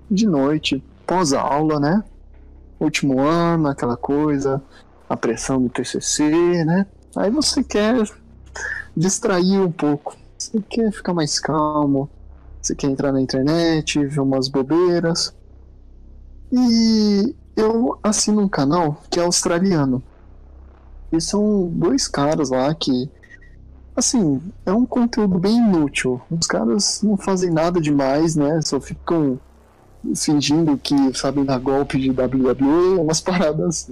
de 0.09 0.29
noite, 0.29 0.81
pós-aula, 1.05 1.81
né? 1.81 2.05
Último 2.79 3.21
ano, 3.21 3.67
aquela 3.67 3.97
coisa, 3.97 4.63
a 5.09 5.17
pressão 5.17 5.61
do 5.61 5.69
TCC, 5.69 6.65
né? 6.65 6.87
Aí 7.17 7.33
você 7.33 7.65
quer 7.65 7.97
distrair 8.97 9.61
um 9.61 9.73
pouco. 9.73 10.17
Você 10.39 10.63
quer 10.71 10.93
ficar 10.93 11.13
mais 11.13 11.41
calmo. 11.41 12.09
Você 12.63 12.77
quer 12.77 12.87
entrar 12.87 13.11
na 13.11 13.21
internet, 13.21 14.07
ver 14.07 14.21
umas 14.21 14.47
bobeiras. 14.47 15.35
E 16.53 17.35
eu 17.57 17.99
assino 18.05 18.43
um 18.43 18.49
canal 18.49 19.03
que 19.11 19.19
é 19.19 19.25
australiano. 19.25 20.01
E 21.11 21.21
são 21.21 21.69
dois 21.69 22.07
caras 22.07 22.51
lá 22.51 22.73
que 22.73 23.11
assim, 23.99 24.41
é 24.65 24.73
um 24.73 24.87
conteúdo 24.87 25.39
bem 25.39 25.57
inútil. 25.57 26.21
Os 26.31 26.47
caras 26.47 27.03
não 27.03 27.17
fazem 27.17 27.51
nada 27.51 27.81
demais, 27.81 28.37
né? 28.37 28.61
Só 28.63 28.81
ficam 28.81 29.39
fingindo 30.15 30.77
que 30.79 30.95
sabem 31.17 31.45
dar 31.45 31.59
golpe 31.59 31.99
de 31.99 32.11
WWE, 32.11 32.99
umas 32.99 33.21
paradas. 33.23 33.91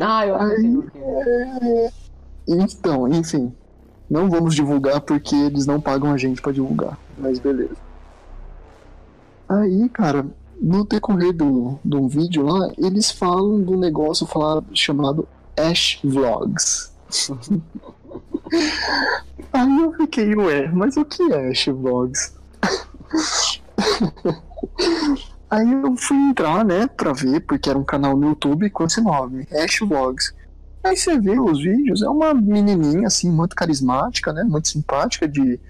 ah, 0.00 0.26
eu 0.26 0.36
Aí, 0.36 0.84
é. 0.94 1.86
é... 1.86 1.92
Então, 2.48 3.08
enfim. 3.08 3.52
Não 4.08 4.30
vamos 4.30 4.54
divulgar 4.54 5.00
porque 5.00 5.34
eles 5.34 5.66
não 5.66 5.80
pagam 5.80 6.12
a 6.12 6.16
gente 6.16 6.40
pra 6.40 6.52
divulgar. 6.52 6.96
Mas 7.18 7.40
beleza. 7.40 7.74
Aí, 9.48 9.88
cara, 9.88 10.24
no 10.60 10.84
decorrer 10.84 11.32
do, 11.32 11.78
do 11.84 12.06
vídeo 12.06 12.44
lá, 12.44 12.70
eles 12.78 13.10
falam 13.10 13.60
do 13.60 13.76
negócio 13.76 14.26
falar, 14.26 14.62
chamado 14.72 15.26
Ash 15.56 15.98
Vlogs. 16.04 16.92
Aí 19.52 19.80
eu 19.80 19.92
fiquei, 19.94 20.34
ué, 20.34 20.68
mas 20.68 20.96
o 20.96 21.04
que 21.04 21.22
é 21.32 21.52
Vlogs? 21.72 22.34
Aí 25.48 25.72
eu 25.72 25.96
fui 25.96 26.16
entrar, 26.16 26.64
né, 26.64 26.88
pra 26.88 27.12
ver, 27.12 27.40
porque 27.40 27.70
era 27.70 27.78
um 27.78 27.84
canal 27.84 28.16
no 28.16 28.28
YouTube 28.28 28.68
com 28.70 28.84
esse 28.84 29.00
nome, 29.00 29.46
Ash 29.52 29.78
Vlogs. 29.80 30.34
Aí 30.82 30.96
você 30.96 31.18
vê 31.18 31.38
os 31.38 31.62
vídeos, 31.62 32.02
é 32.02 32.08
uma 32.08 32.34
menininha, 32.34 33.06
assim, 33.06 33.30
muito 33.30 33.56
carismática, 33.56 34.32
né, 34.32 34.44
muito 34.44 34.68
simpática, 34.68 35.28
de 35.28 35.60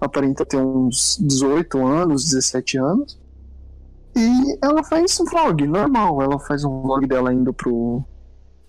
aparenta 0.00 0.44
ter 0.44 0.58
uns 0.58 1.18
18 1.20 1.86
anos, 1.86 2.24
17 2.24 2.78
anos. 2.78 3.18
E 4.14 4.58
ela 4.62 4.82
faz 4.82 5.18
um 5.20 5.24
vlog 5.24 5.66
normal, 5.66 6.22
ela 6.22 6.38
faz 6.38 6.64
um 6.64 6.82
vlog 6.82 7.06
dela 7.06 7.32
indo 7.32 7.52
pro, 7.52 8.02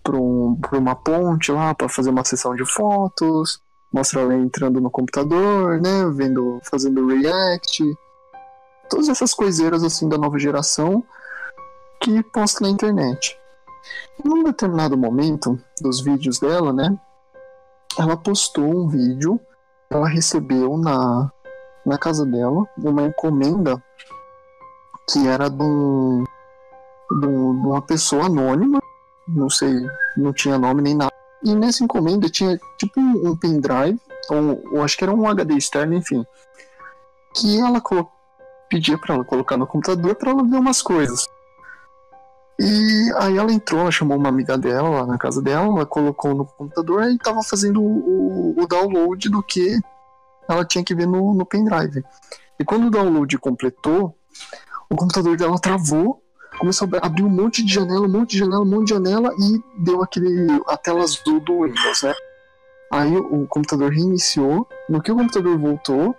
pro, 0.08 0.58
pra 0.62 0.80
uma 0.80 0.96
ponte 0.96 1.52
lá 1.52 1.76
pra 1.76 1.90
fazer 1.90 2.10
uma 2.10 2.24
sessão 2.24 2.56
de 2.56 2.64
fotos, 2.66 3.62
mostra 3.94 4.22
ela 4.22 4.36
entrando 4.36 4.80
no 4.80 4.90
computador, 4.90 5.82
né, 5.82 6.10
vendo, 6.14 6.60
fazendo 6.64 7.06
react, 7.08 7.84
todas 8.90 9.10
essas 9.10 9.34
coiseiras 9.34 9.84
assim 9.84 10.08
da 10.08 10.18
nova 10.18 10.40
geração 10.40 11.04
que 12.02 12.24
posta 12.24 12.64
na 12.64 12.70
internet. 12.70 13.38
Em 14.24 14.30
um 14.30 14.44
determinado 14.44 14.98
momento 14.98 15.60
dos 15.82 16.00
vídeos 16.00 16.40
dela, 16.40 16.72
né, 16.72 16.98
ela 18.00 18.16
postou 18.16 18.64
um 18.64 18.88
vídeo, 18.88 19.40
ela 19.90 20.08
recebeu 20.08 20.78
na, 20.78 21.30
na 21.86 21.98
casa 21.98 22.26
dela 22.26 22.66
uma 22.78 23.04
encomenda 23.04 23.84
que 25.10 25.28
era 25.28 25.50
de, 25.50 25.64
um, 25.64 26.24
de, 27.20 27.28
um- 27.28 27.62
de 27.62 27.68
uma 27.68 27.82
pessoa 27.82 28.26
anônima, 28.26 28.80
não 29.28 29.50
sei, 29.50 29.74
não 30.16 30.34
tinha 30.34 30.58
nome 30.58 30.82
nem 30.82 30.96
nada. 30.96 31.14
E 31.44 31.54
nessa 31.54 31.84
encomenda 31.84 32.30
tinha 32.30 32.60
tipo 32.78 33.00
um, 33.00 33.30
um 33.30 33.38
pendrive, 33.38 34.00
ou, 34.30 34.64
ou 34.74 34.84
acho 34.84 34.98
que 34.98 35.04
era 35.04 35.14
um 35.14 35.28
HD 35.28 35.56
externo, 35.56 35.94
enfim, 35.94 36.26
que 37.36 37.60
ela 37.60 37.82
pedia 38.70 38.98
para 38.98 39.16
ela 39.16 39.24
colocar 39.24 39.58
no 39.58 39.68
computador 39.68 40.16
para 40.16 40.32
ela 40.32 40.44
ver 40.44 40.58
umas 40.58 40.82
coisas. 40.82 41.28
E 42.60 43.12
aí 43.18 43.38
ela 43.38 43.52
entrou, 43.52 43.82
ela 43.82 43.92
chamou 43.92 44.18
uma 44.18 44.30
amiga 44.30 44.58
dela 44.58 44.90
lá 44.90 45.06
na 45.06 45.18
casa 45.18 45.42
dela, 45.42 45.68
ela 45.68 45.86
colocou 45.86 46.34
no 46.34 46.46
computador 46.46 47.04
e 47.04 47.16
estava 47.16 47.44
fazendo 47.44 47.82
o, 47.82 48.60
o 48.60 48.68
download 48.68 49.30
do 49.30 49.44
que 49.44 49.80
ela 50.50 50.66
tinha 50.66 50.84
que 50.84 50.96
ver 50.96 51.06
no, 51.06 51.36
no 51.36 51.46
pendrive. 51.46 52.04
E 52.60 52.66
quando 52.66 52.88
o 52.88 52.90
download 52.90 53.38
completou, 53.38 54.18
o 54.90 54.96
computador 54.96 55.38
dela 55.38 55.60
travou, 55.60 56.24
começou 56.58 56.88
a 57.02 57.06
abrir 57.06 57.24
um 57.24 57.30
monte 57.30 57.64
de 57.64 57.74
janela, 57.74 58.06
um 58.06 58.12
monte 58.12 58.32
de 58.32 58.40
janela, 58.40 58.62
um 58.62 58.66
monte 58.66 58.88
de 58.88 58.94
janela 58.94 59.34
e 59.40 59.64
deu 59.78 60.02
aquele 60.02 60.48
a 60.68 60.78
tela 60.78 61.04
azul 61.04 61.40
do 61.40 61.64
Windows, 61.64 62.04
né? 62.04 62.14
Aí 62.92 63.16
o 63.18 63.46
computador 63.48 63.92
reiniciou, 63.92 64.68
no 64.90 65.02
que 65.02 65.12
o 65.12 65.16
computador 65.16 65.58
voltou, 65.58 66.16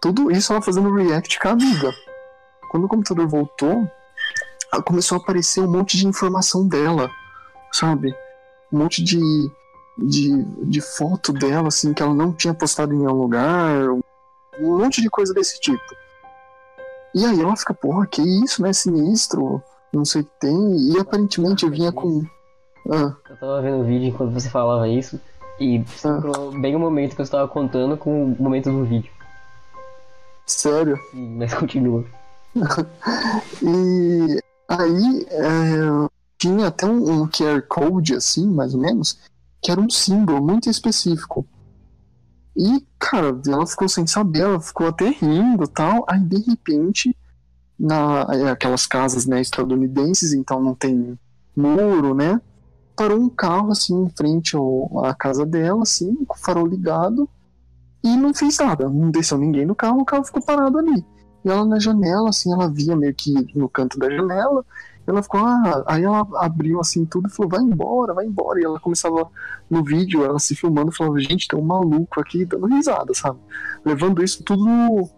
tudo 0.00 0.30
isso 0.30 0.52
ela 0.52 0.62
fazendo 0.62 0.92
react 0.94 1.38
com 1.38 1.48
a 1.48 1.52
amiga. 1.52 1.94
Quando 2.70 2.84
o 2.84 2.88
computador 2.88 3.26
voltou, 3.28 3.86
começou 4.86 5.18
a 5.18 5.20
aparecer 5.20 5.60
um 5.60 5.70
monte 5.70 5.98
de 5.98 6.06
informação 6.06 6.66
dela, 6.66 7.10
sabe? 7.72 8.14
Um 8.72 8.78
monte 8.78 9.04
de, 9.04 9.20
de, 9.98 10.44
de 10.62 10.80
foto 10.80 11.32
dela, 11.32 11.68
assim, 11.68 11.92
que 11.92 12.02
ela 12.02 12.14
não 12.14 12.32
tinha 12.32 12.54
postado 12.54 12.94
em 12.94 12.98
nenhum 12.98 13.12
lugar, 13.12 13.90
um 13.90 14.78
monte 14.78 15.02
de 15.02 15.10
coisa 15.10 15.34
desse 15.34 15.60
tipo. 15.60 15.99
E 17.14 17.24
aí 17.24 17.40
ela 17.40 17.56
fica, 17.56 17.74
porra, 17.74 18.06
que 18.06 18.22
isso, 18.22 18.62
né? 18.62 18.72
Sinistro, 18.72 19.62
não 19.92 20.04
sei 20.04 20.22
o 20.22 20.24
que 20.24 20.30
tem. 20.40 20.76
E 20.92 20.98
aparentemente 20.98 21.68
vinha 21.68 21.90
com. 21.92 22.24
Ah, 22.90 23.14
Eu 23.28 23.36
tava 23.36 23.62
vendo 23.62 23.80
o 23.80 23.84
vídeo 23.84 24.08
enquanto 24.08 24.32
você 24.32 24.48
falava 24.48 24.88
isso 24.88 25.20
e 25.60 25.84
sincronou 25.88 26.52
bem 26.58 26.74
o 26.74 26.78
momento 26.78 27.14
que 27.14 27.20
eu 27.20 27.24
estava 27.24 27.46
contando 27.46 27.96
com 27.96 28.32
o 28.32 28.42
momento 28.42 28.70
do 28.70 28.84
vídeo. 28.84 29.10
sério. 30.46 30.98
Sim, 31.10 31.36
mas 31.36 31.52
continua. 31.54 32.04
E 33.62 34.40
aí 34.68 35.26
é, 35.30 36.08
tinha 36.38 36.68
até 36.68 36.86
um, 36.86 37.22
um 37.22 37.28
QR 37.28 37.62
Code, 37.68 38.14
assim, 38.14 38.46
mais 38.46 38.74
ou 38.74 38.80
menos, 38.80 39.18
que 39.62 39.70
era 39.70 39.80
um 39.80 39.90
símbolo 39.90 40.42
muito 40.42 40.68
específico. 40.70 41.46
E, 42.56 42.84
cara, 42.98 43.40
ela 43.46 43.66
ficou 43.66 43.88
sem 43.88 44.06
saber, 44.06 44.40
ela 44.40 44.60
ficou 44.60 44.88
até 44.88 45.08
rindo 45.08 45.66
tal. 45.68 46.04
Aí, 46.08 46.20
de 46.20 46.38
repente, 46.38 47.16
na 47.78 48.26
é, 48.32 48.50
aquelas 48.50 48.86
casas 48.86 49.26
né, 49.26 49.40
estadunidenses, 49.40 50.32
então 50.32 50.62
não 50.62 50.74
tem 50.74 51.18
muro, 51.56 52.14
né? 52.14 52.40
Parou 52.96 53.18
um 53.18 53.30
carro, 53.30 53.70
assim, 53.70 54.04
em 54.04 54.10
frente 54.10 54.56
ao, 54.56 55.04
à 55.04 55.14
casa 55.14 55.46
dela, 55.46 55.82
assim, 55.82 56.14
com 56.26 56.34
o 56.34 56.38
farol 56.38 56.66
ligado. 56.66 57.28
E 58.02 58.16
não 58.16 58.34
fez 58.34 58.58
nada, 58.58 58.88
não 58.88 59.10
desceu 59.10 59.38
ninguém 59.38 59.66
no 59.66 59.74
carro, 59.74 60.00
o 60.00 60.04
carro 60.04 60.24
ficou 60.24 60.42
parado 60.42 60.78
ali. 60.78 61.04
E 61.44 61.48
ela 61.48 61.64
na 61.64 61.78
janela, 61.78 62.28
assim, 62.28 62.52
ela 62.52 62.68
via 62.68 62.96
meio 62.96 63.14
que 63.14 63.32
no 63.54 63.68
canto 63.68 63.98
da 63.98 64.10
janela. 64.10 64.64
Ela 65.10 65.22
ficou, 65.22 65.40
ah, 65.40 65.84
aí 65.86 66.04
ela 66.04 66.26
abriu 66.36 66.80
assim 66.80 67.04
tudo 67.04 67.28
e 67.28 67.32
falou, 67.32 67.50
vai 67.50 67.60
embora, 67.60 68.14
vai 68.14 68.24
embora. 68.24 68.60
E 68.60 68.64
ela 68.64 68.80
começava 68.80 69.28
no 69.68 69.84
vídeo, 69.84 70.24
ela 70.24 70.38
se 70.38 70.54
filmando, 70.54 70.92
falava, 70.92 71.18
gente, 71.18 71.48
tem 71.48 71.58
um 71.58 71.64
maluco 71.64 72.20
aqui 72.20 72.44
dando 72.44 72.66
risada, 72.66 73.12
sabe? 73.12 73.38
Levando 73.84 74.22
isso 74.22 74.42
tudo 74.44 74.64
no, 74.64 75.10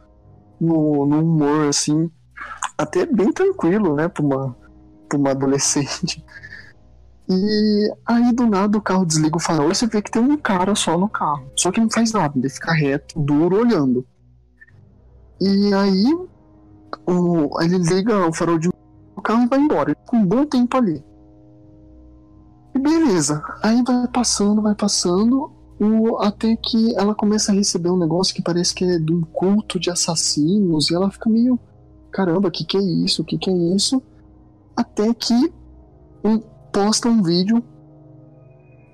no, 0.61 1.07
no 1.07 1.21
humor, 1.21 1.69
assim, 1.69 2.11
até 2.77 3.07
bem 3.07 3.33
tranquilo, 3.33 3.95
né, 3.95 4.09
pra 4.09 4.23
uma, 4.23 4.57
pra 5.09 5.19
uma 5.19 5.31
adolescente. 5.31 6.25
E 7.29 7.93
aí 8.05 8.33
do 8.33 8.47
nada 8.47 8.77
o 8.77 8.83
carro 8.83 9.07
desliga 9.07 9.37
o 9.37 9.41
farol 9.41 9.71
e 9.71 9.75
você 9.75 9.87
vê 9.87 10.03
que 10.03 10.11
tem 10.11 10.23
um 10.23 10.37
cara 10.37 10.75
só 10.75 10.99
no 10.99 11.09
carro. 11.09 11.51
Só 11.57 11.71
que 11.71 11.81
não 11.81 11.91
faz 11.91 12.13
nada, 12.13 12.37
ele 12.37 12.49
fica 12.49 12.73
reto, 12.73 13.19
duro, 13.19 13.57
olhando. 13.57 14.07
E 15.41 15.73
aí 15.73 16.29
o, 17.07 17.63
ele 17.63 17.79
liga 17.79 18.29
o 18.29 18.33
farol 18.33 18.59
de 18.59 18.69
carro 19.23 19.45
e 19.45 19.49
vai 19.49 19.59
embora. 19.59 19.97
Fica 19.99 20.17
um 20.17 20.27
bom 20.27 20.45
tempo 20.45 20.77
ali. 20.77 21.05
E 22.75 22.79
beleza. 22.79 23.43
Aí 23.63 23.83
vai 23.83 24.07
passando, 24.09 24.63
vai 24.63 24.75
passando. 24.75 25.51
O, 25.81 26.19
até 26.19 26.55
que 26.57 26.95
ela 26.97 27.15
começa 27.15 27.51
a 27.51 27.55
receber 27.55 27.91
um 27.91 27.99
negócio 27.99 28.35
que 28.35 28.43
parece 28.43 28.75
que 28.75 28.85
é 28.85 28.99
de 28.99 29.13
um 29.13 29.23
culto 29.23 29.81
de 29.81 29.91
assassinos. 29.91 30.91
E 30.91 30.95
ela 30.95 31.11
fica 31.11 31.31
meio. 31.31 31.59
Caramba, 32.11 32.49
o 32.49 32.51
que, 32.51 32.65
que 32.65 32.77
é 32.77 32.83
isso? 32.83 33.23
O 33.23 33.25
que, 33.25 33.39
que 33.39 33.49
é 33.49 33.55
isso? 33.75 34.03
Até 34.77 35.13
que 35.15 35.53
um, 36.25 36.39
posta 36.73 37.09
um 37.09 37.23
vídeo 37.23 37.63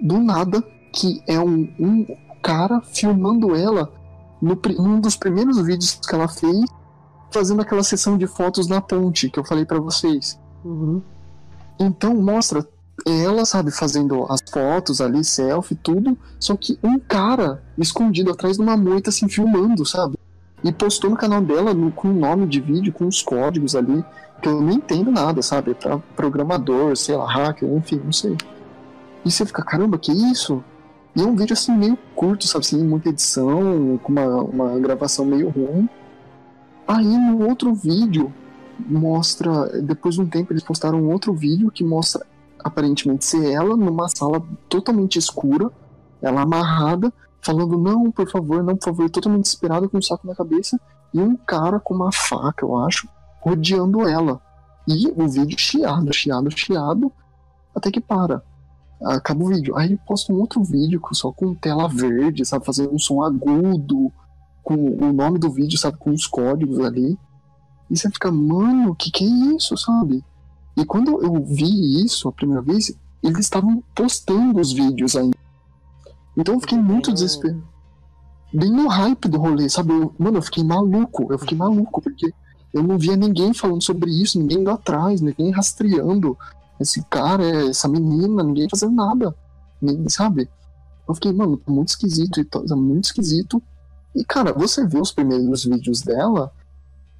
do 0.00 0.18
nada 0.18 0.62
que 0.92 1.20
é 1.26 1.38
um, 1.38 1.68
um 1.78 2.06
cara 2.42 2.80
filmando 2.80 3.54
ela 3.54 3.92
no, 4.40 4.58
num 4.78 5.00
dos 5.00 5.16
primeiros 5.16 5.60
vídeos 5.60 5.94
que 5.94 6.14
ela 6.14 6.28
fez, 6.28 6.64
fazendo 7.30 7.62
aquela 7.62 7.82
sessão 7.82 8.16
de 8.16 8.26
fotos 8.26 8.68
na 8.68 8.80
ponte 8.80 9.30
que 9.30 9.38
eu 9.38 9.44
falei 9.44 9.64
para 9.64 9.80
vocês. 9.80 10.38
Uhum. 10.64 11.02
Então 11.78 12.14
mostra 12.14 12.66
ela, 13.06 13.44
sabe, 13.44 13.70
fazendo 13.70 14.26
as 14.28 14.40
fotos 14.50 15.00
ali, 15.00 15.22
selfie, 15.22 15.76
tudo, 15.76 16.18
só 16.40 16.56
que 16.56 16.78
um 16.82 16.98
cara 16.98 17.62
escondido 17.76 18.30
atrás 18.30 18.56
de 18.56 18.62
uma 18.62 18.76
moita, 18.76 19.10
assim, 19.10 19.28
filmando, 19.28 19.86
sabe? 19.86 20.18
E 20.64 20.72
postou 20.72 21.10
no 21.10 21.16
canal 21.16 21.40
dela 21.40 21.72
no, 21.72 21.92
com 21.92 22.08
o 22.08 22.12
nome 22.12 22.46
de 22.46 22.60
vídeo, 22.60 22.92
com 22.92 23.06
os 23.06 23.22
códigos 23.22 23.76
ali, 23.76 24.04
que 24.42 24.48
eu 24.48 24.60
não 24.60 24.72
entendo 24.72 25.10
nada, 25.10 25.42
sabe? 25.42 25.74
Pra 25.74 25.98
programador, 26.16 26.96
sei 26.96 27.16
lá, 27.16 27.30
hacker, 27.30 27.68
enfim, 27.68 28.00
não 28.04 28.12
sei. 28.12 28.36
E 29.24 29.30
você 29.30 29.46
fica, 29.46 29.62
caramba, 29.62 29.98
que 29.98 30.12
isso? 30.12 30.62
E 31.14 31.22
é 31.22 31.24
um 31.24 31.36
vídeo 31.36 31.52
assim 31.52 31.76
meio 31.76 31.96
curto, 32.14 32.46
sabe? 32.46 32.66
Sem 32.66 32.82
muita 32.82 33.08
edição, 33.08 33.98
com 34.02 34.12
uma, 34.12 34.42
uma 34.42 34.78
gravação 34.80 35.24
meio 35.24 35.48
ruim. 35.48 35.88
Aí 36.88 37.04
no 37.04 37.46
outro 37.46 37.74
vídeo 37.74 38.32
mostra. 38.78 39.82
Depois 39.82 40.14
de 40.14 40.22
um 40.22 40.26
tempo 40.26 40.54
eles 40.54 40.62
postaram 40.62 41.06
outro 41.06 41.34
vídeo 41.34 41.70
que 41.70 41.84
mostra 41.84 42.26
aparentemente 42.64 43.26
ser 43.26 43.52
ela 43.52 43.76
numa 43.76 44.08
sala 44.08 44.42
totalmente 44.70 45.18
escura, 45.18 45.70
ela 46.22 46.40
amarrada, 46.40 47.12
falando: 47.42 47.76
Não, 47.76 48.10
por 48.10 48.28
favor, 48.30 48.62
não, 48.64 48.74
por 48.74 48.86
favor, 48.86 49.10
totalmente 49.10 49.42
desesperada 49.42 49.86
com 49.86 49.98
um 49.98 50.02
saco 50.02 50.26
na 50.26 50.34
cabeça, 50.34 50.80
e 51.12 51.20
um 51.20 51.36
cara 51.36 51.78
com 51.78 51.94
uma 51.94 52.10
faca, 52.10 52.64
eu 52.64 52.76
acho, 52.78 53.06
rodeando 53.40 54.08
ela. 54.08 54.40
E 54.86 55.12
o 55.14 55.28
vídeo 55.28 55.58
chiado, 55.58 56.10
chiado, 56.14 56.50
chiado, 56.50 57.12
até 57.74 57.90
que 57.90 58.00
para. 58.00 58.42
Acaba 59.02 59.44
o 59.44 59.48
vídeo. 59.48 59.76
Aí 59.76 59.96
posta 60.06 60.32
um 60.32 60.36
outro 60.36 60.64
vídeo 60.64 61.00
só 61.12 61.30
com 61.30 61.54
tela 61.54 61.86
verde, 61.86 62.44
sabe? 62.46 62.64
Fazendo 62.64 62.94
um 62.94 62.98
som 62.98 63.22
agudo, 63.22 64.10
com 64.68 64.74
o 64.74 65.14
nome 65.14 65.38
do 65.38 65.50
vídeo, 65.50 65.78
sabe? 65.78 65.96
Com 65.96 66.10
os 66.10 66.26
códigos 66.26 66.78
ali. 66.80 67.18
E 67.90 67.96
você 67.96 68.10
fica, 68.10 68.30
mano, 68.30 68.94
que, 68.94 69.10
que 69.10 69.24
é 69.24 69.54
isso, 69.56 69.74
sabe? 69.78 70.22
E 70.76 70.84
quando 70.84 71.24
eu 71.24 71.42
vi 71.42 72.04
isso 72.04 72.28
a 72.28 72.32
primeira 72.32 72.60
vez, 72.60 72.94
eles 73.22 73.38
estavam 73.38 73.82
postando 73.94 74.60
os 74.60 74.70
vídeos 74.70 75.16
ainda. 75.16 75.38
Então 76.36 76.52
eu 76.52 76.60
fiquei 76.60 76.76
muito 76.76 77.14
desesperado. 77.14 77.66
Bem 78.52 78.70
no 78.70 78.88
hype 78.88 79.26
do 79.26 79.38
rolê, 79.38 79.70
sabe? 79.70 79.94
Eu, 79.94 80.14
mano, 80.18 80.36
eu 80.36 80.42
fiquei 80.42 80.62
maluco. 80.62 81.32
Eu 81.32 81.38
fiquei 81.38 81.56
maluco, 81.56 82.02
porque 82.02 82.30
eu 82.74 82.82
não 82.82 82.98
via 82.98 83.16
ninguém 83.16 83.54
falando 83.54 83.82
sobre 83.82 84.10
isso, 84.10 84.38
ninguém 84.38 84.58
indo 84.58 84.70
atrás, 84.70 85.22
ninguém 85.22 85.50
rastreando 85.50 86.36
esse 86.78 87.02
cara, 87.04 87.70
essa 87.70 87.88
menina, 87.88 88.42
ninguém 88.42 88.68
fazendo 88.68 88.92
nada. 88.92 89.34
Ninguém, 89.80 90.10
sabe? 90.10 90.46
Eu 91.08 91.14
fiquei, 91.14 91.32
mano, 91.32 91.56
tá 91.56 91.72
muito 91.72 91.88
esquisito, 91.88 92.44
tá 92.44 92.76
muito 92.76 93.06
esquisito. 93.06 93.62
E, 94.14 94.24
cara, 94.24 94.52
você 94.52 94.86
vê 94.86 94.98
os 94.98 95.12
primeiros 95.12 95.64
vídeos 95.64 96.02
dela, 96.02 96.52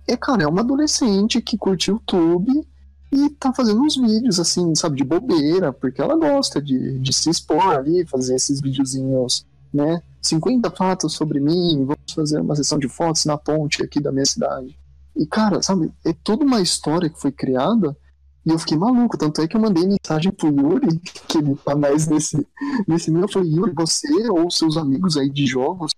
é, 0.07 0.16
cara, 0.16 0.43
é 0.43 0.47
uma 0.47 0.62
adolescente 0.62 1.41
que 1.41 1.59
curte 1.59 1.91
YouTube 1.91 2.66
e 3.12 3.30
tá 3.30 3.53
fazendo 3.53 3.82
uns 3.82 3.97
vídeos, 3.97 4.41
assim, 4.41 4.74
sabe, 4.74 4.97
de 4.97 5.05
bobeira, 5.05 5.72
porque 5.72 6.01
ela 6.01 6.16
gosta 6.16 6.61
de, 6.61 6.99
de 6.99 7.12
se 7.12 7.30
expor 7.30 7.74
ali, 7.74 8.07
fazer 8.07 8.34
esses 8.34 8.61
videozinhos, 8.61 9.47
né? 9.72 10.03
50 10.22 10.70
fatos 10.70 11.12
sobre 11.12 11.41
mim, 11.41 11.84
vamos 11.84 12.12
fazer 12.14 12.41
uma 12.41 12.57
sessão 12.57 12.78
de 12.78 12.89
fotos 12.89 13.24
na 13.24 13.36
ponte 13.36 13.82
aqui 13.82 14.01
da 14.01 14.12
minha 14.12 14.26
cidade. 14.26 14.78
E, 15.16 15.26
cara, 15.26 15.62
sabe, 15.62 15.93
é 16.05 16.12
toda 16.12 16.45
uma 16.45 16.61
história 16.61 17.09
que 17.09 17.20
foi 17.20 17.32
criada 17.32 17.97
e 18.45 18.51
eu 18.51 18.59
fiquei 18.59 18.78
maluco. 18.78 19.18
Tanto 19.18 19.43
é 19.43 19.49
que 19.49 19.57
eu 19.57 19.61
mandei 19.61 19.86
mensagem 19.86 20.32
pro 20.32 20.49
Yuri, 20.49 20.99
que 21.28 21.39
ele 21.39 21.55
tá 21.57 21.74
mais 21.74 22.07
nesse, 22.07 22.47
nesse 22.86 23.11
meio. 23.11 23.24
Eu 23.24 23.28
falei, 23.28 23.51
Yuri, 23.51 23.72
você 23.74 24.30
ou 24.30 24.51
seus 24.51 24.76
amigos 24.76 25.16
aí 25.16 25.28
de 25.28 25.47
jogos 25.47 25.93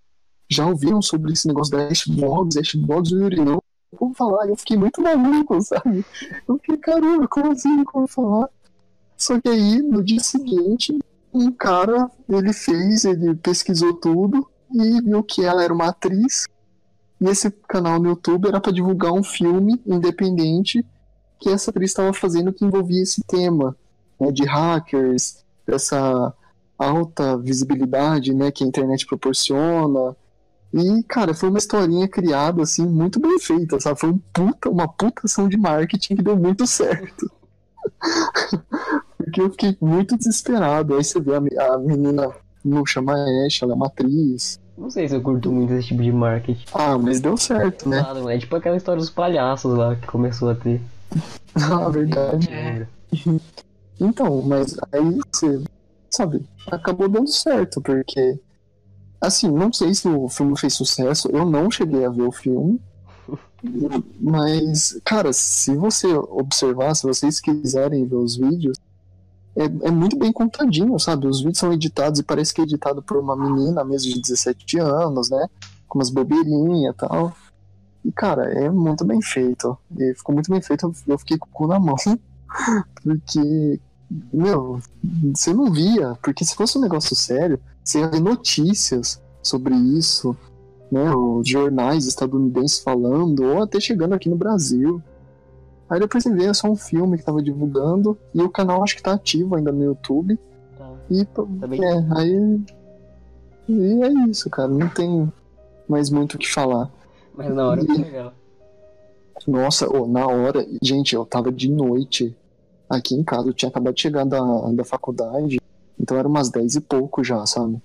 já 0.50 0.66
ouviram 0.66 1.00
sobre 1.00 1.32
esse 1.32 1.46
negócio 1.46 1.76
da 1.76 1.86
Ash 1.86 2.06
Blogs, 2.06 2.56
Ash 2.56 2.74
Blogs, 2.74 3.12
o 3.12 3.18
Yuri 3.18 3.44
não. 3.44 3.62
Como 3.96 4.14
falar? 4.14 4.48
Eu 4.48 4.56
fiquei 4.56 4.76
muito 4.76 5.00
maluco, 5.00 5.60
sabe? 5.62 6.04
Eu 6.46 6.56
fiquei, 6.58 6.76
caramba, 6.76 7.26
como 7.28 7.52
assim? 7.52 7.84
Como 7.84 8.06
falar? 8.06 8.48
Só 9.16 9.40
que 9.40 9.48
aí, 9.48 9.82
no 9.82 10.02
dia 10.02 10.20
seguinte, 10.20 10.98
um 11.32 11.52
cara, 11.52 12.10
ele 12.28 12.52
fez, 12.52 13.04
ele 13.04 13.34
pesquisou 13.34 13.94
tudo 13.94 14.48
e 14.72 15.00
viu 15.02 15.22
que 15.22 15.44
ela 15.44 15.62
era 15.62 15.72
uma 15.72 15.88
atriz 15.88 16.46
e 17.20 17.28
esse 17.28 17.50
canal 17.68 18.00
no 18.00 18.08
YouTube 18.08 18.48
era 18.48 18.60
para 18.60 18.72
divulgar 18.72 19.12
um 19.12 19.22
filme 19.22 19.80
independente 19.86 20.84
que 21.38 21.50
essa 21.50 21.70
atriz 21.70 21.90
estava 21.90 22.12
fazendo 22.14 22.52
que 22.52 22.64
envolvia 22.64 23.02
esse 23.02 23.22
tema 23.24 23.76
né, 24.18 24.32
de 24.32 24.44
hackers, 24.44 25.44
dessa 25.66 26.34
alta 26.78 27.36
visibilidade 27.36 28.32
né, 28.32 28.50
que 28.50 28.64
a 28.64 28.66
internet 28.66 29.06
proporciona. 29.06 30.16
E, 30.72 31.02
cara, 31.04 31.34
foi 31.34 31.48
uma 31.48 31.58
historinha 31.58 32.06
criada, 32.06 32.62
assim, 32.62 32.86
muito 32.86 33.18
bem 33.18 33.38
feita, 33.38 33.80
sabe? 33.80 33.98
Foi 33.98 34.10
um 34.10 34.18
puta, 34.32 34.70
uma 34.70 34.86
puta 34.86 35.22
ação 35.24 35.48
de 35.48 35.56
marketing 35.56 36.16
que 36.16 36.22
deu 36.22 36.36
muito 36.36 36.66
certo. 36.66 37.30
Porque 39.18 39.40
eu 39.40 39.50
fiquei 39.50 39.76
muito 39.80 40.16
desesperado. 40.16 40.94
Aí 40.94 41.04
você 41.04 41.20
vê 41.20 41.34
a, 41.34 41.74
a 41.74 41.78
menina 41.78 42.32
não 42.64 42.84
chama 42.86 43.14
Ash, 43.46 43.62
ela 43.62 43.72
é 43.72 43.74
uma 43.74 43.86
atriz. 43.86 44.60
Não 44.76 44.90
sei 44.90 45.08
se 45.08 45.14
eu 45.14 45.20
curto 45.20 45.52
muito 45.52 45.72
esse 45.74 45.88
tipo 45.88 46.02
de 46.02 46.12
marketing. 46.12 46.64
Ah, 46.72 46.96
mas 46.96 47.20
deu 47.20 47.36
certo, 47.36 47.88
né? 47.88 48.02
Claro, 48.02 48.28
é 48.30 48.38
tipo 48.38 48.56
aquela 48.56 48.76
história 48.76 49.00
dos 49.00 49.10
palhaços 49.10 49.76
lá 49.76 49.94
que 49.94 50.06
começou 50.06 50.50
a 50.50 50.54
ter. 50.54 50.80
ah, 51.54 51.88
verdade. 51.88 52.48
É. 52.50 52.86
Então, 54.02 54.40
mas 54.40 54.78
aí 54.90 55.20
você, 55.30 55.62
sabe, 56.08 56.42
acabou 56.68 57.06
dando 57.06 57.28
certo, 57.28 57.82
porque. 57.82 58.40
Assim, 59.20 59.50
não 59.50 59.72
sei 59.72 59.94
se 59.94 60.08
o 60.08 60.28
filme 60.28 60.58
fez 60.58 60.74
sucesso, 60.74 61.28
eu 61.30 61.44
não 61.44 61.70
cheguei 61.70 62.04
a 62.04 62.10
ver 62.10 62.22
o 62.22 62.32
filme. 62.32 62.80
Mas, 64.18 64.98
cara, 65.04 65.32
se 65.32 65.76
você 65.76 66.06
observar, 66.06 66.94
se 66.94 67.06
vocês 67.06 67.40
quiserem 67.40 68.06
ver 68.06 68.16
os 68.16 68.36
vídeos, 68.36 68.78
é, 69.54 69.64
é, 69.64 69.90
muito 69.90 70.16
bem 70.16 70.32
contadinho, 70.32 70.98
sabe? 70.98 71.26
Os 71.26 71.40
vídeos 71.40 71.58
são 71.58 71.72
editados 71.72 72.20
e 72.20 72.22
parece 72.22 72.54
que 72.54 72.60
é 72.60 72.64
editado 72.64 73.02
por 73.02 73.16
uma 73.16 73.36
menina 73.36 73.84
mesmo 73.84 74.12
de 74.14 74.20
17 74.20 74.78
anos, 74.78 75.28
né? 75.28 75.48
Com 75.86 75.98
umas 75.98 76.08
bobeirinhas 76.08 76.94
e 76.94 76.96
tal. 76.96 77.36
E, 78.04 78.12
cara, 78.12 78.44
é 78.52 78.70
muito 78.70 79.04
bem 79.04 79.20
feito. 79.20 79.76
E 79.98 80.14
ficou 80.14 80.34
muito 80.34 80.50
bem 80.50 80.62
feito, 80.62 80.90
eu 81.06 81.18
fiquei 81.18 81.36
com 81.36 81.46
o 81.46 81.52
cu 81.52 81.66
na 81.66 81.78
mão. 81.78 81.96
Porque, 83.02 83.80
meu, 84.32 84.80
você 85.34 85.52
não 85.52 85.70
via. 85.70 86.16
Porque 86.22 86.44
se 86.44 86.54
fosse 86.54 86.76
um 86.76 86.80
negócio 86.80 87.14
sério, 87.14 87.60
você 87.84 88.00
ia 88.00 88.08
ver 88.08 88.20
notícias 88.20 89.22
sobre 89.42 89.74
isso, 89.74 90.36
né? 90.90 91.14
Os 91.14 91.48
jornais 91.48 92.06
estadunidenses 92.06 92.80
falando, 92.80 93.44
ou 93.44 93.62
até 93.62 93.78
chegando 93.78 94.14
aqui 94.14 94.28
no 94.28 94.36
Brasil. 94.36 95.02
Aí 95.88 95.98
depois 95.98 96.22
você 96.22 96.32
vê, 96.32 96.52
só 96.54 96.68
um 96.68 96.76
filme 96.76 97.18
que 97.18 97.24
tava 97.24 97.42
divulgando, 97.42 98.16
e 98.34 98.40
o 98.42 98.50
canal 98.50 98.82
acho 98.82 98.96
que 98.96 99.02
tá 99.02 99.12
ativo 99.12 99.56
ainda 99.56 99.72
no 99.72 99.84
YouTube. 99.84 100.38
Tá. 100.76 100.90
E, 101.10 101.24
Também. 101.24 101.84
é, 101.84 102.06
aí. 102.16 102.60
E 103.68 104.02
é 104.02 104.12
isso, 104.28 104.50
cara, 104.50 104.68
não 104.68 104.88
tem 104.88 105.32
mais 105.88 106.10
muito 106.10 106.34
o 106.34 106.38
que 106.38 106.52
falar. 106.52 106.90
Mas 107.34 107.54
na 107.54 107.68
hora 107.68 107.84
foi 107.84 107.96
legal. 107.96 108.32
Nossa, 109.46 109.88
ô, 109.88 110.06
na 110.06 110.26
hora, 110.26 110.66
gente, 110.82 111.14
eu 111.14 111.24
tava 111.24 111.50
de 111.50 111.68
noite 111.68 112.36
aqui 112.90 113.14
em 113.14 113.22
casa, 113.22 113.48
eu 113.48 113.54
tinha 113.54 113.68
acabado 113.68 113.94
de 113.94 114.02
chegar 114.02 114.24
da, 114.24 114.40
da 114.72 114.84
faculdade, 114.84 115.60
então 115.98 116.16
era 116.18 116.26
umas 116.26 116.50
10 116.50 116.74
e 116.74 116.80
pouco 116.80 117.22
já, 117.22 117.46
sabe? 117.46 117.80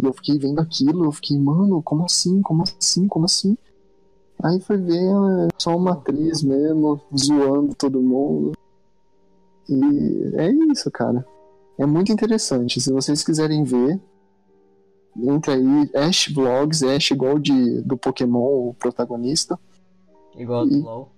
E 0.00 0.06
eu 0.06 0.12
fiquei 0.12 0.38
vendo 0.38 0.60
aquilo, 0.60 1.06
eu 1.06 1.12
fiquei, 1.12 1.36
mano, 1.36 1.82
como 1.82 2.04
assim? 2.04 2.40
Como 2.40 2.62
assim? 2.62 3.08
Como 3.08 3.24
assim? 3.24 3.58
Aí 4.40 4.60
foi 4.60 4.76
ver 4.76 4.96
é 5.02 5.48
só 5.58 5.76
uma 5.76 5.92
atriz 5.92 6.42
mesmo, 6.44 7.00
zoando 7.16 7.74
todo 7.74 8.00
mundo. 8.00 8.52
E 9.68 10.32
é 10.36 10.50
isso, 10.72 10.88
cara. 10.92 11.26
É 11.76 11.84
muito 11.84 12.12
interessante. 12.12 12.80
Se 12.80 12.92
vocês 12.92 13.24
quiserem 13.24 13.64
ver, 13.64 14.00
entra 15.16 15.54
aí, 15.54 15.90
Ash 15.94 16.28
Vlogs, 16.32 16.84
Ash 16.84 17.10
igual 17.10 17.38
de, 17.40 17.82
do 17.82 17.96
Pokémon, 17.96 18.68
o 18.68 18.74
protagonista. 18.74 19.58
Igual 20.36 20.66
do 20.66 20.76
E- 20.76 20.80
LOL. 20.82 21.10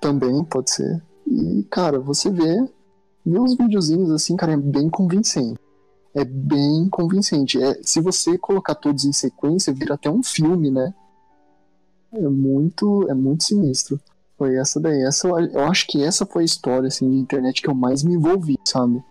Também 0.00 0.42
pode 0.44 0.70
ser. 0.72 1.02
E, 1.30 1.62
cara, 1.64 2.00
você 2.00 2.30
vê, 2.30 2.66
os 3.26 3.54
videozinhos 3.54 4.10
assim, 4.10 4.36
cara, 4.36 4.52
é 4.52 4.56
bem 4.56 4.88
convincente. 4.88 5.60
É 6.14 6.24
bem 6.24 6.88
convincente. 6.88 7.62
É, 7.62 7.78
se 7.82 8.00
você 8.00 8.38
colocar 8.38 8.74
todos 8.74 9.04
em 9.04 9.12
sequência, 9.12 9.72
vira 9.72 9.94
até 9.94 10.10
um 10.10 10.22
filme, 10.22 10.70
né? 10.70 10.94
É 12.12 12.28
muito, 12.28 13.06
é 13.10 13.14
muito 13.14 13.44
sinistro. 13.44 14.00
Foi 14.38 14.56
essa 14.56 14.80
daí. 14.80 15.02
Essa, 15.02 15.28
eu- 15.28 15.60
acho 15.64 15.86
que 15.86 16.02
essa 16.02 16.24
foi 16.24 16.42
a 16.42 16.46
história 16.46 16.88
assim, 16.88 17.10
de 17.10 17.18
internet 17.18 17.60
que 17.60 17.68
eu 17.68 17.74
mais 17.74 18.02
me 18.02 18.14
envolvi, 18.14 18.56
sabe? 18.64 19.02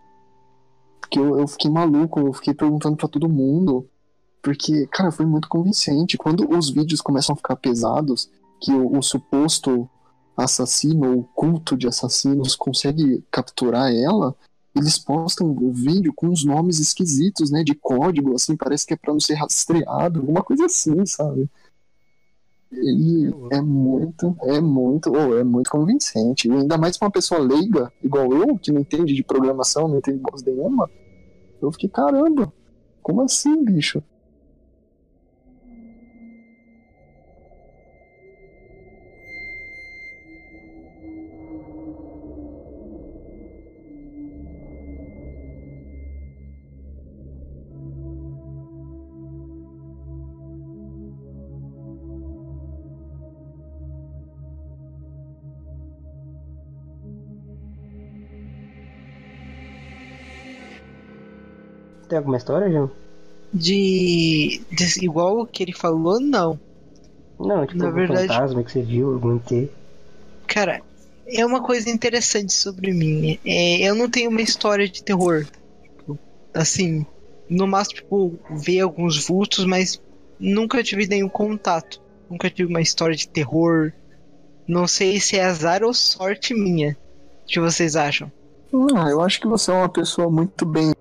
Porque 0.99 1.19
eu, 1.19 1.37
eu 1.39 1.47
fiquei 1.47 1.69
maluco, 1.69 2.19
eu 2.19 2.33
fiquei 2.33 2.53
perguntando 2.53 2.97
pra 2.97 3.07
todo 3.07 3.29
mundo. 3.29 3.87
Porque, 4.41 4.87
cara, 4.87 5.11
foi 5.11 5.25
muito 5.25 5.47
convincente. 5.47 6.17
Quando 6.17 6.49
os 6.57 6.69
vídeos 6.71 7.01
começam 7.01 7.33
a 7.33 7.37
ficar 7.37 7.55
pesados, 7.57 8.29
que 8.59 8.71
o, 8.71 8.97
o 8.97 9.01
suposto 9.03 9.87
assassino 10.37 11.17
ou 11.17 11.23
culto 11.23 11.75
de 11.75 11.87
assassinos 11.87 12.55
consegue 12.55 13.23
capturar 13.31 13.91
ela, 13.93 14.35
eles 14.75 14.97
postam 14.97 15.49
o 15.49 15.71
vídeo 15.71 16.13
com 16.15 16.27
uns 16.27 16.45
nomes 16.45 16.79
esquisitos, 16.79 17.49
né? 17.49 17.63
De 17.63 17.73
código, 17.73 18.35
assim, 18.35 18.55
parece 18.55 18.85
que 18.85 18.93
é 18.93 18.97
pra 18.97 19.11
não 19.11 19.19
ser 19.19 19.33
rastreado, 19.33 20.19
alguma 20.19 20.43
coisa 20.43 20.65
assim, 20.65 21.05
sabe? 21.05 21.49
E 22.71 23.31
é 23.51 23.61
muito, 23.61 24.35
é 24.41 24.59
muito, 24.59 25.11
oh, 25.11 25.35
é 25.37 25.43
muito 25.43 25.69
convincente. 25.69 26.47
E 26.47 26.51
ainda 26.51 26.77
mais 26.77 26.97
pra 26.97 27.07
uma 27.07 27.11
pessoa 27.11 27.39
leiga, 27.39 27.91
igual 28.03 28.31
eu, 28.33 28.57
que 28.57 28.71
não 28.71 28.81
entende 28.81 29.15
de 29.15 29.23
programação, 29.23 29.87
não 29.87 29.97
entende 29.97 30.19
bosta 30.19 30.51
nenhuma. 30.51 30.89
Eu 31.61 31.71
fiquei, 31.71 31.89
caramba, 31.89 32.53
como 33.01 33.21
assim, 33.21 33.63
bicho? 33.63 34.03
Tem 62.07 62.17
alguma 62.17 62.37
história, 62.37 62.69
João? 62.71 62.89
De, 63.53 64.61
de- 64.71 65.05
igual 65.05 65.39
o 65.39 65.45
que 65.45 65.63
ele 65.63 65.73
falou, 65.73 66.19
não. 66.19 66.59
Não, 67.39 67.65
tipo, 67.65 67.77
Na 67.79 67.89
verdade- 67.89 68.27
fantasma 68.27 68.63
que 68.63 68.71
você 68.71 68.81
viu, 68.81 69.13
algum 69.13 69.37
ET. 69.37 69.69
Cara, 70.47 70.81
é 71.27 71.45
uma 71.45 71.61
coisa 71.61 71.89
interessante 71.89 72.53
sobre 72.53 72.91
mim. 72.93 73.39
É, 73.45 73.81
eu 73.89 73.95
não 73.95 74.09
tenho 74.09 74.29
uma 74.29 74.41
história 74.41 74.87
de 74.87 75.03
terror. 75.03 75.45
Tipo, 75.99 76.17
Assim, 76.53 77.05
no 77.49 77.67
máximo, 77.67 77.95
tipo, 78.01 78.39
ver 78.49 78.79
alguns 78.81 79.25
vultos, 79.27 79.65
mas 79.65 80.01
nunca 80.39 80.83
tive 80.83 81.05
nenhum 81.07 81.29
contato. 81.29 82.01
Nunca 82.29 82.49
tive 82.49 82.69
uma 82.69 82.81
história 82.81 83.15
de 83.15 83.27
terror. 83.27 83.91
Não 84.67 84.87
sei 84.87 85.19
se 85.19 85.37
é 85.37 85.43
azar 85.45 85.83
ou 85.83 85.93
sorte 85.93 86.53
minha. 86.53 86.97
O 87.43 87.47
que 87.47 87.59
vocês 87.59 87.95
acham? 87.95 88.31
Ah, 88.95 89.09
eu 89.09 89.21
acho 89.21 89.39
que 89.39 89.47
você 89.47 89.71
é 89.71 89.73
uma 89.73 89.87
pessoa 89.89 90.29
muito 90.29 90.65
bem. 90.65 90.91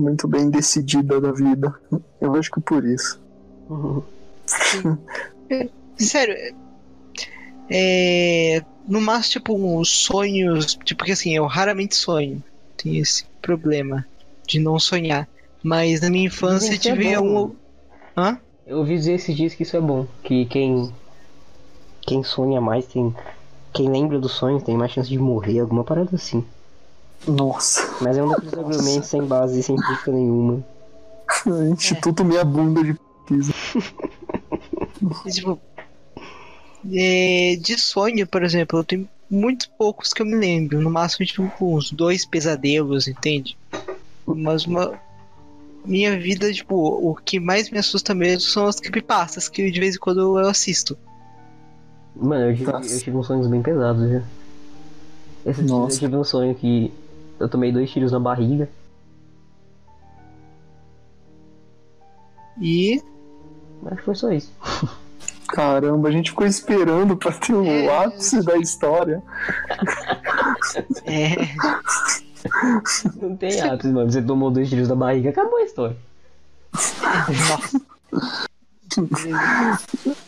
Muito 0.00 0.26
bem 0.26 0.48
decidida 0.48 1.20
da 1.20 1.30
vida. 1.30 1.74
Eu 2.18 2.34
acho 2.34 2.50
que 2.50 2.60
por 2.62 2.82
isso. 2.86 3.20
Uhum. 3.68 4.02
Sério, 5.98 6.34
é. 7.70 8.62
No 8.88 8.98
máximo, 8.98 9.44
tipo, 9.44 9.84
sonhos. 9.84 10.74
Tipo, 10.74 11.00
porque 11.00 11.12
assim, 11.12 11.36
eu 11.36 11.46
raramente 11.46 11.94
sonho. 11.94 12.42
Tenho 12.78 13.02
esse 13.02 13.24
problema 13.42 14.06
de 14.48 14.58
não 14.58 14.78
sonhar. 14.78 15.28
Mas 15.62 16.00
na 16.00 16.08
minha 16.08 16.26
infância 16.26 16.72
Isso 16.74 16.88
é 16.88 16.92
tive 16.92 17.16
bom. 17.18 17.48
um. 17.48 17.56
Hã? 18.16 18.40
Eu 18.66 18.78
ouvi 18.78 18.94
dizer 18.94 19.12
esses 19.12 19.36
dias 19.36 19.54
que 19.54 19.64
isso 19.64 19.76
é 19.76 19.80
bom. 19.80 20.06
Que 20.24 20.46
quem. 20.46 20.90
Quem 22.00 22.22
sonha 22.22 22.58
mais 22.58 22.86
tem. 22.86 23.14
Quem 23.74 23.90
lembra 23.90 24.18
dos 24.18 24.32
sonhos 24.32 24.62
tem 24.62 24.78
mais 24.78 24.92
chance 24.92 25.10
de 25.10 25.18
morrer, 25.18 25.60
alguma 25.60 25.84
parada 25.84 26.16
assim. 26.16 26.42
Nossa. 27.26 27.96
Mas 28.00 28.16
é 28.16 28.22
um 28.22 28.28
daqueles 28.28 28.54
argumentos 28.54 29.08
sem 29.08 29.24
base 29.24 29.62
científica 29.62 30.10
nenhuma. 30.10 30.64
Instituto 31.72 32.24
Minha 32.24 32.44
Bunda 32.44 32.82
de 32.82 32.94
pesquisa. 32.94 33.52
Tipo. 35.30 35.58
é, 36.92 37.56
de 37.56 37.78
sonho, 37.78 38.26
por 38.26 38.42
exemplo, 38.42 38.78
eu 38.78 38.84
tenho 38.84 39.08
muito 39.30 39.70
poucos 39.78 40.12
que 40.12 40.22
eu 40.22 40.26
me 40.26 40.34
lembro. 40.34 40.80
No 40.80 40.90
máximo, 40.90 41.24
tipo, 41.26 41.76
uns 41.76 41.90
dois 41.90 42.24
pesadelos, 42.24 43.06
entende? 43.06 43.56
Mas 44.26 44.66
uma. 44.66 44.98
Minha 45.84 46.18
vida, 46.18 46.52
tipo, 46.52 46.74
o 46.76 47.14
que 47.14 47.40
mais 47.40 47.70
me 47.70 47.78
assusta 47.78 48.14
mesmo 48.14 48.42
são 48.42 48.66
as 48.66 48.78
creepypastas 48.78 49.48
que 49.48 49.70
de 49.70 49.80
vez 49.80 49.96
em 49.96 49.98
quando 49.98 50.20
eu 50.20 50.48
assisto. 50.48 50.96
Mano, 52.14 52.50
eu 52.50 52.56
tive, 52.56 52.70
eu 52.70 53.00
tive 53.00 53.16
uns 53.16 53.26
sonhos 53.26 53.46
bem 53.46 53.62
pesados 53.62 54.10
já. 54.10 54.22
Dias 55.44 55.58
Nossa. 55.58 55.96
eu 55.96 56.00
tive 56.00 56.16
um 56.16 56.24
sonho 56.24 56.54
que 56.54 56.92
eu 57.40 57.48
tomei 57.48 57.72
dois 57.72 57.90
tiros 57.90 58.12
na 58.12 58.20
barriga. 58.20 58.68
E. 62.60 63.02
Acho 63.86 63.96
que 63.96 64.02
foi 64.02 64.14
só 64.14 64.30
isso. 64.32 64.52
Caramba, 65.48 66.08
a 66.08 66.12
gente 66.12 66.30
ficou 66.30 66.46
esperando 66.46 67.16
pra 67.16 67.32
ter 67.32 67.52
o 67.54 67.64
É. 67.64 68.04
ápice 68.04 68.40
da 68.44 68.56
história. 68.56 69.20
É. 71.04 71.34
Não 73.20 73.36
tem 73.36 73.60
ápice, 73.60 73.88
mano. 73.88 74.10
Você 74.12 74.22
tomou 74.22 74.50
dois 74.50 74.68
tiros 74.68 74.88
na 74.88 74.94
barriga, 74.94 75.30
acabou 75.30 75.56
a 75.58 75.62
história. 75.64 75.96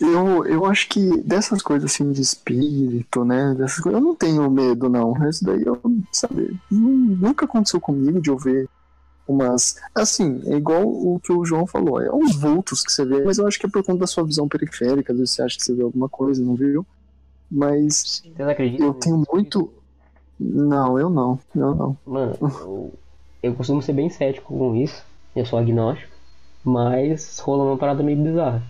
Eu, 0.00 0.46
eu 0.46 0.64
acho 0.66 0.88
que 0.88 1.18
dessas 1.22 1.60
coisas 1.62 1.90
assim 1.90 2.12
de 2.12 2.22
espírito, 2.22 3.24
né? 3.24 3.54
Dessas 3.58 3.80
coisas, 3.80 4.00
eu 4.00 4.06
não 4.06 4.14
tenho 4.14 4.48
medo, 4.48 4.88
não. 4.88 5.14
Isso 5.28 5.44
daí 5.44 5.64
eu, 5.64 5.80
sabe, 6.12 6.56
nu- 6.70 7.16
nunca 7.16 7.44
aconteceu 7.44 7.80
comigo 7.80 8.20
de 8.20 8.30
eu 8.30 8.38
ver 8.38 8.68
umas. 9.26 9.76
Assim, 9.94 10.40
é 10.46 10.56
igual 10.56 10.82
o 10.86 11.18
que 11.20 11.32
o 11.32 11.44
João 11.44 11.66
falou, 11.66 12.00
é 12.00 12.12
uns 12.12 12.34
vultos 12.36 12.82
que 12.82 12.90
você 12.92 13.04
vê, 13.04 13.24
mas 13.24 13.38
eu 13.38 13.46
acho 13.46 13.58
que 13.58 13.66
é 13.66 13.68
por 13.70 13.82
conta 13.84 14.00
da 14.00 14.06
sua 14.06 14.24
visão 14.24 14.48
periférica, 14.48 15.12
às 15.12 15.18
vezes 15.18 15.34
você 15.34 15.42
acha 15.42 15.56
que 15.56 15.64
você 15.64 15.74
vê 15.74 15.82
alguma 15.82 16.08
coisa, 16.08 16.42
não 16.44 16.54
viu? 16.54 16.86
Mas 17.50 18.22
Vocês 18.24 18.48
acreditam? 18.48 18.86
eu 18.86 18.94
tenho 18.94 19.22
muito. 19.32 19.72
Não, 20.40 20.98
eu 20.98 21.08
não. 21.10 21.38
Eu 21.54 21.74
não. 21.74 21.96
Mano, 22.04 22.36
eu, 22.40 22.94
eu 23.42 23.54
costumo 23.54 23.82
ser 23.82 23.92
bem 23.92 24.08
cético 24.10 24.56
com 24.56 24.74
isso. 24.74 25.04
Eu 25.36 25.44
sou 25.46 25.58
agnóstico. 25.58 26.10
Mas 26.64 27.38
rola 27.40 27.64
uma 27.64 27.76
parada 27.76 28.02
meio 28.02 28.16
bizarra. 28.22 28.62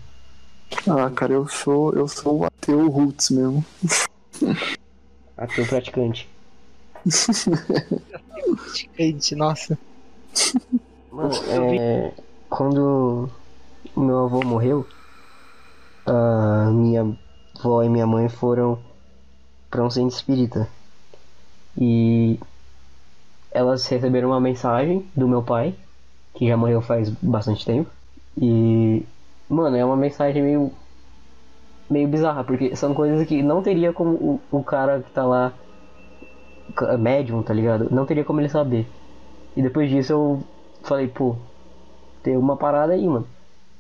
Ah, 0.89 1.11
cara, 1.11 1.33
eu 1.35 1.47
sou, 1.47 1.93
eu 1.93 2.09
sou 2.09 2.41
o 2.41 2.45
ateu 2.45 2.89
roots 2.89 3.31
mesmo. 3.31 3.65
Ateu 5.37 5.67
praticante. 5.67 6.29
Gente, 8.97 9.35
nossa. 9.35 9.79
Mano, 11.11 11.35
é, 11.49 12.13
quando 12.49 13.31
o 13.97 14.01
meu 14.01 14.25
avô 14.27 14.43
morreu, 14.45 14.87
a 16.07 16.71
minha 16.71 17.03
avó 17.59 17.83
e 17.83 17.89
minha 17.89 18.07
mãe 18.07 18.29
foram 18.29 18.79
pra 19.71 19.85
um 19.85 19.91
centro 19.91 20.17
espírita. 20.17 20.69
E 21.77 22.39
elas 23.51 23.87
receberam 23.87 24.29
uma 24.31 24.41
mensagem 24.41 25.07
do 25.15 25.29
meu 25.29 25.43
pai, 25.43 25.75
que 26.35 26.49
já 26.49 26.57
morreu 26.57 26.81
faz 26.83 27.11
bastante 27.11 27.65
tempo. 27.65 27.91
E, 28.37 29.05
mano, 29.49 29.77
é 29.77 29.85
uma 29.85 29.97
mensagem 29.97 30.43
meio 30.43 30.73
meio 31.89 32.09
bizarra, 32.09 32.43
porque 32.45 32.75
são 32.75 32.95
coisas 32.95 33.27
que 33.27 33.43
não 33.43 33.63
teria 33.63 33.93
como 33.93 34.15
o, 34.15 34.41
o 34.59 34.65
cara 34.65 35.01
que 35.03 35.11
tá 35.13 35.25
lá 35.25 35.53
médium, 36.99 37.43
tá 37.43 37.53
ligado? 37.53 37.89
Não 37.91 38.07
teria 38.07 38.25
como 38.25 38.41
ele 38.41 38.49
saber. 38.49 38.87
E 39.57 39.63
depois 39.63 39.91
disso 39.91 40.13
eu 40.13 40.43
falei, 40.83 41.09
pô, 41.09 41.37
tem 42.23 42.37
uma 42.37 42.57
parada 42.57 42.93
aí, 42.93 43.07
mano. 43.07 43.27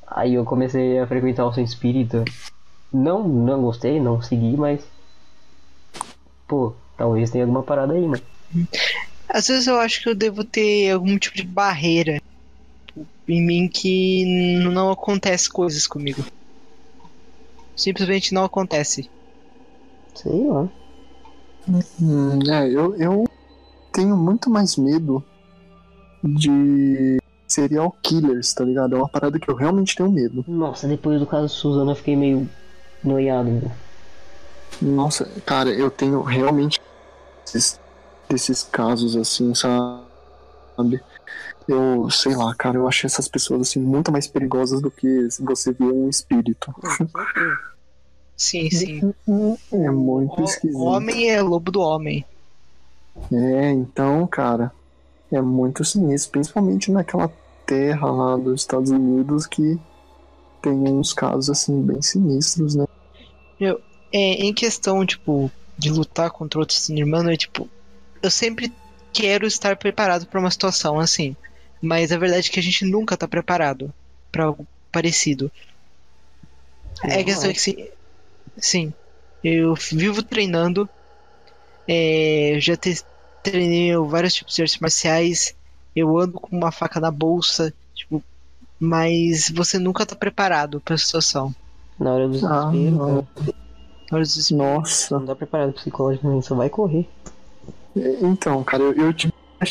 Aí 0.06 0.34
eu 0.34 0.44
comecei 0.44 0.98
a 0.98 1.06
frequentar 1.06 1.46
o 1.46 1.52
centro 1.52 1.72
espírita. 1.72 2.24
Não, 2.92 3.26
não 3.26 3.62
gostei, 3.62 3.98
não 4.00 4.20
segui, 4.20 4.56
mas. 4.56 4.84
Pô, 6.46 6.74
talvez 6.96 7.30
tenha 7.30 7.44
alguma 7.44 7.62
parada 7.62 7.94
aí, 7.94 8.06
mano. 8.06 8.22
Às 9.28 9.48
vezes 9.48 9.66
eu 9.66 9.78
acho 9.80 10.02
que 10.02 10.10
eu 10.10 10.14
devo 10.14 10.44
ter 10.44 10.90
algum 10.90 11.18
tipo 11.18 11.36
de 11.36 11.44
barreira 11.44 12.18
em 13.26 13.46
mim 13.46 13.68
que 13.68 14.60
não 14.62 14.90
acontece 14.90 15.48
coisas 15.48 15.86
comigo. 15.86 16.22
Simplesmente 17.74 18.34
não 18.34 18.44
acontece. 18.44 19.08
Sei 20.14 20.46
lá. 20.46 20.68
Hum, 22.00 22.38
é, 22.50 22.68
eu, 22.68 22.94
eu 22.96 23.24
tenho 23.92 24.16
muito 24.16 24.50
mais 24.50 24.76
medo 24.76 25.22
de 26.22 27.18
serial 27.46 27.94
killers, 28.02 28.52
tá 28.54 28.64
ligado? 28.64 28.94
É 28.94 28.98
uma 28.98 29.08
parada 29.08 29.38
que 29.38 29.48
eu 29.50 29.54
realmente 29.54 29.94
tenho 29.94 30.10
medo. 30.10 30.44
Nossa, 30.48 30.88
depois 30.88 31.20
do 31.20 31.26
caso 31.26 31.48
Suzana 31.48 31.92
eu 31.92 31.96
fiquei 31.96 32.16
meio 32.16 32.48
noiado, 33.04 33.50
velho. 33.50 33.72
Nossa, 34.80 35.28
cara, 35.44 35.70
eu 35.70 35.90
tenho 35.90 36.22
realmente 36.22 36.80
esses, 37.46 37.78
desses 38.28 38.62
casos 38.62 39.16
assim, 39.16 39.54
sabe? 39.54 41.00
Eu 41.68 42.10
sei 42.10 42.34
lá, 42.34 42.54
cara, 42.54 42.78
eu 42.78 42.88
acho 42.88 43.06
essas 43.06 43.28
pessoas 43.28 43.62
assim 43.62 43.80
muito 43.80 44.10
mais 44.10 44.26
perigosas 44.26 44.80
do 44.80 44.90
que 44.90 45.30
se 45.30 45.42
você 45.42 45.72
vê 45.72 45.84
um 45.84 46.08
espírito. 46.08 46.74
Sim, 48.36 48.70
sim. 48.70 49.14
É 49.72 49.90
muito 49.90 50.40
O 50.40 50.44
esquisito. 50.44 50.82
homem 50.82 51.30
é 51.30 51.40
lobo 51.40 51.70
do 51.70 51.80
homem. 51.80 52.24
É, 53.30 53.70
então, 53.70 54.26
cara, 54.26 54.72
é 55.30 55.40
muito 55.40 55.84
sinistro, 55.84 56.32
principalmente 56.32 56.90
naquela 56.90 57.32
terra 57.66 58.10
lá 58.10 58.36
dos 58.36 58.60
Estados 58.60 58.90
Unidos 58.90 59.46
que 59.46 59.78
tem 60.60 60.72
uns 60.72 61.12
casos 61.12 61.50
assim 61.50 61.80
bem 61.82 62.00
sinistros, 62.02 62.74
né? 62.74 62.84
É, 63.60 63.74
em 64.12 64.52
questão, 64.52 65.06
tipo, 65.06 65.50
de 65.78 65.90
lutar 65.90 66.30
contra 66.30 66.60
outros 66.60 66.88
irmãos, 66.90 67.26
é 67.28 67.36
tipo, 67.36 67.68
eu 68.22 68.30
sempre 68.30 68.72
quero 69.12 69.46
estar 69.46 69.76
preparado 69.76 70.26
pra 70.26 70.40
uma 70.40 70.50
situação 70.50 70.98
assim. 70.98 71.36
Mas 71.80 72.12
a 72.12 72.18
verdade 72.18 72.48
é 72.48 72.52
que 72.52 72.60
a 72.60 72.62
gente 72.62 72.84
nunca 72.84 73.16
tá 73.16 73.26
preparado 73.26 73.92
pra 74.30 74.44
algo 74.44 74.66
parecido. 74.92 75.50
É 77.04 77.20
a 77.20 77.24
questão 77.24 77.50
é 77.50 77.52
que 77.52 77.60
sim, 77.60 77.88
sim, 78.58 78.94
eu 79.42 79.74
vivo 79.74 80.22
treinando, 80.22 80.88
é, 81.86 82.58
já 82.60 82.76
te- 82.76 83.04
treinei 83.42 83.96
vários 84.08 84.34
tipos 84.34 84.54
de 84.54 84.62
artes 84.62 84.78
marciais, 84.78 85.54
eu 85.94 86.16
ando 86.18 86.40
com 86.40 86.56
uma 86.56 86.72
faca 86.72 87.00
na 87.00 87.10
bolsa, 87.10 87.74
tipo, 87.94 88.22
mas 88.80 89.50
você 89.50 89.78
nunca 89.78 90.06
tá 90.06 90.16
preparado 90.16 90.80
pra 90.80 90.98
situação. 90.98 91.54
Na 91.98 92.12
hora 92.14 92.28
do 92.28 92.34
Ah, 92.44 92.70
desespero, 92.70 92.96
não. 92.96 93.06
cara, 93.06 93.26
Na 94.10 94.16
hora 94.18 94.24
do 94.24 94.28
desespero. 94.28 94.68
você 94.74 94.74
Nossa. 94.74 95.18
não 95.18 95.26
tá 95.26 95.36
preparado 95.36 95.72
psicologicamente, 95.74 96.46
só 96.46 96.54
vai 96.54 96.70
correr. 96.70 97.08
Então, 98.22 98.62
cara, 98.64 98.82
eu, 98.82 98.92
eu 98.94 99.12
tive 99.12 99.32
uma 99.60 99.66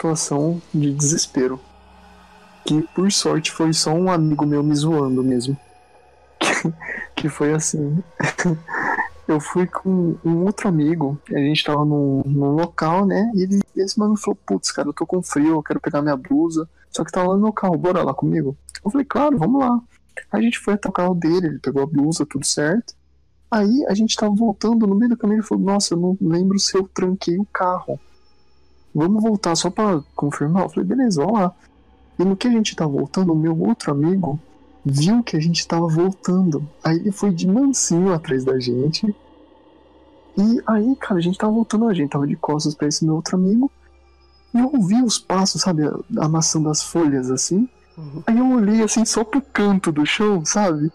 situação 0.00 0.62
de 0.74 0.92
desespero. 0.94 1.60
Que 2.64 2.82
por 2.94 3.10
sorte 3.10 3.50
foi 3.50 3.72
só 3.72 3.92
um 3.92 4.08
amigo 4.08 4.46
meu 4.46 4.62
me 4.62 4.72
zoando 4.74 5.24
mesmo. 5.24 5.56
que 7.14 7.28
foi 7.28 7.52
assim. 7.52 8.02
eu 9.28 9.38
fui 9.38 9.66
com 9.66 10.16
um 10.24 10.44
outro 10.44 10.68
amigo, 10.68 11.20
a 11.30 11.38
gente 11.38 11.62
tava 11.62 11.84
num, 11.84 12.22
num 12.24 12.52
local, 12.52 13.04
né? 13.04 13.30
E 13.34 13.42
ele, 13.42 13.60
esse 13.76 13.98
mano 13.98 14.16
falou, 14.16 14.38
putz, 14.46 14.72
cara, 14.72 14.88
eu 14.88 14.92
tô 14.92 15.06
com 15.06 15.22
frio, 15.22 15.56
eu 15.56 15.62
quero 15.62 15.80
pegar 15.80 16.00
minha 16.00 16.16
blusa. 16.16 16.68
Só 16.90 17.04
que 17.04 17.12
tava 17.12 17.28
lá 17.28 17.36
no 17.36 17.52
carro, 17.52 17.76
bora 17.76 18.02
lá 18.02 18.14
comigo? 18.14 18.56
Eu 18.82 18.90
falei, 18.90 19.04
claro, 19.04 19.36
vamos 19.36 19.60
lá. 19.60 19.78
A 20.32 20.40
gente 20.40 20.58
foi 20.58 20.74
até 20.74 20.88
o 20.88 20.92
carro 20.92 21.14
dele, 21.14 21.46
ele 21.46 21.58
pegou 21.58 21.82
a 21.82 21.86
blusa, 21.86 22.26
tudo 22.26 22.46
certo. 22.46 22.94
Aí 23.50 23.84
a 23.86 23.94
gente 23.94 24.16
tava 24.16 24.34
voltando, 24.34 24.86
no 24.86 24.94
meio 24.94 25.10
do 25.10 25.16
caminho 25.16 25.40
ele 25.40 25.46
falou, 25.46 25.64
nossa, 25.64 25.94
eu 25.94 25.98
não 25.98 26.16
lembro 26.20 26.58
se 26.58 26.76
eu 26.76 26.88
tranquei 26.88 27.38
o 27.38 27.46
carro. 27.46 28.00
Vamos 28.94 29.22
voltar 29.22 29.54
só 29.56 29.70
pra 29.70 30.02
confirmar? 30.16 30.64
Eu 30.64 30.68
falei, 30.70 30.88
beleza, 30.88 31.22
vamos 31.22 31.40
lá. 31.40 31.54
E 32.18 32.24
no 32.24 32.36
que 32.36 32.48
a 32.48 32.50
gente 32.50 32.74
tava 32.74 32.90
voltando, 32.90 33.32
o 33.32 33.36
meu 33.36 33.58
outro 33.58 33.92
amigo 33.92 34.40
viu 34.84 35.22
que 35.22 35.36
a 35.36 35.40
gente 35.40 35.66
tava 35.66 35.86
voltando. 35.86 36.66
Aí 36.82 36.96
ele 36.96 37.12
foi 37.12 37.32
de 37.32 37.46
mansinho 37.46 38.12
atrás 38.12 38.44
da 38.44 38.58
gente. 38.58 39.06
E 40.36 40.62
aí, 40.66 40.96
cara, 40.96 41.16
a 41.16 41.22
gente 41.22 41.38
tava 41.38 41.52
voltando, 41.52 41.88
a 41.88 41.94
gente 41.94 42.10
tava 42.10 42.26
de 42.26 42.36
costas 42.36 42.74
pra 42.74 42.88
esse 42.88 43.04
meu 43.04 43.16
outro 43.16 43.36
amigo. 43.36 43.70
E 44.54 44.58
eu 44.58 44.70
ouvi 44.72 45.02
os 45.02 45.18
passos, 45.18 45.62
sabe, 45.62 45.82
amassando 46.18 46.70
as 46.70 46.82
folhas 46.82 47.30
assim. 47.30 47.68
Uhum. 47.96 48.22
Aí 48.26 48.38
eu 48.38 48.50
olhei 48.50 48.82
assim 48.82 49.04
só 49.04 49.24
pro 49.24 49.42
canto 49.42 49.90
do 49.90 50.06
chão, 50.06 50.44
sabe? 50.44 50.92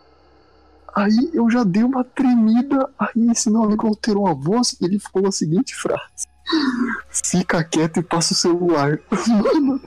Aí 0.95 1.31
eu 1.33 1.49
já 1.49 1.63
dei 1.63 1.83
uma 1.83 2.03
tremida. 2.03 2.89
Aí 2.97 3.29
esse 3.31 3.49
meu 3.49 3.63
amigo 3.63 3.87
alterou 3.87 4.27
a 4.27 4.33
voz 4.33 4.75
e 4.79 4.85
ele 4.85 4.99
falou 4.99 5.27
a 5.27 5.31
seguinte 5.31 5.75
frase: 5.75 6.27
Fica 7.09 7.63
quieto 7.63 7.99
e 7.99 8.03
passa 8.03 8.33
o 8.33 8.37
celular. 8.37 8.99
Mano. 9.27 9.81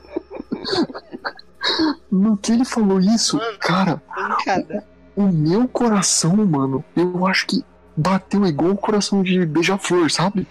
No 2.10 2.36
que 2.36 2.52
ele 2.52 2.64
falou 2.64 3.00
isso, 3.00 3.38
cara, 3.60 4.02
Pancada. 4.14 4.84
o 5.14 5.24
meu 5.24 5.68
coração, 5.68 6.36
mano, 6.46 6.84
eu 6.94 7.26
acho 7.26 7.46
que 7.46 7.64
bateu 7.96 8.44
igual 8.46 8.72
o 8.72 8.76
coração 8.76 9.22
de 9.22 9.44
beija-flor, 9.46 10.10
sabe? 10.10 10.46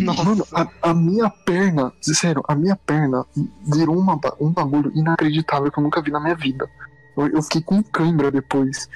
Nossa. 0.00 0.24
Mano, 0.24 0.46
a, 0.52 0.68
a 0.90 0.94
minha 0.94 1.28
perna, 1.28 1.92
sério, 2.00 2.42
a 2.48 2.54
minha 2.54 2.76
perna 2.76 3.26
virou 3.66 3.98
uma, 3.98 4.18
um 4.40 4.50
bagulho 4.50 4.92
inacreditável 4.94 5.70
que 5.70 5.78
eu 5.78 5.82
nunca 5.82 6.00
vi 6.00 6.10
na 6.10 6.20
minha 6.20 6.34
vida. 6.34 6.68
Eu, 7.16 7.28
eu 7.28 7.42
fiquei 7.42 7.62
com 7.62 7.82
cãibra 7.82 8.30
depois. 8.30 8.88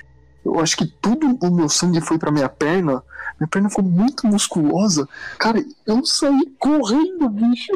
Eu 0.44 0.60
acho 0.60 0.76
que 0.76 0.86
tudo 0.86 1.38
o 1.42 1.50
meu 1.50 1.68
sangue 1.68 2.00
foi 2.00 2.18
pra 2.18 2.30
minha 2.30 2.48
perna. 2.48 3.02
Minha 3.38 3.48
perna 3.48 3.68
ficou 3.68 3.84
muito 3.84 4.26
musculosa. 4.26 5.06
Cara, 5.38 5.62
eu 5.86 6.04
saí 6.04 6.54
correndo, 6.58 7.28
bicho. 7.28 7.72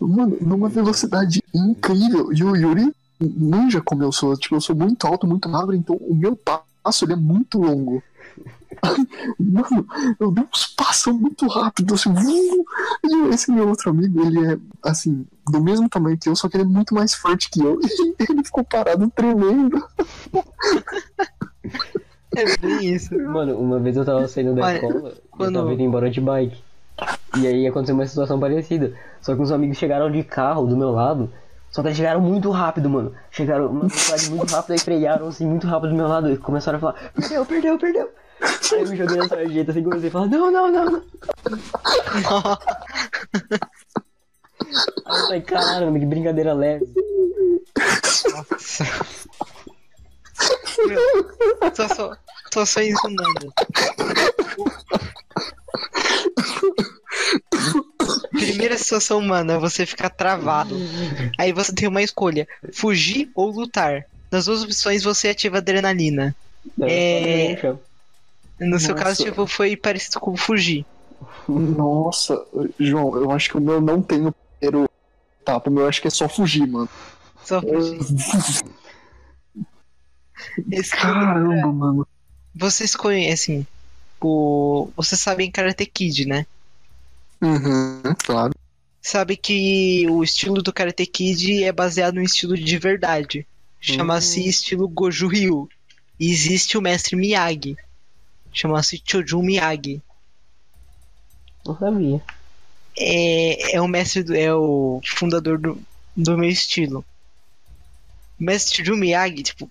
Mano, 0.00 0.36
numa 0.40 0.68
velocidade 0.68 1.42
incrível. 1.54 2.32
E 2.32 2.42
o 2.44 2.56
Yuri 2.56 2.92
manja 3.20 3.80
como 3.80 4.02
eu 4.02 4.12
sou. 4.12 4.36
Tipo, 4.36 4.56
eu 4.56 4.60
sou 4.60 4.74
muito 4.76 5.06
alto, 5.06 5.26
muito 5.26 5.48
magro, 5.48 5.74
então 5.74 5.96
o 5.96 6.14
meu 6.14 6.36
passo 6.36 7.04
ele 7.04 7.12
é 7.14 7.16
muito 7.16 7.58
longo. 7.58 8.02
Mano, 9.40 9.86
eu 10.20 10.30
dei 10.30 10.44
uns 10.44 10.66
passos 10.68 11.12
muito 11.12 11.46
rápido, 11.48 11.94
assim, 11.94 12.14
e 13.04 13.28
esse 13.34 13.50
meu 13.50 13.68
outro 13.68 13.90
amigo, 13.90 14.24
ele 14.24 14.52
é, 14.52 14.58
assim, 14.84 15.26
do 15.50 15.60
mesmo 15.60 15.88
tamanho 15.88 16.16
que 16.16 16.28
eu, 16.28 16.36
só 16.36 16.48
que 16.48 16.56
ele 16.56 16.62
é 16.64 16.66
muito 16.66 16.94
mais 16.94 17.12
forte 17.12 17.50
que 17.50 17.60
eu, 17.60 17.80
e 17.82 18.14
ele 18.30 18.44
ficou 18.44 18.62
parado 18.62 19.10
tremendo. 19.10 19.84
É 22.36 22.56
bem 22.58 22.94
isso. 22.94 23.18
Mano, 23.18 23.58
uma 23.58 23.80
vez 23.80 23.96
eu 23.96 24.04
tava 24.04 24.28
saindo 24.28 24.54
da 24.54 24.64
Olha, 24.66 24.74
escola 24.76 25.14
quando- 25.30 25.56
eu 25.56 25.60
tava 25.62 25.74
indo 25.74 25.82
embora 25.82 26.08
de 26.10 26.20
bike. 26.20 26.62
E 27.36 27.46
aí 27.46 27.66
aconteceu 27.66 27.94
uma 27.94 28.06
situação 28.06 28.40
parecida. 28.40 28.94
Só 29.20 29.34
que 29.34 29.42
uns 29.42 29.52
amigos 29.52 29.76
chegaram 29.76 30.10
de 30.10 30.22
carro 30.24 30.66
do 30.66 30.76
meu 30.76 30.90
lado. 30.90 31.30
Só 31.70 31.82
que 31.82 31.88
eles 31.88 31.96
chegaram 31.98 32.20
muito 32.20 32.50
rápido, 32.50 32.88
mano. 32.88 33.14
Chegaram 33.30 33.66
uma 33.66 33.80
velocidade 33.88 34.30
muito 34.30 34.50
rápida 34.50 34.74
e 34.76 34.78
frearam 34.78 35.28
assim 35.28 35.46
muito 35.46 35.66
rápido 35.66 35.90
do 35.90 35.96
meu 35.96 36.08
lado. 36.08 36.32
E 36.32 36.38
começaram 36.38 36.78
a 36.78 36.80
falar, 36.80 37.12
perdeu, 37.14 37.44
perdeu, 37.44 37.78
perdeu. 37.78 38.10
Aí 38.40 38.82
eu 38.82 38.88
me 38.88 38.96
joguei 38.96 39.16
na 39.16 39.28
sarjeta 39.28 39.70
assim 39.72 39.82
comecei 39.82 40.08
a 40.08 40.12
falar, 40.12 40.26
não, 40.26 40.50
não, 40.50 40.70
não, 40.70 40.84
não. 40.84 41.02
Aí 45.06 45.20
eu 45.20 45.24
falei, 45.24 45.40
caramba, 45.42 45.98
que 45.98 46.06
brincadeira 46.06 46.52
leve. 46.54 46.86
Nossa. 48.30 48.84
Meu, 50.86 51.00
só, 51.74 51.88
só, 51.88 52.16
só 52.52 52.64
só 52.64 52.80
ensinando. 52.80 53.52
Primeira 58.38 58.76
situação 58.78 59.18
humana 59.18 59.54
é 59.54 59.58
você 59.58 59.84
ficar 59.84 60.10
travado. 60.10 60.76
Aí 61.36 61.52
você 61.52 61.74
tem 61.74 61.88
uma 61.88 62.02
escolha: 62.02 62.46
fugir 62.72 63.30
ou 63.34 63.50
lutar. 63.50 64.04
Nas 64.30 64.44
duas 64.46 64.62
opções 64.62 65.02
você 65.02 65.28
ativa 65.28 65.58
adrenalina. 65.58 66.34
É. 66.82 67.74
No 68.60 68.78
seu 68.78 68.94
Nossa. 68.94 69.04
caso, 69.04 69.24
tipo, 69.24 69.46
foi 69.46 69.76
parecido 69.76 70.20
com 70.20 70.36
fugir. 70.36 70.84
Nossa, 71.48 72.44
João, 72.78 73.16
eu 73.16 73.30
acho 73.30 73.50
que 73.50 73.56
o 73.56 73.60
meu 73.60 73.80
não 73.80 74.02
tem 74.02 74.26
o 74.26 74.34
primeiro 74.58 74.88
etapa, 75.40 75.70
o 75.70 75.72
meu 75.72 75.86
acho 75.88 76.00
que 76.02 76.08
é 76.08 76.10
só 76.10 76.28
fugir, 76.28 76.66
mano. 76.66 76.88
Só 77.44 77.60
fugir. 77.60 77.98
Esse 80.70 80.90
Caramba, 80.90 81.72
mano. 81.72 82.06
Vocês 82.54 82.94
conhecem 82.94 83.66
o. 84.20 84.90
Vocês 84.96 85.20
sabem 85.20 85.50
Karate 85.50 85.86
Kid, 85.86 86.26
né? 86.26 86.46
Uhum, 87.40 88.02
claro. 88.24 88.54
Sabe 89.00 89.36
que 89.36 90.06
o 90.10 90.22
estilo 90.22 90.62
do 90.62 90.72
Karate 90.72 91.06
Kid 91.06 91.64
é 91.64 91.72
baseado 91.72 92.16
no 92.16 92.22
estilo 92.22 92.56
de 92.56 92.78
verdade. 92.78 93.46
Chama-se 93.80 94.40
Hum. 94.40 94.48
estilo 94.48 94.88
Goju 94.88 95.28
Ryu. 95.28 95.68
E 96.18 96.30
existe 96.30 96.76
o 96.76 96.82
mestre 96.82 97.14
Miyagi. 97.14 97.76
Chama-se 98.52 99.00
Chojun 99.04 99.42
Miyagi. 99.42 100.02
Não 101.64 101.78
sabia. 101.78 102.20
É, 102.98 103.76
é 103.76 103.80
o 103.80 103.86
mestre, 103.86 104.24
do, 104.24 104.34
é 104.34 104.52
o 104.52 105.00
fundador 105.04 105.58
do, 105.58 105.80
do 106.16 106.36
meu 106.36 106.50
estilo. 106.50 107.04
O 108.40 108.44
mestre 108.44 108.78
Chojun 108.78 108.96
Miyagi, 108.98 109.42
tipo, 109.44 109.70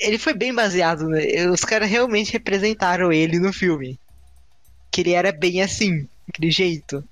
ele 0.00 0.16
foi 0.18 0.32
bem 0.32 0.54
baseado, 0.54 1.06
né? 1.08 1.48
Os 1.50 1.60
caras 1.60 1.90
realmente 1.90 2.32
representaram 2.32 3.12
ele 3.12 3.38
no 3.38 3.52
filme. 3.52 3.98
Que 4.90 5.02
ele 5.02 5.12
era 5.12 5.32
bem 5.32 5.60
assim, 5.60 6.08
daquele 6.28 6.50
jeito. 6.50 7.02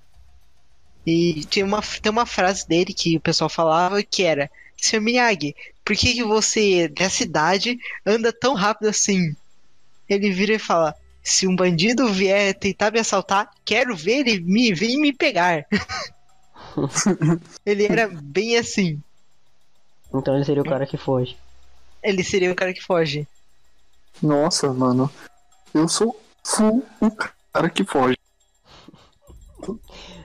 E 1.05 1.45
tem 1.47 1.63
uma, 1.63 1.81
tem 1.81 2.13
uma 2.13 2.27
frase 2.27 2.67
dele 2.69 2.93
que 2.93 3.17
o 3.17 3.21
pessoal 3.21 3.49
falava 3.49 4.03
que 4.03 4.23
era: 4.23 4.51
Sr. 4.77 5.01
Miyagi, 5.01 5.57
por 5.85 5.97
que, 5.97 6.15
que 6.15 6.25
você, 6.25 6.89
dessa 6.89 7.23
idade, 7.23 7.79
anda 8.05 8.33
tão 8.33 8.55
rápido 8.55 8.89
assim? 8.89 9.35
Ele 10.09 10.31
vira 10.31 10.55
e 10.55 10.59
fala: 10.59 10.95
Se 11.23 11.47
um 11.47 11.57
bandido 11.57 12.13
vier 12.13 12.55
tentar 12.55 12.93
me 12.93 13.01
assaltar, 13.01 13.51
quero 13.65 13.97
ver 13.97 14.27
ele 14.27 14.41
me 14.41 14.75
vir 14.75 14.97
me 14.97 15.13
pegar. 15.13 15.65
ele 17.65 17.85
era 17.85 18.09
bem 18.09 18.57
assim. 18.57 19.01
Então 20.13 20.35
ele 20.35 20.45
seria 20.45 20.63
o 20.63 20.69
cara 20.69 20.87
que 20.87 20.97
foge. 20.97 21.37
Ele 22.03 22.23
seria 22.23 22.53
o 22.53 22.55
cara 22.55 22.73
que 22.73 22.83
foge. 22.83 23.27
Nossa, 24.23 24.73
mano. 24.73 25.11
Eu 25.75 25.89
sou 25.89 26.21
full 26.45 26.87
o 27.01 27.11
cara 27.11 27.69
que 27.69 27.85
foge. 27.85 28.17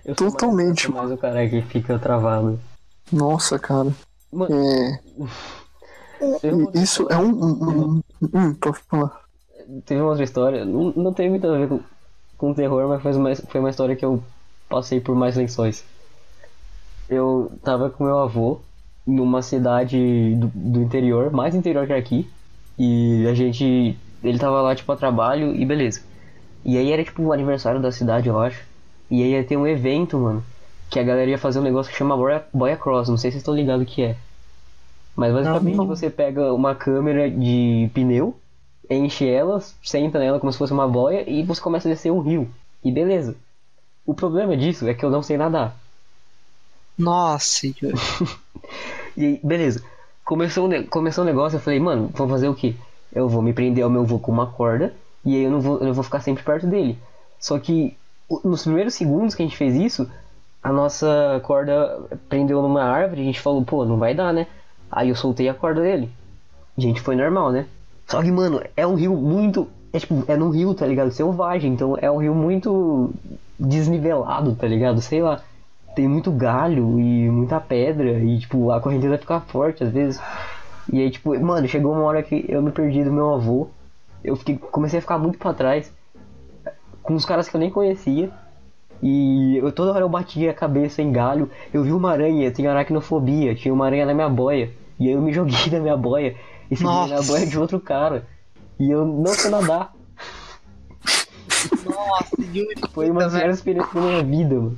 Eu 0.06 0.16
sou 0.16 0.26
mais- 0.28 0.34
Totalmente. 0.34 0.86
eu 0.86 0.92
sou 0.94 1.02
mais 1.02 1.12
o 1.12 1.18
cara 1.18 1.48
que 1.50 1.62
fica 1.64 1.98
travado. 2.00 2.60
Nossa, 3.12 3.58
cara. 3.60 3.92
Mano, 4.32 4.56
É. 4.56 5.00
Isso 6.80 7.08
é 7.10 7.18
um. 7.18 7.30
um, 7.32 8.02
um, 8.22 8.38
um 8.40 8.54
pode 8.54 8.78
falar. 8.90 9.22
teve 9.86 10.00
uma 10.02 10.10
outra 10.10 10.24
história, 10.24 10.64
não, 10.66 10.92
não 10.96 11.14
tem 11.14 11.30
muito 11.30 11.48
a 11.48 11.58
ver 11.58 11.68
com, 11.68 11.80
com 12.38 12.54
terror, 12.54 12.88
mas 12.88 13.02
foi 13.02 13.14
uma, 13.14 13.36
foi 13.36 13.60
uma 13.60 13.70
história 13.70 13.96
que 13.96 14.06
eu 14.06 14.24
passei 14.70 15.00
por 15.02 15.16
mais 15.16 15.36
lençóis. 15.36 15.84
Eu 17.10 17.52
tava 17.64 17.90
com 17.90 18.04
meu 18.06 18.20
avô 18.20 18.60
numa 19.06 19.42
cidade 19.42 20.36
do, 20.36 20.48
do 20.54 20.82
interior, 20.82 21.32
mais 21.32 21.56
interior 21.56 21.86
que 21.88 21.94
aqui, 21.94 22.30
e 22.78 23.26
a 23.28 23.34
gente. 23.34 23.98
Ele 24.24 24.38
tava 24.38 24.62
lá, 24.62 24.76
tipo, 24.76 24.92
a 24.92 24.96
trabalho 24.96 25.56
e 25.56 25.66
beleza. 25.66 26.02
E 26.64 26.78
aí 26.78 26.92
era, 26.92 27.04
tipo, 27.04 27.24
o 27.24 27.34
aniversário 27.34 27.82
da 27.82 27.92
cidade, 27.92 28.30
eu 28.30 28.40
acho. 28.40 28.64
E 29.12 29.24
aí 29.24 29.32
ia 29.34 29.44
ter 29.44 29.58
um 29.58 29.68
evento, 29.68 30.18
mano, 30.18 30.44
que 30.90 31.00
a 31.00 31.04
galera 31.04 31.30
ia 31.30 31.38
fazer 31.38 31.60
um 31.60 31.64
negócio 31.64 31.92
que 31.92 31.98
chama 31.98 32.18
Boya 32.54 32.78
Cross, 32.78 33.10
não 33.10 33.18
sei 33.18 33.32
se 33.32 33.36
vocês 33.36 33.42
estão 33.42 33.54
ligados 33.56 33.84
o 33.84 33.86
que 33.88 34.04
é. 34.04 34.18
Mas 35.16 35.34
basicamente 35.34 35.76
Não, 35.78 35.86
não. 35.86 35.88
você 35.88 36.10
pega 36.10 36.54
uma 36.54 36.74
câmera 36.76 37.30
de 37.30 37.90
pneu, 37.94 38.40
enche 38.90 39.28
ela, 39.30 39.62
senta 39.84 40.20
nela 40.20 40.40
como 40.40 40.52
se 40.52 40.58
fosse 40.58 40.74
uma 40.74 40.88
boia 40.88 41.30
e 41.30 41.44
você 41.44 41.62
começa 41.62 41.88
a 41.88 41.92
descer 41.92 42.12
um 42.12 42.20
rio. 42.22 42.50
E 42.84 42.92
beleza. 42.92 43.36
O 44.06 44.14
problema 44.14 44.58
disso 44.58 44.88
é 44.88 44.94
que 44.94 45.06
eu 45.06 45.12
não 45.12 45.22
sei 45.22 45.38
nadar. 45.38 45.78
Nossa. 46.98 47.68
E 49.18 49.26
aí, 49.26 49.40
beleza. 49.44 49.84
Começou 50.24 50.70
começou 50.90 51.24
o 51.24 51.28
negócio, 51.28 51.58
eu 51.58 51.62
falei, 51.62 51.80
mano, 51.80 52.10
vamos 52.14 52.32
fazer 52.32 52.48
o 52.48 52.56
quê? 52.56 52.76
Eu 53.12 53.28
vou 53.28 53.42
me 53.42 53.54
prender 53.54 53.84
ao 53.84 53.90
meu 53.90 54.06
vô 54.06 54.20
com 54.20 54.32
uma 54.32 54.48
corda 54.48 54.94
e 55.26 55.36
aí 55.36 55.44
eu 55.44 55.52
não 55.52 55.60
vou, 55.60 55.80
eu 55.80 55.86
não 55.88 55.94
vou 55.94 56.04
ficar 56.04 56.22
sempre 56.22 56.44
perto 56.44 56.66
dele. 56.68 56.98
Só 57.40 57.60
que 57.60 57.98
nos 58.44 58.64
primeiros 58.64 58.94
segundos 58.94 59.36
que 59.36 59.42
a 59.44 59.46
gente 59.46 59.58
fez 59.58 59.76
isso, 59.76 60.10
a 60.64 60.72
nossa 60.72 61.42
corda 61.44 62.00
prendeu 62.30 62.62
numa 62.62 62.84
árvore 62.84 63.22
e 63.22 63.24
a 63.24 63.28
gente 63.28 63.42
falou, 63.42 63.64
pô, 63.64 63.84
não 63.84 63.98
vai 63.98 64.14
dar, 64.14 64.32
né? 64.34 64.48
Aí 64.92 65.10
eu 65.10 65.16
soltei 65.16 65.50
a 65.50 65.54
corda 65.54 65.82
dele. 65.82 66.10
Gente, 66.78 67.02
foi 67.02 67.16
normal, 67.16 67.52
né? 67.52 67.66
Só 68.08 68.22
que, 68.22 68.32
mano, 68.32 68.62
é 68.76 68.86
um 68.86 68.96
rio 68.96 69.16
muito. 69.16 69.68
É 69.94 70.00
tipo, 70.00 70.24
é 70.28 70.36
num 70.36 70.50
rio, 70.50 70.74
tá 70.74 70.86
ligado? 70.86 71.12
Selvagem. 71.12 71.74
Então 71.74 71.98
é 72.00 72.12
um 72.12 72.18
rio 72.18 72.36
muito 72.36 73.12
desnivelado, 73.58 74.56
tá 74.56 74.68
ligado? 74.68 75.02
Sei 75.02 75.22
lá. 75.22 75.42
Tem 75.96 76.08
muito 76.08 76.32
galho 76.32 77.00
e 77.00 77.30
muita 77.30 77.60
pedra. 77.60 78.20
E, 78.20 78.40
tipo, 78.40 78.72
a 78.72 78.80
correnteza 78.80 79.18
fica 79.18 79.40
forte 79.40 79.84
às 79.84 79.92
vezes. 79.92 80.22
E 80.92 81.00
aí, 81.00 81.10
tipo, 81.10 81.38
mano, 81.40 81.68
chegou 81.68 81.94
uma 81.94 82.04
hora 82.04 82.24
que 82.24 82.46
eu 82.48 82.62
me 82.62 82.72
perdi 82.72 83.04
do 83.04 83.12
meu 83.12 83.34
avô. 83.34 83.68
Eu 84.24 84.36
fiquei, 84.36 84.58
comecei 84.58 85.00
a 85.00 85.02
ficar 85.02 85.18
muito 85.18 85.38
pra 85.38 85.54
trás. 85.54 85.92
Com 87.02 87.16
os 87.16 87.26
caras 87.26 87.50
que 87.50 87.56
eu 87.56 87.60
nem 87.60 87.70
conhecia. 87.70 88.32
E 89.02 89.58
eu 89.58 89.72
toda 89.72 89.92
hora 89.92 90.02
eu 90.02 90.10
batia 90.10 90.52
a 90.52 90.54
cabeça 90.54 91.02
em 91.02 91.12
galho. 91.12 91.50
Eu 91.74 91.84
vi 91.84 91.92
uma 91.92 92.12
aranha, 92.12 92.46
eu 92.46 92.54
tenho 92.54 92.70
aracnofobia. 92.70 93.56
Tinha 93.56 93.74
uma 93.74 93.86
aranha 93.86 94.06
na 94.06 94.14
minha 94.14 94.30
boia. 94.30 94.72
E 95.00 95.08
aí 95.08 95.14
eu 95.14 95.22
me 95.22 95.34
joguei 95.34 95.70
da 95.70 95.80
minha 95.80 95.98
boia. 95.98 96.36
E 96.70 96.76
segui 96.76 97.10
na 97.10 97.22
boia 97.22 97.46
de 97.46 97.60
outro 97.60 97.80
cara. 97.80 98.28
E 98.80 98.90
eu 98.90 99.06
não 99.06 99.34
sei 99.34 99.50
nadar. 99.50 99.94
Nossa, 101.86 102.36
Yuri. 102.54 102.82
Foi 102.94 103.10
uma 103.10 103.22
das 103.22 103.34
melhores 103.34 103.58
experiências 103.58 103.94
da 103.94 104.02
minha 104.02 104.24
vida, 104.24 104.56
mano. 104.56 104.78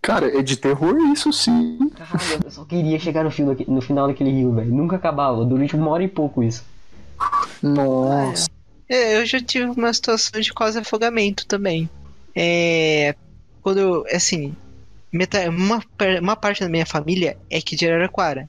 Cara, 0.00 0.38
é 0.38 0.42
de 0.42 0.56
terror 0.56 0.96
isso 1.12 1.32
sim. 1.32 1.90
Caralho, 1.90 2.40
eu 2.44 2.50
só 2.50 2.64
queria 2.64 2.98
chegar 2.98 3.24
no, 3.24 3.30
no 3.68 3.80
final 3.80 4.06
daquele 4.06 4.30
rio, 4.30 4.54
velho. 4.54 4.72
Nunca 4.72 4.96
acabava. 4.96 5.44
Durou 5.44 5.66
tipo 5.66 5.76
uma 5.76 5.90
hora 5.90 6.02
e 6.02 6.08
pouco 6.08 6.42
isso. 6.42 6.64
Nossa. 7.62 8.48
É, 8.88 9.20
eu 9.20 9.26
já 9.26 9.40
tive 9.40 9.66
uma 9.66 9.92
situação 9.92 10.40
de 10.40 10.52
quase 10.52 10.78
afogamento 10.78 11.46
também. 11.46 11.88
É. 12.34 13.14
Quando 13.62 13.78
eu. 13.80 14.04
Assim. 14.14 14.54
meta- 15.12 15.48
uma, 15.50 15.82
uma 16.20 16.36
parte 16.36 16.60
da 16.60 16.68
minha 16.68 16.86
família 16.86 17.36
é 17.50 17.60
que 17.60 17.76
de 17.76 17.86
Araraquara. 17.88 18.48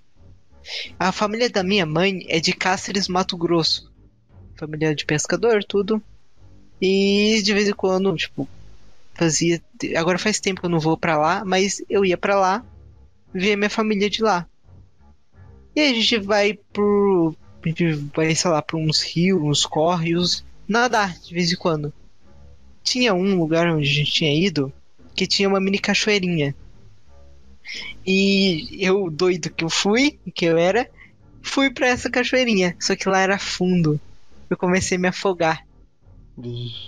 A 1.00 1.12
família 1.12 1.50
da 1.50 1.64
minha 1.64 1.86
mãe 1.86 2.26
é 2.28 2.40
de 2.40 2.54
Cáceres, 2.54 3.08
Mato 3.08 3.36
Grosso. 3.38 3.92
Família 4.56 4.94
de 4.94 5.06
pescador, 5.06 5.64
tudo. 5.64 6.02
E 6.82 7.42
de 7.44 7.54
vez 7.54 7.68
em 7.68 7.74
quando, 7.74 8.16
tipo, 8.16 8.48
fazia. 9.14 9.62
Agora 9.98 10.18
faz 10.20 10.40
tempo 10.40 10.62
que 10.62 10.66
eu 10.66 10.70
não 10.70 10.80
vou 10.80 10.96
pra 10.98 11.18
lá, 11.18 11.44
mas 11.44 11.82
eu 11.90 12.06
ia 12.06 12.18
pra 12.18 12.40
lá 12.40 12.64
ver 13.34 13.56
minha 13.56 13.70
família 13.70 14.10
de 14.10 14.22
lá. 14.22 14.46
E 15.76 15.82
a 15.82 15.94
gente 15.94 16.18
vai 16.20 16.54
por. 16.74 17.36
A 17.64 17.68
gente 17.68 17.92
vai, 18.16 18.34
sei 18.34 18.52
lá, 18.52 18.62
pra 18.62 18.78
uns 18.78 19.02
rios, 19.02 19.42
uns 19.42 19.66
córregos, 19.66 20.46
nadar 20.68 21.18
de 21.20 21.34
vez 21.34 21.52
em 21.52 21.56
quando. 21.56 21.94
Tinha 22.84 23.14
um 23.14 23.38
lugar 23.38 23.68
onde 23.68 23.88
a 23.88 23.94
gente 23.94 24.12
tinha 24.12 24.34
ido 24.34 24.72
que 25.16 25.28
tinha 25.28 25.50
uma 25.50 25.60
mini 25.60 25.78
cachoeirinha. 25.78 26.56
E 28.06 28.78
eu, 28.80 29.10
doido 29.10 29.50
que 29.50 29.64
eu 29.64 29.70
fui, 29.70 30.18
que 30.34 30.46
eu 30.46 30.58
era, 30.58 30.90
fui 31.42 31.70
pra 31.70 31.88
essa 31.88 32.10
cachoeirinha. 32.10 32.76
Só 32.80 32.96
que 32.96 33.10
lá 33.10 33.20
era 33.20 33.38
fundo. 33.38 34.00
Eu 34.50 34.58
comecei 34.58 34.98
a 34.98 35.00
me 35.00 35.10
afogar. 35.10 35.66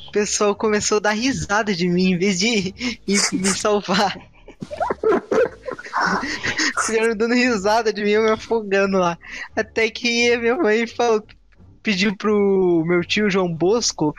O 0.07 0.11
pessoal 0.11 0.55
começou 0.55 0.97
a 0.97 1.01
dar 1.01 1.11
risada 1.11 1.76
de 1.76 1.88
mim 1.89 2.13
em 2.13 2.17
vez 2.17 2.39
de 2.39 2.74
me 3.34 3.49
salvar. 3.49 4.30
Ficaram 6.86 7.16
dando 7.16 7.34
risada 7.34 7.93
de 7.93 8.04
mim, 8.04 8.12
eu 8.12 8.24
me 8.24 8.32
afogando 8.32 8.97
lá. 8.97 9.18
Até 9.56 9.89
que 9.89 10.38
minha 10.38 10.56
mãe 10.56 10.88
falou, 10.88 11.24
pediu 11.84 12.16
pro 12.16 12.84
meu 12.86 13.04
tio 13.04 13.30
João 13.30 13.54
Bosco 13.54 14.14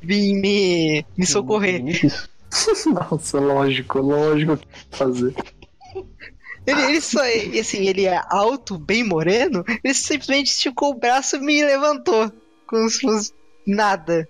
vir 0.00 0.34
me, 0.34 1.04
me 1.16 1.26
socorrer. 1.26 1.82
Nossa, 2.86 3.40
lógico, 3.40 3.98
lógico 3.98 4.56
que 4.56 4.66
fazer. 4.96 5.34
Ele, 6.66 6.82
ele 6.82 7.00
só, 7.00 7.20
assim, 7.60 7.86
ele 7.86 8.06
é 8.06 8.20
alto, 8.28 8.78
bem 8.78 9.04
moreno, 9.04 9.64
ele 9.82 9.94
simplesmente 9.94 10.50
esticou 10.50 10.90
o 10.90 10.98
braço 10.98 11.36
e 11.36 11.40
me 11.40 11.64
levantou. 11.64 12.32
Como 12.66 12.88
se 12.88 13.00
fosse 13.00 13.32
nada. 13.66 14.28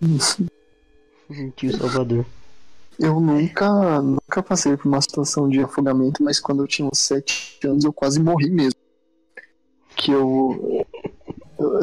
Tio 1.56 1.76
Salvador. 1.76 2.26
Eu 2.98 3.20
nunca, 3.20 4.02
nunca 4.02 4.42
passei 4.42 4.76
por 4.76 4.88
uma 4.88 5.00
situação 5.00 5.48
de 5.48 5.60
afogamento, 5.60 6.22
mas 6.22 6.40
quando 6.40 6.62
eu 6.62 6.66
tinha 6.66 6.88
uns 6.90 6.98
7 6.98 7.60
anos 7.64 7.84
eu 7.84 7.92
quase 7.92 8.20
morri 8.20 8.50
mesmo. 8.50 8.80
Que 9.94 10.10
eu. 10.10 10.84
Eu, 11.58 11.80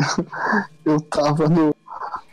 eu 0.83 1.01
tava 1.01 1.47
no, 1.47 1.73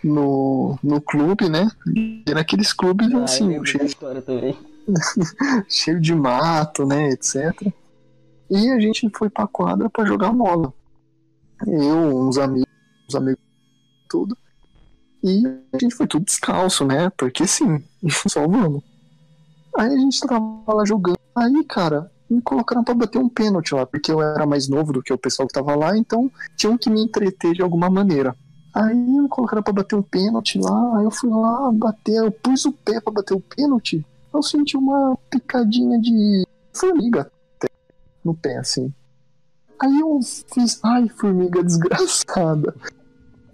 no, 0.03 0.79
no 0.83 1.01
clube, 1.01 1.49
né? 1.49 1.71
E 1.97 2.25
era 2.27 2.41
aqueles 2.41 2.73
clubes 2.73 3.13
Ah, 3.15 3.25
assim, 3.25 3.65
cheio, 3.65 3.89
cheio 5.69 6.01
de 6.01 6.15
mato, 6.15 6.85
né? 6.85 7.11
Etc. 7.11 7.37
E 8.51 8.69
a 8.69 8.81
gente 8.81 9.09
foi 9.17 9.31
pra 9.31 9.47
quadra 9.47 9.89
pra 9.89 10.05
jogar 10.05 10.33
bola. 10.33 10.75
Eu, 11.67 12.27
uns 12.27 12.37
amigos, 12.37 12.69
uns 13.09 13.15
amigos, 13.15 13.43
tudo. 14.11 14.37
E 15.23 15.47
a 15.73 15.79
gente 15.79 15.95
foi 15.95 16.07
tudo 16.07 16.25
descalço, 16.25 16.85
né? 16.85 17.11
Porque 17.17 17.47
sim, 17.47 17.83
só 18.29 18.47
vamos. 18.47 18.83
Aí 19.77 19.89
a 19.89 19.99
gente 19.99 20.21
tava 20.21 20.75
lá 20.75 20.85
jogando. 20.85 21.19
Aí, 21.35 21.65
cara, 21.65 22.11
me 22.29 22.43
colocaram 22.43 22.83
pra 22.83 22.95
bater 22.95 23.19
um 23.19 23.29
pênalti 23.29 23.75
lá, 23.75 23.87
porque 23.87 24.11
eu 24.11 24.21
era 24.21 24.47
mais 24.47 24.69
novo 24.69 24.93
do 24.93 25.03
que 25.03 25.13
o 25.13 25.19
pessoal 25.19 25.47
que 25.47 25.55
tava 25.55 25.75
lá, 25.75 25.97
então 25.97 26.31
tinham 26.57 26.77
que 26.77 26.91
me 26.91 27.03
entreter 27.03 27.53
de 27.53 27.63
alguma 27.63 27.89
maneira. 27.89 28.35
Aí 28.75 28.95
me 28.95 29.29
colocaram 29.29 29.63
pra 29.63 29.73
bater 29.73 29.97
um 29.97 30.03
pênalti 30.03 30.59
lá, 30.59 30.99
aí 30.99 31.05
eu 31.05 31.11
fui 31.11 31.31
lá 31.31 31.71
bater, 31.73 32.17
eu 32.17 32.33
pus 32.33 32.65
o 32.65 32.73
pé 32.73 33.01
pra 33.01 33.13
bater 33.13 33.35
o 33.35 33.41
pênalti, 33.41 34.05
eu 34.33 34.43
senti 34.43 34.77
uma 34.77 35.17
picadinha 35.31 36.01
de 36.01 36.47
formiga 36.73 37.31
no 38.25 38.35
pé, 38.35 38.57
assim. 38.59 38.93
Aí 39.79 40.01
eu 40.01 40.21
fiz, 40.55 40.81
ai, 40.83 41.09
formiga 41.09 41.63
desgraçada. 41.63 42.75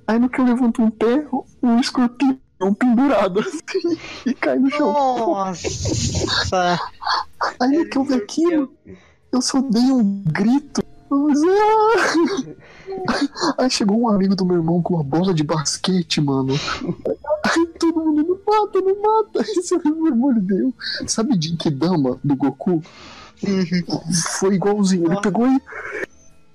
Aí 0.09 0.19
no 0.19 0.29
que 0.31 0.41
eu 0.41 0.45
levanto 0.47 0.81
um 0.83 0.91
pé, 0.91 1.27
um 1.63 1.79
escorpião 1.79 2.39
pendurado 2.79 3.41
assim, 3.41 3.99
e 4.25 4.33
cai 4.33 4.59
no 4.59 4.71
chão. 4.71 4.91
Nossa! 4.93 6.81
Aí 7.61 7.79
no 7.79 7.89
que 7.91 7.99
eu 7.99 8.05
vi 8.05 8.15
aquilo, 8.15 8.73
eu 9.31 9.43
só 9.43 9.61
dei 9.61 9.93
um 9.93 10.25
grito. 10.27 10.83
Fiz, 11.09 11.43
"Ah!" 11.45 12.55
Aí 13.59 13.71
chegou 13.71 14.01
um 14.01 14.09
amigo 14.09 14.35
do 14.35 14.47
meu 14.47 14.57
irmão 14.57 14.81
com 14.81 14.95
uma 14.95 15.05
bola 15.05 15.35
de 15.35 15.45
basquete, 15.45 16.23
mano. 16.23 16.55
Aí 17.45 17.67
todo 17.79 17.95
mundo, 17.95 18.41
não 18.47 18.61
mata, 18.61 18.81
não 18.81 19.03
mata. 19.03 19.43
Esse 19.43 19.75
é 19.75 19.79
meu 19.79 20.07
irmão 20.07 20.31
ele 20.31 20.41
deu. 20.41 20.73
Sabe 21.07 21.39
Jinkidama 21.41 22.19
do 22.25 22.35
Goku? 22.35 22.83
Foi 24.39 24.55
igualzinho. 24.55 25.13
Ele 25.13 25.21
pegou 25.21 25.47
e. 25.47 25.61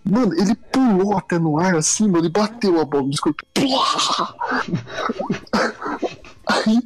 Mano, 0.05 0.33
ele 0.33 0.53
pulou 0.55 1.17
até 1.17 1.39
no 1.39 1.57
ar 1.57 1.75
assim, 1.75 2.09
mano, 2.09 2.25
e 2.25 2.29
bateu 2.29 2.79
a 2.79 2.85
bola 2.85 3.03
do 3.03 3.11
escorpião. 3.11 3.45
Aí, 6.45 6.79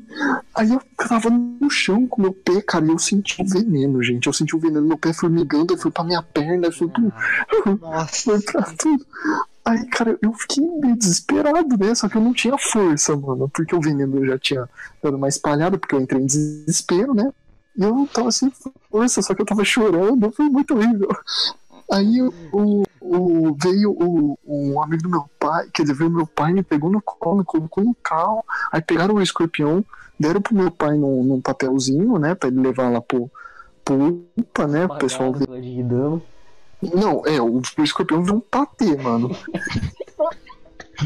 aí 0.53 0.71
eu 0.71 0.81
tava 0.95 1.29
no 1.31 1.69
chão 1.69 2.05
com 2.07 2.21
meu 2.21 2.33
pé, 2.33 2.61
cara, 2.61 2.85
e 2.85 2.89
eu 2.89 2.99
senti 2.99 3.41
o 3.41 3.45
veneno, 3.45 4.03
gente. 4.03 4.27
Eu 4.27 4.33
senti 4.33 4.55
o 4.55 4.59
veneno, 4.59 4.87
meu 4.87 4.97
pé 4.97 5.11
formigando, 5.13 5.73
aí 5.73 5.79
foi 5.79 5.89
pra 5.89 6.03
minha 6.03 6.21
perna, 6.21 6.71
foi, 6.71 6.87
pro, 6.87 7.11
Nossa! 7.81 8.31
foi 8.37 8.41
pra 8.41 8.61
tudo. 8.77 9.05
Aí, 9.65 9.85
cara, 9.87 10.17
eu 10.21 10.31
fiquei 10.33 10.63
meio 10.63 10.95
desesperado, 10.95 11.77
né? 11.77 11.93
Só 11.95 12.07
que 12.07 12.15
eu 12.15 12.21
não 12.21 12.33
tinha 12.33 12.57
força, 12.57 13.17
mano. 13.17 13.49
Porque 13.49 13.75
o 13.75 13.81
veneno 13.81 14.25
já 14.25 14.37
tinha 14.37 14.69
dado 15.03 15.17
uma 15.17 15.27
espalhada, 15.27 15.77
porque 15.77 15.95
eu 15.95 15.99
entrei 15.99 16.21
em 16.21 16.25
desespero, 16.25 17.13
né? 17.13 17.33
E 17.75 17.83
eu 17.83 18.07
tava 18.13 18.31
sem 18.31 18.51
força, 18.89 19.21
só 19.21 19.35
que 19.35 19.41
eu 19.41 19.45
tava 19.45 19.65
chorando, 19.65 20.31
foi 20.31 20.45
muito 20.45 20.73
horrível. 20.73 21.09
Aí 21.91 22.21
o, 22.21 22.83
o, 22.99 23.55
veio 23.61 23.91
o, 23.91 24.37
um 24.45 24.83
amigo 24.83 25.03
do 25.03 25.09
meu 25.09 25.29
pai, 25.39 25.69
quer 25.73 25.83
dizer, 25.83 25.95
veio 25.95 26.11
meu 26.11 26.27
pai, 26.27 26.51
me 26.51 26.61
pegou 26.61 26.91
no 26.91 27.01
colo, 27.01 27.37
me 27.37 27.45
colocou 27.45 27.83
no 27.83 27.95
carro, 27.95 28.43
aí 28.71 28.81
pegaram 28.81 29.15
o 29.15 29.21
escorpião, 29.21 29.83
deram 30.19 30.41
pro 30.41 30.55
meu 30.55 30.69
pai 30.69 30.97
num, 30.97 31.23
num 31.23 31.41
papelzinho, 31.41 32.19
né, 32.19 32.35
pra 32.35 32.49
ele 32.49 32.59
levar 32.59 32.89
lá 32.89 32.99
pro, 32.99 33.31
pro 33.85 34.27
UPA, 34.37 34.67
né, 34.67 34.87
pro 34.87 34.97
pessoal 34.97 35.31
ver. 35.31 35.47
Não, 36.81 37.25
é, 37.25 37.41
o, 37.41 37.57
o 37.59 37.83
escorpião 37.83 38.21
veio 38.21 38.37
um 38.37 38.41
patê, 38.41 38.97
mano. 38.97 39.31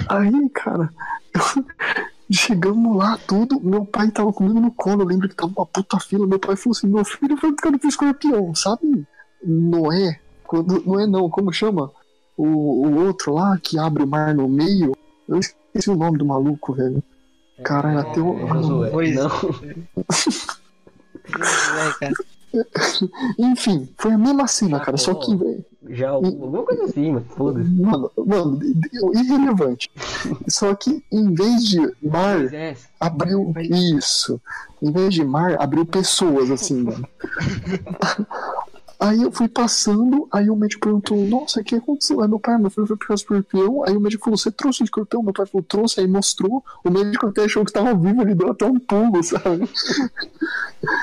aí, 0.10 0.50
cara, 0.50 0.90
chegamos 2.32 2.98
lá, 2.98 3.20
tudo, 3.28 3.62
meu 3.62 3.86
pai 3.86 4.10
tava 4.10 4.34
comigo 4.34 4.60
no 4.60 4.72
colo, 4.72 5.04
eu 5.04 5.08
lembro 5.08 5.30
que 5.30 5.36
tava 5.36 5.54
uma 5.56 5.66
puta 5.66 6.00
fila, 6.00 6.26
meu 6.26 6.40
pai 6.40 6.56
falou 6.56 6.76
assim, 6.76 6.88
meu 6.88 7.06
filho 7.06 7.38
foi 7.38 7.52
ficando 7.52 7.78
pro 7.78 7.88
escorpião, 7.88 8.56
sabe? 8.56 9.06
Noé, 9.44 10.20
quando, 10.52 10.84
não 10.86 11.00
é 11.00 11.08
não, 11.08 11.30
como 11.30 11.54
chama? 11.54 11.90
O, 12.36 12.44
o 12.46 13.06
outro 13.06 13.34
lá 13.34 13.58
que 13.58 13.80
abre 13.80 14.04
o 14.04 14.08
mar 14.08 14.36
no 14.36 14.50
meio. 14.50 14.94
Eu 15.26 15.40
esqueci 15.40 15.90
o 15.90 15.96
nome 15.96 16.18
do 16.18 16.26
maluco, 16.26 16.74
velho. 16.74 17.02
Caralho, 17.64 18.00
é, 18.00 18.02
até 18.02 18.20
o. 18.20 19.00
É, 19.02 19.14
não. 19.14 19.32
Enfim, 23.40 23.88
foi 23.98 24.12
a 24.12 24.18
mesma 24.18 24.46
cena, 24.46 24.82
cara. 24.82 24.98
Só 24.98 25.14
que, 25.14 25.34
velho. 25.34 25.64
Já 25.90 26.10
alguma 26.10 26.64
coisa 26.64 26.84
assim, 26.84 27.14
mas 27.14 27.24
foda-se. 27.28 27.70
Mano, 27.70 28.12
mano, 28.18 28.60
irrelevante. 29.14 29.90
só 30.50 30.76
que 30.76 31.02
em 31.10 31.34
vez 31.34 31.64
de 31.64 31.80
mar, 32.04 32.40
abriu. 33.00 33.54
Isso. 33.98 34.42
Em 34.82 34.92
vez 34.92 35.14
de 35.14 35.24
mar, 35.24 35.56
abriu 35.62 35.86
pessoas, 35.86 36.52
assim, 36.52 36.84
mano. 36.84 37.08
Aí 39.04 39.20
eu 39.24 39.32
fui 39.32 39.48
passando, 39.48 40.28
aí 40.32 40.48
o 40.48 40.56
médico 40.56 40.84
perguntou, 40.84 41.18
nossa, 41.26 41.60
o 41.60 41.64
que 41.64 41.74
aconteceu? 41.74 42.22
Aí 42.22 42.28
meu 42.28 42.40
pai, 42.40 42.56
meu 42.60 42.70
filho 42.70 42.86
foi 42.86 42.96
pegar 42.96 43.14
o 43.14 43.16
escorpião, 43.16 43.84
aí 43.84 43.98
o 43.98 44.00
médico 44.00 44.26
falou, 44.26 44.38
você 44.38 44.52
trouxe 44.52 44.84
o 44.84 44.86
escorpião? 44.86 45.24
Meu 45.24 45.34
pai 45.34 45.48
falou, 45.48 45.66
trouxe, 45.68 46.00
aí 46.00 46.08
mostrou, 46.08 46.64
o 46.84 46.92
médico 46.92 47.26
até 47.26 47.46
achou 47.46 47.66
que 47.66 47.74
tava 47.74 47.96
vivo, 47.96 48.22
ele 48.22 48.36
deu 48.36 48.52
até 48.52 48.64
um 48.64 48.78
pulo, 48.78 49.22
sabe? 49.26 49.68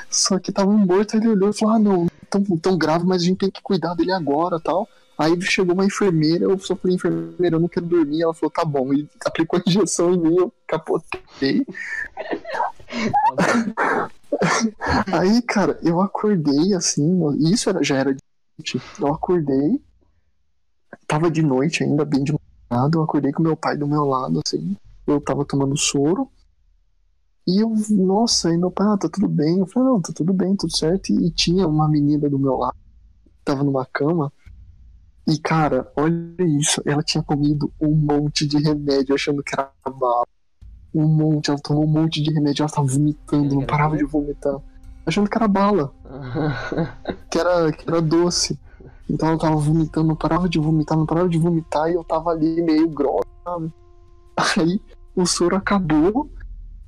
Só 0.09 0.39
que 0.39 0.53
tava 0.53 0.71
morto, 0.71 1.17
ele 1.17 1.27
olhou 1.27 1.51
e 1.51 1.53
falou, 1.53 1.75
ah 1.75 1.79
não, 1.81 2.07
tão, 2.31 2.43
tão 2.59 2.79
grave, 2.79 3.05
mas 3.05 3.23
a 3.23 3.25
gente 3.25 3.39
tem 3.39 3.51
que 3.51 3.61
cuidar 3.61 3.95
dele 3.95 4.13
agora 4.13 4.61
tal. 4.61 4.89
Aí 5.19 5.37
chegou 5.43 5.75
uma 5.75 5.85
enfermeira, 5.85 6.45
eu 6.45 6.57
só 6.61 6.77
falei, 6.77 6.95
enfermeira, 6.95 7.57
eu 7.57 7.61
não 7.61 7.67
quero 7.67 7.85
dormir. 7.85 8.23
Ela 8.23 8.33
falou, 8.33 8.53
tá 8.53 8.65
bom. 8.65 8.95
E 8.95 9.09
aplicou 9.27 9.59
a 9.59 9.69
injeção 9.69 10.15
em 10.15 10.19
mim, 10.19 10.37
eu 10.37 10.53
capotei. 10.65 11.67
Aí, 15.13 15.43
cara, 15.43 15.79
eu 15.83 16.01
acordei 16.01 16.75
assim, 16.75 17.21
isso 17.53 17.69
era, 17.69 17.83
já 17.83 17.97
era 17.97 18.15
de 18.15 18.21
noite. 18.57 18.81
Eu 18.99 19.09
acordei, 19.09 19.83
tava 21.07 21.31
de 21.31 21.43
noite 21.43 21.83
ainda, 21.83 22.05
bem 22.05 22.25
de 22.25 22.33
madrugada. 22.33 22.99
Eu 22.99 23.03
acordei 23.03 23.33
com 23.33 23.43
meu 23.43 23.57
pai 23.57 23.77
do 23.77 23.87
meu 23.87 24.05
lado, 24.05 24.41
assim. 24.45 24.77
Eu 25.07 25.21
tava 25.21 25.45
tomando 25.45 25.77
soro. 25.77 26.31
E 27.47 27.63
eu, 27.63 27.73
nossa, 27.91 28.53
e 28.53 28.59
meu 28.59 28.71
pai, 28.71 28.87
ah, 28.89 28.99
tá 28.99 29.09
tudo 29.09 29.29
bem. 29.29 29.59
Eu 29.59 29.67
falei, 29.67 29.89
não, 29.89 30.01
tá 30.01 30.13
tudo 30.15 30.33
bem, 30.33 30.55
tudo 30.55 30.77
certo. 30.77 31.11
E, 31.11 31.27
e 31.27 31.31
tinha 31.31 31.67
uma 31.67 31.89
menina 31.89 32.29
do 32.29 32.39
meu 32.39 32.57
lado, 32.57 32.77
tava 33.45 33.65
numa 33.65 33.87
cama. 33.87 34.33
E, 35.27 35.39
cara, 35.39 35.91
olha 35.97 36.35
isso, 36.59 36.83
ela 36.87 37.03
tinha 37.03 37.23
comido 37.23 37.73
um 37.81 37.95
monte 37.95 38.47
de 38.47 38.59
remédio 38.59 39.15
achando 39.15 39.43
que 39.43 39.55
era 39.55 39.71
bala 39.85 40.27
um 40.95 41.07
monte, 41.07 41.51
ela 41.51 41.61
tomou 41.61 41.85
um 41.85 41.89
monte 41.89 42.23
de 42.23 42.33
remédio, 42.33 42.63
ela 42.63 42.71
tava 42.71 42.87
vomitando, 42.87 43.55
não 43.55 43.65
parava 43.65 43.97
de 43.97 44.05
vomitar. 44.05 44.57
Achando 45.07 45.29
que 45.29 45.37
era 45.37 45.49
bala. 45.49 45.93
que, 47.31 47.39
era, 47.39 47.73
que 47.73 47.89
era 47.89 48.01
doce. 48.01 48.59
Então 49.09 49.29
ela 49.31 49.39
tava 49.39 49.57
vomitando, 49.57 50.09
não 50.09 50.17
parava 50.17 50.49
de 50.49 50.59
vomitar, 50.59 50.97
não 50.97 51.07
parava 51.07 51.29
de 51.29 51.39
vomitar, 51.39 51.89
e 51.89 51.95
eu 51.95 52.05
tava 52.05 52.31
ali 52.31 52.61
meio 52.63 52.89
grossa, 52.89 53.29
sabe? 53.45 53.73
Aí 54.37 54.81
o 55.17 55.27
soro 55.27 55.57
acabou, 55.57 56.31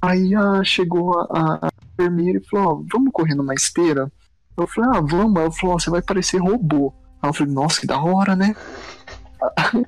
aí 0.01 0.34
a, 0.34 0.62
chegou 0.62 1.18
a, 1.18 1.66
a 1.66 1.68
enfermeira 1.92 2.38
e 2.38 2.44
falou, 2.48 2.72
ó, 2.72 2.82
vamos 2.92 3.11
correr 3.12 3.34
numa 3.34 3.55
esteira? 3.55 4.12
Eu 4.57 4.66
falei, 4.66 4.90
ah, 4.94 5.01
vamos. 5.01 5.40
Ela 5.40 5.51
falou, 5.51 5.80
você 5.80 5.90
vai 5.90 6.03
parecer 6.03 6.38
robô. 6.38 6.92
Aí 7.22 7.28
eu 7.28 7.34
falei, 7.34 7.53
nossa, 7.53 7.80
que 7.80 7.86
da 7.86 8.01
hora, 8.01 8.36
né? 8.36 8.55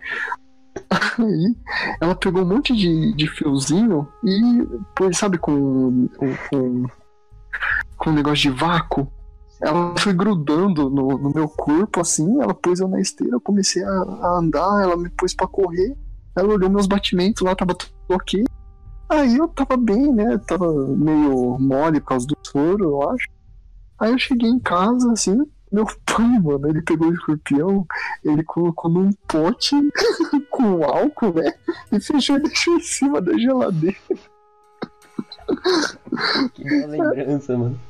Aí 1.19 1.57
ela 2.01 2.15
pegou 2.15 2.43
um 2.43 2.47
monte 2.47 2.75
de, 2.75 3.15
de 3.15 3.27
fiozinho 3.29 4.09
e, 4.25 4.67
pois, 4.95 5.17
sabe, 5.17 5.39
com, 5.39 6.09
com, 6.09 6.87
com 7.97 8.11
um 8.11 8.15
negócio 8.15 8.51
de 8.51 8.59
vácuo, 8.59 9.11
ela 9.61 9.95
foi 9.97 10.13
grudando 10.13 10.91
no, 10.91 11.19
no, 11.19 11.33
meu 11.33 11.49
corpo, 11.49 12.01
assim, 12.01 12.41
ela 12.41 12.53
pôs 12.53 12.81
eu 12.81 12.89
na 12.89 13.01
esteira, 13.01 13.37
eu 13.37 13.41
comecei 13.41 13.83
a, 13.85 13.89
a, 13.89 14.39
andar, 14.39 14.83
ela 14.83 14.97
me 14.97 15.09
pôs 15.11 15.35
pra 15.35 15.47
correr, 15.47 15.97
ela 16.35 16.53
olhou 16.53 16.69
meus 16.69 16.87
batimentos 16.87 17.43
lá, 17.43 17.55
tava 17.55 17.75
tudo 17.75 17.93
ok. 18.09 18.45
Aí 19.09 19.37
eu 19.37 19.47
tava 19.49 19.77
bem, 19.77 20.13
né, 20.13 20.37
tava 20.39 20.73
meio 20.73 21.59
mole 21.61 22.01
por 22.01 22.09
causa 22.09 22.27
do 22.27 22.37
soro, 22.45 22.85
eu 22.85 23.11
acho. 23.11 23.29
Aí 23.99 24.11
eu 24.11 24.19
cheguei 24.19 24.51
em 24.51 24.59
casa, 24.59 25.13
assim, 25.13 25.39
meu 25.73 25.87
pai, 26.05 26.39
mano, 26.41 26.69
ele 26.69 26.83
pegou 26.83 27.09
o 27.09 27.15
escorpião, 27.15 27.87
ele 28.23 28.45
colocou 28.45 28.91
num 28.91 29.11
pote 29.27 29.75
com 30.51 30.85
álcool, 30.85 31.33
né? 31.35 31.55
E 31.91 32.01
fechou 32.01 32.37
e 32.37 32.43
deixou 32.43 32.77
em 32.77 32.81
cima 32.81 33.21
da 33.21 33.37
geladeira. 33.39 33.97
Que 36.55 36.65
boa 36.65 36.87
lembrança, 36.87 37.57
mano. 37.57 37.81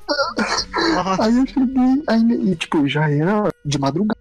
Aí 1.20 1.36
eu 1.36 1.46
cheguei, 1.46 2.02
aí, 2.08 2.50
e 2.50 2.56
tipo, 2.56 2.86
já 2.86 3.10
era 3.10 3.50
de 3.64 3.78
madrugada. 3.78 4.20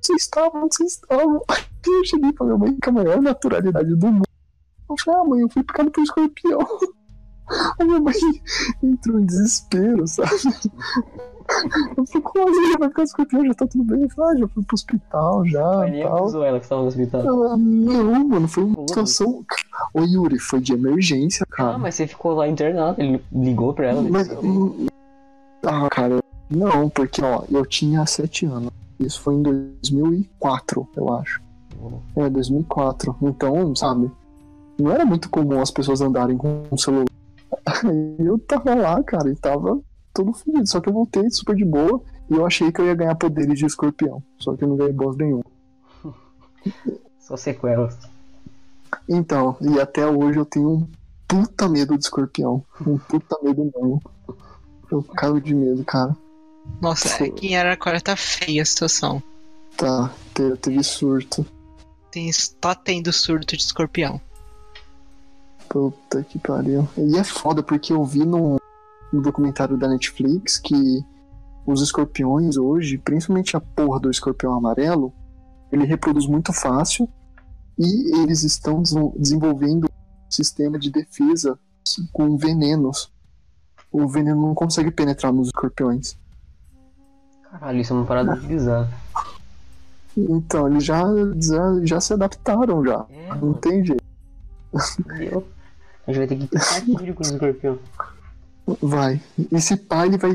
Vocês 0.00 0.22
estavam, 0.22 0.68
vocês 0.70 0.92
estavam. 0.94 1.42
Aí 1.48 1.62
eu 1.86 2.04
cheguei 2.04 2.32
pra 2.32 2.46
minha 2.46 2.58
mãe 2.58 2.78
com 2.82 2.90
a 2.90 2.92
maior 2.92 3.20
naturalidade 3.20 3.94
do 3.94 4.06
mundo. 4.06 4.28
Eu 4.88 4.96
falei, 5.04 5.20
ah, 5.20 5.24
mãe, 5.24 5.40
eu 5.42 5.48
fui 5.48 5.62
picado 5.62 5.90
por 5.90 6.02
escorpião. 6.02 6.60
A 7.78 7.84
minha 7.84 8.00
mãe 8.00 8.14
entrou 8.82 9.20
em 9.20 9.26
desespero, 9.26 10.06
sabe? 10.06 10.30
Eu 11.96 12.06
falei, 12.06 12.22
como 12.22 12.48
assim? 12.48 12.72
Já 12.72 12.78
vai 12.78 12.88
ficar 12.88 13.02
escorpião, 13.02 13.46
já 13.46 13.54
tá 13.54 13.66
tudo 13.66 13.84
bem. 13.84 14.08
Ah, 14.18 14.36
já 14.36 14.48
fui 14.48 14.62
pro 14.62 14.74
hospital, 14.74 15.46
já. 15.46 15.76
Mas 15.78 15.92
nem 15.92 16.02
tal. 16.02 16.44
ela 16.44 16.60
que 16.60 16.68
tava 16.68 16.82
no 16.82 16.88
hospital. 16.88 17.20
Ah, 17.20 17.56
não, 17.56 18.28
mano, 18.28 18.48
foi 18.48 18.64
uma 18.64 18.88
situação. 18.88 19.44
Ô 19.94 20.02
Yuri, 20.02 20.38
foi 20.38 20.60
de 20.60 20.72
emergência, 20.72 21.46
cara. 21.46 21.74
Ah, 21.74 21.78
mas 21.78 21.94
você 21.94 22.06
ficou 22.06 22.34
lá 22.34 22.48
internado, 22.48 23.00
ele 23.00 23.22
ligou 23.32 23.74
pra 23.74 23.86
ela. 23.86 24.02
Mas, 24.02 24.28
ah, 25.64 25.88
cara, 25.90 26.20
não, 26.48 26.88
porque 26.88 27.22
ó, 27.22 27.44
eu 27.50 27.64
tinha 27.66 28.04
7 28.06 28.46
anos. 28.46 28.70
Isso 28.98 29.20
foi 29.20 29.34
em 29.34 29.42
2004, 29.42 30.88
eu 30.96 31.12
acho. 31.14 31.40
É, 32.16 32.28
2004. 32.28 33.16
Então, 33.22 33.74
sabe, 33.74 34.10
não 34.78 34.90
era 34.90 35.04
muito 35.04 35.30
comum 35.30 35.60
as 35.60 35.70
pessoas 35.70 36.00
andarem 36.00 36.36
com 36.36 36.64
um 36.70 36.76
celular. 36.76 37.06
Eu 38.18 38.38
tava 38.38 38.74
lá, 38.74 39.02
cara, 39.02 39.30
e 39.30 39.34
tava 39.34 39.80
todo 40.12 40.32
fodido. 40.32 40.68
Só 40.68 40.80
que 40.80 40.88
eu 40.88 40.92
voltei 40.92 41.28
super 41.30 41.54
de 41.56 41.64
boa 41.64 42.02
e 42.28 42.34
eu 42.34 42.46
achei 42.46 42.70
que 42.70 42.80
eu 42.80 42.86
ia 42.86 42.94
ganhar 42.94 43.14
poderes 43.14 43.58
de 43.58 43.66
escorpião. 43.66 44.22
Só 44.38 44.56
que 44.56 44.64
eu 44.64 44.68
não 44.68 44.76
ganhei 44.76 44.92
boss 44.92 45.16
nenhum. 45.16 45.42
Só 47.18 47.36
sequelas. 47.36 47.96
Então, 49.08 49.56
e 49.60 49.80
até 49.80 50.06
hoje 50.06 50.38
eu 50.38 50.44
tenho 50.44 50.70
um 50.70 50.88
puta 51.26 51.68
medo 51.68 51.96
de 51.96 52.04
escorpião. 52.04 52.64
Um 52.84 52.98
puta 52.98 53.36
medo 53.42 53.70
não. 53.74 54.00
Eu 54.90 55.02
caio 55.02 55.40
de 55.40 55.54
medo, 55.54 55.84
cara. 55.84 56.16
Nossa, 56.80 57.24
aqui 57.24 57.48
em 57.48 57.56
Araraquara 57.56 58.00
tá 58.00 58.16
feia 58.16 58.62
a 58.62 58.64
situação. 58.64 59.22
Tá, 59.76 60.12
teve, 60.34 60.56
teve 60.56 60.82
surto. 60.82 61.46
Tem, 62.10 62.30
tá 62.60 62.74
tendo 62.74 63.12
surto 63.12 63.56
de 63.56 63.62
escorpião. 63.62 64.20
Puta 65.68 66.24
que 66.24 66.38
pariu. 66.38 66.88
E 66.98 67.16
é 67.16 67.22
foda 67.22 67.62
porque 67.62 67.92
eu 67.92 68.04
vi 68.04 68.24
no, 68.24 68.59
no 69.12 69.20
documentário 69.20 69.76
da 69.76 69.88
Netflix 69.88 70.58
que 70.58 71.04
os 71.66 71.82
escorpiões 71.82 72.56
hoje, 72.56 72.98
principalmente 72.98 73.56
a 73.56 73.60
porra 73.60 74.00
do 74.00 74.10
escorpião 74.10 74.54
amarelo, 74.54 75.12
ele 75.70 75.84
reproduz 75.84 76.26
muito 76.26 76.52
fácil 76.52 77.08
e 77.78 78.20
eles 78.22 78.42
estão 78.42 78.82
desenvolvendo 79.16 79.84
um 79.86 80.30
sistema 80.30 80.78
de 80.78 80.90
defesa 80.90 81.58
com 82.12 82.36
venenos. 82.36 83.12
O 83.90 84.06
veneno 84.06 84.40
não 84.40 84.54
consegue 84.54 84.90
penetrar 84.90 85.32
nos 85.32 85.48
escorpiões. 85.48 86.16
Caralho, 87.50 87.80
isso 87.80 87.92
é 87.92 87.96
uma 87.96 88.06
parada 88.06 88.36
bizarra. 88.36 88.90
Então, 90.16 90.68
eles 90.68 90.84
já, 90.84 91.02
já, 91.40 91.84
já 91.84 92.00
se 92.00 92.12
adaptaram 92.12 92.84
já. 92.84 93.06
É, 93.10 93.34
não 93.36 93.54
tem 93.54 93.84
jeito. 93.84 94.04
Meu. 95.06 95.46
A 96.06 96.12
gente 96.12 96.18
vai 96.18 96.26
ter 96.26 96.36
que 96.36 96.96
tiro 96.96 97.14
com 97.14 97.22
o 97.22 97.26
escorpião. 97.26 97.78
Vai. 98.80 99.20
Esse 99.52 99.76
pai 99.76 100.08
ele 100.08 100.18
vai. 100.18 100.30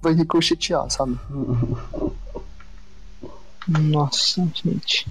Vai 0.00 0.12
ricochetear, 0.14 0.90
sabe? 0.90 1.18
Nossa, 3.66 4.48
gente. 4.54 5.08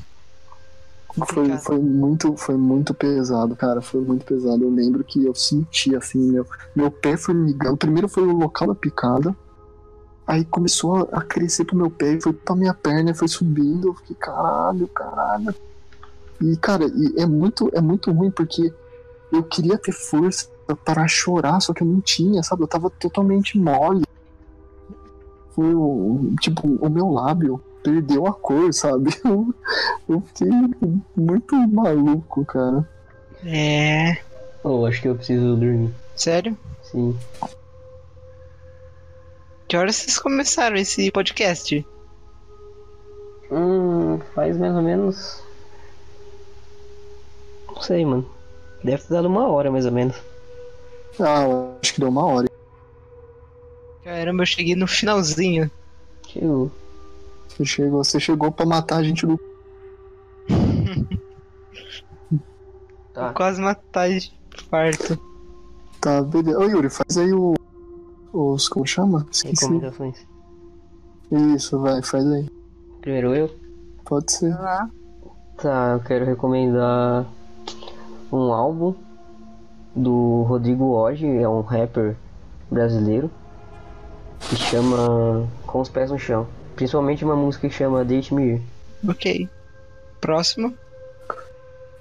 Foi, 1.25 1.57
foi 1.57 1.79
muito, 1.79 2.37
foi 2.37 2.55
muito 2.55 2.93
pesado, 2.93 3.55
cara. 3.55 3.81
Foi 3.81 4.01
muito 4.01 4.25
pesado. 4.25 4.63
Eu 4.63 4.69
lembro 4.69 5.03
que 5.03 5.25
eu 5.25 5.33
senti 5.33 5.95
assim, 5.95 6.19
meu, 6.31 6.45
meu 6.75 6.91
pé 6.91 7.17
formigando. 7.17 7.77
Primeiro 7.77 8.07
foi 8.07 8.23
o 8.23 8.37
local 8.37 8.67
da 8.67 8.75
picada. 8.75 9.35
Aí 10.25 10.43
começou 10.45 11.07
a 11.11 11.21
crescer 11.21 11.65
pro 11.65 11.77
meu 11.77 11.89
pé 11.89 12.13
e 12.13 12.21
foi 12.21 12.33
pra 12.33 12.55
minha 12.55 12.73
perna, 12.73 13.11
e 13.11 13.15
foi 13.15 13.27
subindo. 13.27 13.87
Eu 13.87 13.93
fiquei, 13.95 14.15
caralho, 14.15 14.87
caralho. 14.89 15.55
E, 16.41 16.55
cara, 16.57 16.85
e 16.85 17.21
é 17.21 17.25
muito, 17.25 17.69
é 17.73 17.81
muito 17.81 18.11
ruim 18.11 18.29
porque 18.29 18.73
eu 19.31 19.43
queria 19.43 19.77
ter 19.77 19.91
força 19.91 20.47
para 20.75 21.07
chorar, 21.07 21.59
só 21.59 21.73
que 21.73 21.83
eu 21.83 21.87
não 21.87 22.01
tinha, 22.01 22.43
sabe? 22.43 22.63
Eu 22.63 22.67
tava 22.67 22.89
totalmente 22.89 23.57
mole. 23.57 24.05
Foi 25.51 25.73
o, 25.73 26.33
tipo, 26.39 26.67
o 26.67 26.89
meu 26.89 27.09
lábio 27.09 27.61
perdeu 27.83 28.27
a 28.27 28.33
cor, 28.33 28.73
sabe? 28.73 29.09
Eu, 29.23 29.53
eu 30.09 30.21
fiquei 30.21 30.49
muito 31.15 31.55
maluco, 31.55 32.45
cara. 32.45 32.87
É. 33.45 34.17
Oh, 34.63 34.85
acho 34.85 35.01
que 35.01 35.07
eu 35.07 35.15
preciso 35.15 35.55
dormir. 35.55 35.93
Sério? 36.15 36.57
Sim. 36.83 37.17
Que 39.67 39.77
horas 39.77 39.95
vocês 39.95 40.17
começaram 40.17 40.75
esse 40.75 41.11
podcast? 41.11 41.85
Hum, 43.51 44.19
faz 44.33 44.57
mais 44.57 44.75
ou 44.75 44.81
menos. 44.81 45.41
Não 47.67 47.81
sei, 47.81 48.05
mano. 48.05 48.29
Deve 48.83 49.03
ter 49.03 49.13
dado 49.13 49.27
uma 49.27 49.47
hora 49.49 49.71
mais 49.71 49.85
ou 49.85 49.91
menos. 49.91 50.15
Ah, 51.19 51.43
eu 51.43 51.77
acho 51.81 51.93
que 51.93 51.99
deu 51.99 52.09
uma 52.09 52.25
hora. 52.25 52.47
Caramba, 54.03 54.43
eu 54.43 54.47
cheguei 54.47 54.75
no 54.75 54.87
finalzinho. 54.87 55.69
Chegou. 56.27 56.71
Você 57.49 57.65
chegou, 57.65 58.03
você 58.03 58.19
chegou 58.19 58.51
pra 58.51 58.65
matar 58.65 58.97
a 58.97 59.03
gente 59.03 59.25
do. 59.25 59.39
Tá. 63.13 63.33
Quase 63.33 63.59
matar 63.59 64.09
de 64.09 64.31
farto. 64.69 65.19
Tá, 65.99 66.21
beleza. 66.21 66.59
Ô 66.59 66.63
Yuri, 66.65 66.87
faz 66.87 67.17
aí 67.17 67.33
o. 67.33 67.55
Os. 68.31 68.69
Como 68.69 68.85
chama? 68.85 69.25
Esqueci. 69.31 69.65
Recomendações. 69.65 70.27
Isso, 71.31 71.79
vai, 71.79 71.99
faz 72.03 72.23
aí. 72.27 72.47
Primeiro 73.01 73.33
eu. 73.33 73.49
Pode 74.05 74.31
ser. 74.31 74.55
Tá, 75.57 75.93
eu 75.93 75.99
quero 76.01 76.25
recomendar 76.25 77.25
um 78.31 78.53
álbum 78.53 78.93
do 79.97 80.43
Rodrigo 80.43 80.91
Oji, 80.95 81.25
é 81.25 81.49
um 81.49 81.61
rapper 81.61 82.15
brasileiro, 82.69 83.31
que 84.39 84.55
chama 84.55 85.47
Com 85.65 85.81
os 85.81 85.89
Pés 85.89 86.11
no 86.11 86.19
Chão. 86.19 86.47
Principalmente 86.75 87.25
uma 87.25 87.35
música 87.35 87.67
que 87.67 87.73
chama 87.73 88.05
Deixe 88.05 88.33
Me 88.33 88.55
Ir. 88.55 88.61
Ok. 89.07 89.49
Próximo. 90.21 90.73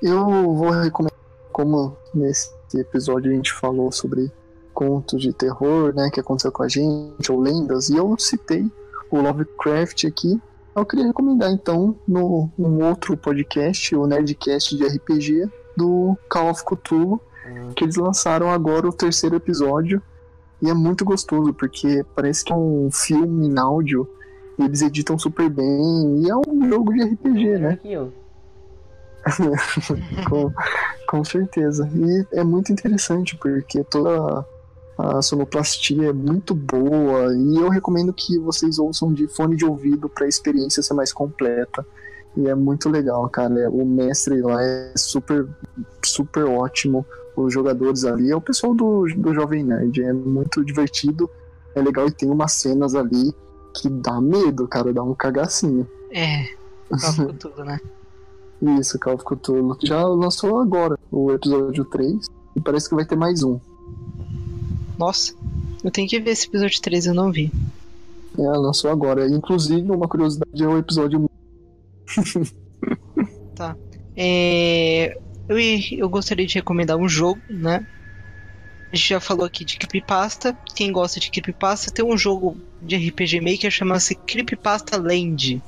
Eu 0.02 0.26
vou 0.54 0.70
recomendar, 0.70 1.18
como 1.50 1.96
nesse 2.14 2.50
episódio 2.74 3.32
a 3.32 3.34
gente 3.34 3.52
falou 3.52 3.90
sobre 3.90 4.30
contos 4.74 5.22
de 5.22 5.32
terror, 5.32 5.94
né, 5.94 6.10
que 6.12 6.20
aconteceu 6.20 6.52
com 6.52 6.62
a 6.62 6.68
gente, 6.68 7.32
ou 7.32 7.40
lendas, 7.40 7.88
e 7.88 7.96
eu 7.96 8.14
citei 8.18 8.70
o 9.10 9.20
Lovecraft 9.22 10.04
aqui. 10.04 10.38
Eu 10.74 10.84
queria 10.84 11.06
recomendar 11.06 11.50
então 11.50 11.96
no 12.06 12.50
num 12.58 12.84
outro 12.84 13.16
podcast, 13.16 13.96
o 13.96 14.06
Nerdcast 14.06 14.76
de 14.76 14.86
RPG 14.86 15.50
do 15.74 16.18
Call 16.28 16.50
of 16.50 16.62
Cthulhu, 16.62 17.18
que 17.74 17.84
eles 17.84 17.96
lançaram 17.96 18.50
agora 18.50 18.88
o 18.88 18.92
terceiro 18.92 19.36
episódio. 19.36 20.02
E 20.60 20.70
é 20.70 20.74
muito 20.74 21.04
gostoso, 21.04 21.52
porque 21.52 22.04
parece 22.14 22.44
que 22.44 22.52
é 22.52 22.56
um 22.56 22.90
filme 22.90 23.46
em 23.46 23.58
áudio, 23.58 24.08
e 24.58 24.64
eles 24.64 24.80
editam 24.80 25.18
super 25.18 25.50
bem, 25.50 26.22
e 26.22 26.30
é 26.30 26.36
um 26.36 26.68
jogo 26.68 26.94
de 26.94 27.04
RPG, 27.04 27.58
né? 27.58 27.68
Aqui, 27.70 27.96
ó. 27.96 28.06
com, 30.28 30.52
com 31.08 31.24
certeza. 31.24 31.90
E 31.94 32.26
é 32.32 32.44
muito 32.44 32.72
interessante 32.72 33.36
porque 33.36 33.82
toda 33.84 34.46
a 34.96 35.20
sonoplastia 35.20 36.08
é 36.08 36.12
muito 36.12 36.54
boa 36.54 37.34
e 37.36 37.56
eu 37.56 37.68
recomendo 37.68 38.12
que 38.12 38.38
vocês 38.38 38.78
ouçam 38.78 39.12
de 39.12 39.28
fone 39.28 39.56
de 39.56 39.64
ouvido 39.64 40.08
para 40.08 40.24
a 40.24 40.28
experiência 40.28 40.82
ser 40.82 40.94
mais 40.94 41.12
completa. 41.12 41.84
E 42.36 42.48
é 42.48 42.54
muito 42.54 42.88
legal, 42.88 43.28
cara. 43.28 43.60
É, 43.60 43.68
O 43.68 43.84
mestre 43.84 44.40
lá 44.42 44.62
é 44.62 44.92
super, 44.96 45.48
super 46.04 46.44
ótimo. 46.44 47.04
Os 47.36 47.52
jogadores 47.52 48.04
ali 48.04 48.30
é 48.30 48.36
o 48.36 48.40
pessoal 48.40 48.74
do, 48.74 49.06
do 49.16 49.34
Jovem 49.34 49.64
Nerd. 49.64 50.02
É 50.02 50.12
muito 50.12 50.64
divertido, 50.64 51.28
é 51.74 51.80
legal 51.80 52.06
e 52.06 52.10
tem 52.10 52.30
umas 52.30 52.52
cenas 52.52 52.94
ali 52.94 53.34
que 53.74 53.88
dá 53.88 54.20
medo, 54.20 54.66
cara. 54.68 54.92
Dá 54.92 55.02
um 55.02 55.14
cagacinho. 55.14 55.86
É. 56.10 56.46
Ficou 56.98 57.32
tudo, 57.34 57.64
né? 57.64 57.80
Isso, 58.80 58.98
Call 58.98 59.14
of 59.14 59.24
Cthulhu. 59.24 59.76
Já 59.82 60.02
lançou 60.04 60.58
agora 60.58 60.98
o 61.10 61.30
episódio 61.30 61.84
3 61.84 62.26
e 62.54 62.60
parece 62.60 62.88
que 62.88 62.94
vai 62.94 63.04
ter 63.04 63.16
mais 63.16 63.42
um. 63.42 63.60
Nossa. 64.98 65.34
Eu 65.84 65.90
tenho 65.90 66.08
que 66.08 66.18
ver 66.18 66.30
esse 66.30 66.46
episódio 66.46 66.80
3, 66.80 67.06
eu 67.06 67.14
não 67.14 67.30
vi. 67.30 67.52
É, 68.38 68.42
lançou 68.42 68.90
agora. 68.90 69.28
Inclusive, 69.28 69.90
uma 69.90 70.08
curiosidade 70.08 70.62
é 70.62 70.66
o 70.66 70.78
episódio. 70.78 71.25
É, 74.18 75.14
eu, 75.48 75.58
eu 75.92 76.08
gostaria 76.08 76.46
de 76.46 76.54
recomendar 76.54 76.96
um 76.96 77.08
jogo, 77.08 77.40
né? 77.48 77.86
A 78.92 78.96
gente 78.96 79.08
já 79.08 79.20
falou 79.20 79.44
aqui 79.44 79.64
de 79.64 79.76
Creepypasta. 79.76 80.56
Quem 80.74 80.90
gosta 80.90 81.20
de 81.20 81.30
Creepypasta, 81.30 81.92
tem 81.92 82.04
um 82.04 82.16
jogo 82.16 82.56
de 82.80 82.96
RPG 82.96 83.40
Maker 83.40 83.70
chama-se 83.70 84.14
Creepypasta 84.14 84.96
Land. 84.96 85.62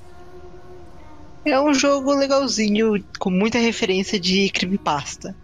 É 1.45 1.61
um 1.61 1.75
jogo 1.75 2.15
legalzinho, 2.15 3.03
com 3.19 3.31
muita 3.31 3.59
referência 3.59 4.19
de 4.19 4.51
Creepypasta. 4.51 5.37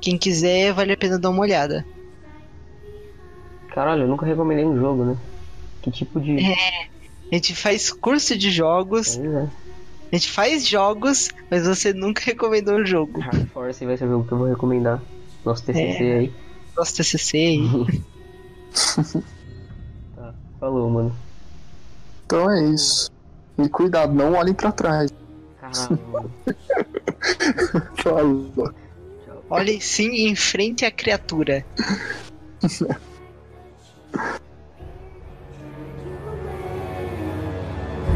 Quem 0.00 0.18
quiser, 0.18 0.72
vale 0.72 0.92
a 0.92 0.96
pena 0.96 1.18
dar 1.18 1.30
uma 1.30 1.40
olhada. 1.40 1.84
Caralho, 3.70 4.02
eu 4.02 4.08
nunca 4.08 4.26
recomendei 4.26 4.64
um 4.64 4.78
jogo, 4.78 5.04
né? 5.04 5.16
Que 5.82 5.90
tipo 5.90 6.20
de. 6.20 6.36
A 7.30 7.34
gente 7.34 7.54
faz 7.54 7.92
curso 7.92 8.36
de 8.36 8.50
jogos, 8.50 9.16
Pois 9.16 9.34
é. 9.34 9.67
A 10.10 10.16
gente 10.16 10.30
faz 10.30 10.66
jogos, 10.66 11.28
mas 11.50 11.66
você 11.66 11.92
nunca 11.92 12.22
recomendou 12.26 12.76
um 12.76 12.86
jogo. 12.86 13.20
Hard 13.20 13.48
Force 13.48 13.84
vai 13.84 13.96
ser 13.96 14.04
o 14.06 14.10
jogo 14.10 14.26
que 14.26 14.32
eu 14.32 14.38
vou 14.38 14.46
recomendar. 14.48 15.00
Nosso 15.44 15.62
TCC 15.64 16.04
É. 16.04 16.18
aí. 16.18 16.32
Nosso 16.76 16.96
TCC 16.96 17.36
aí. 17.38 18.02
Tá. 20.14 20.34
Falou, 20.60 20.90
mano. 20.90 21.16
Então 22.26 22.50
é 22.50 22.64
isso. 22.66 23.10
E 23.58 23.68
cuidado, 23.68 24.12
não 24.12 24.34
olhem 24.34 24.52
pra 24.54 24.70
trás. 24.70 25.10
Caralho, 25.60 25.98
mano. 26.12 26.30
Falou. 27.96 28.72
Olhem 29.50 29.80
sim 29.80 30.28
em 30.28 30.36
frente 30.36 30.84
à 30.84 30.90
criatura. 30.90 31.64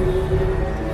Thank 0.05 0.92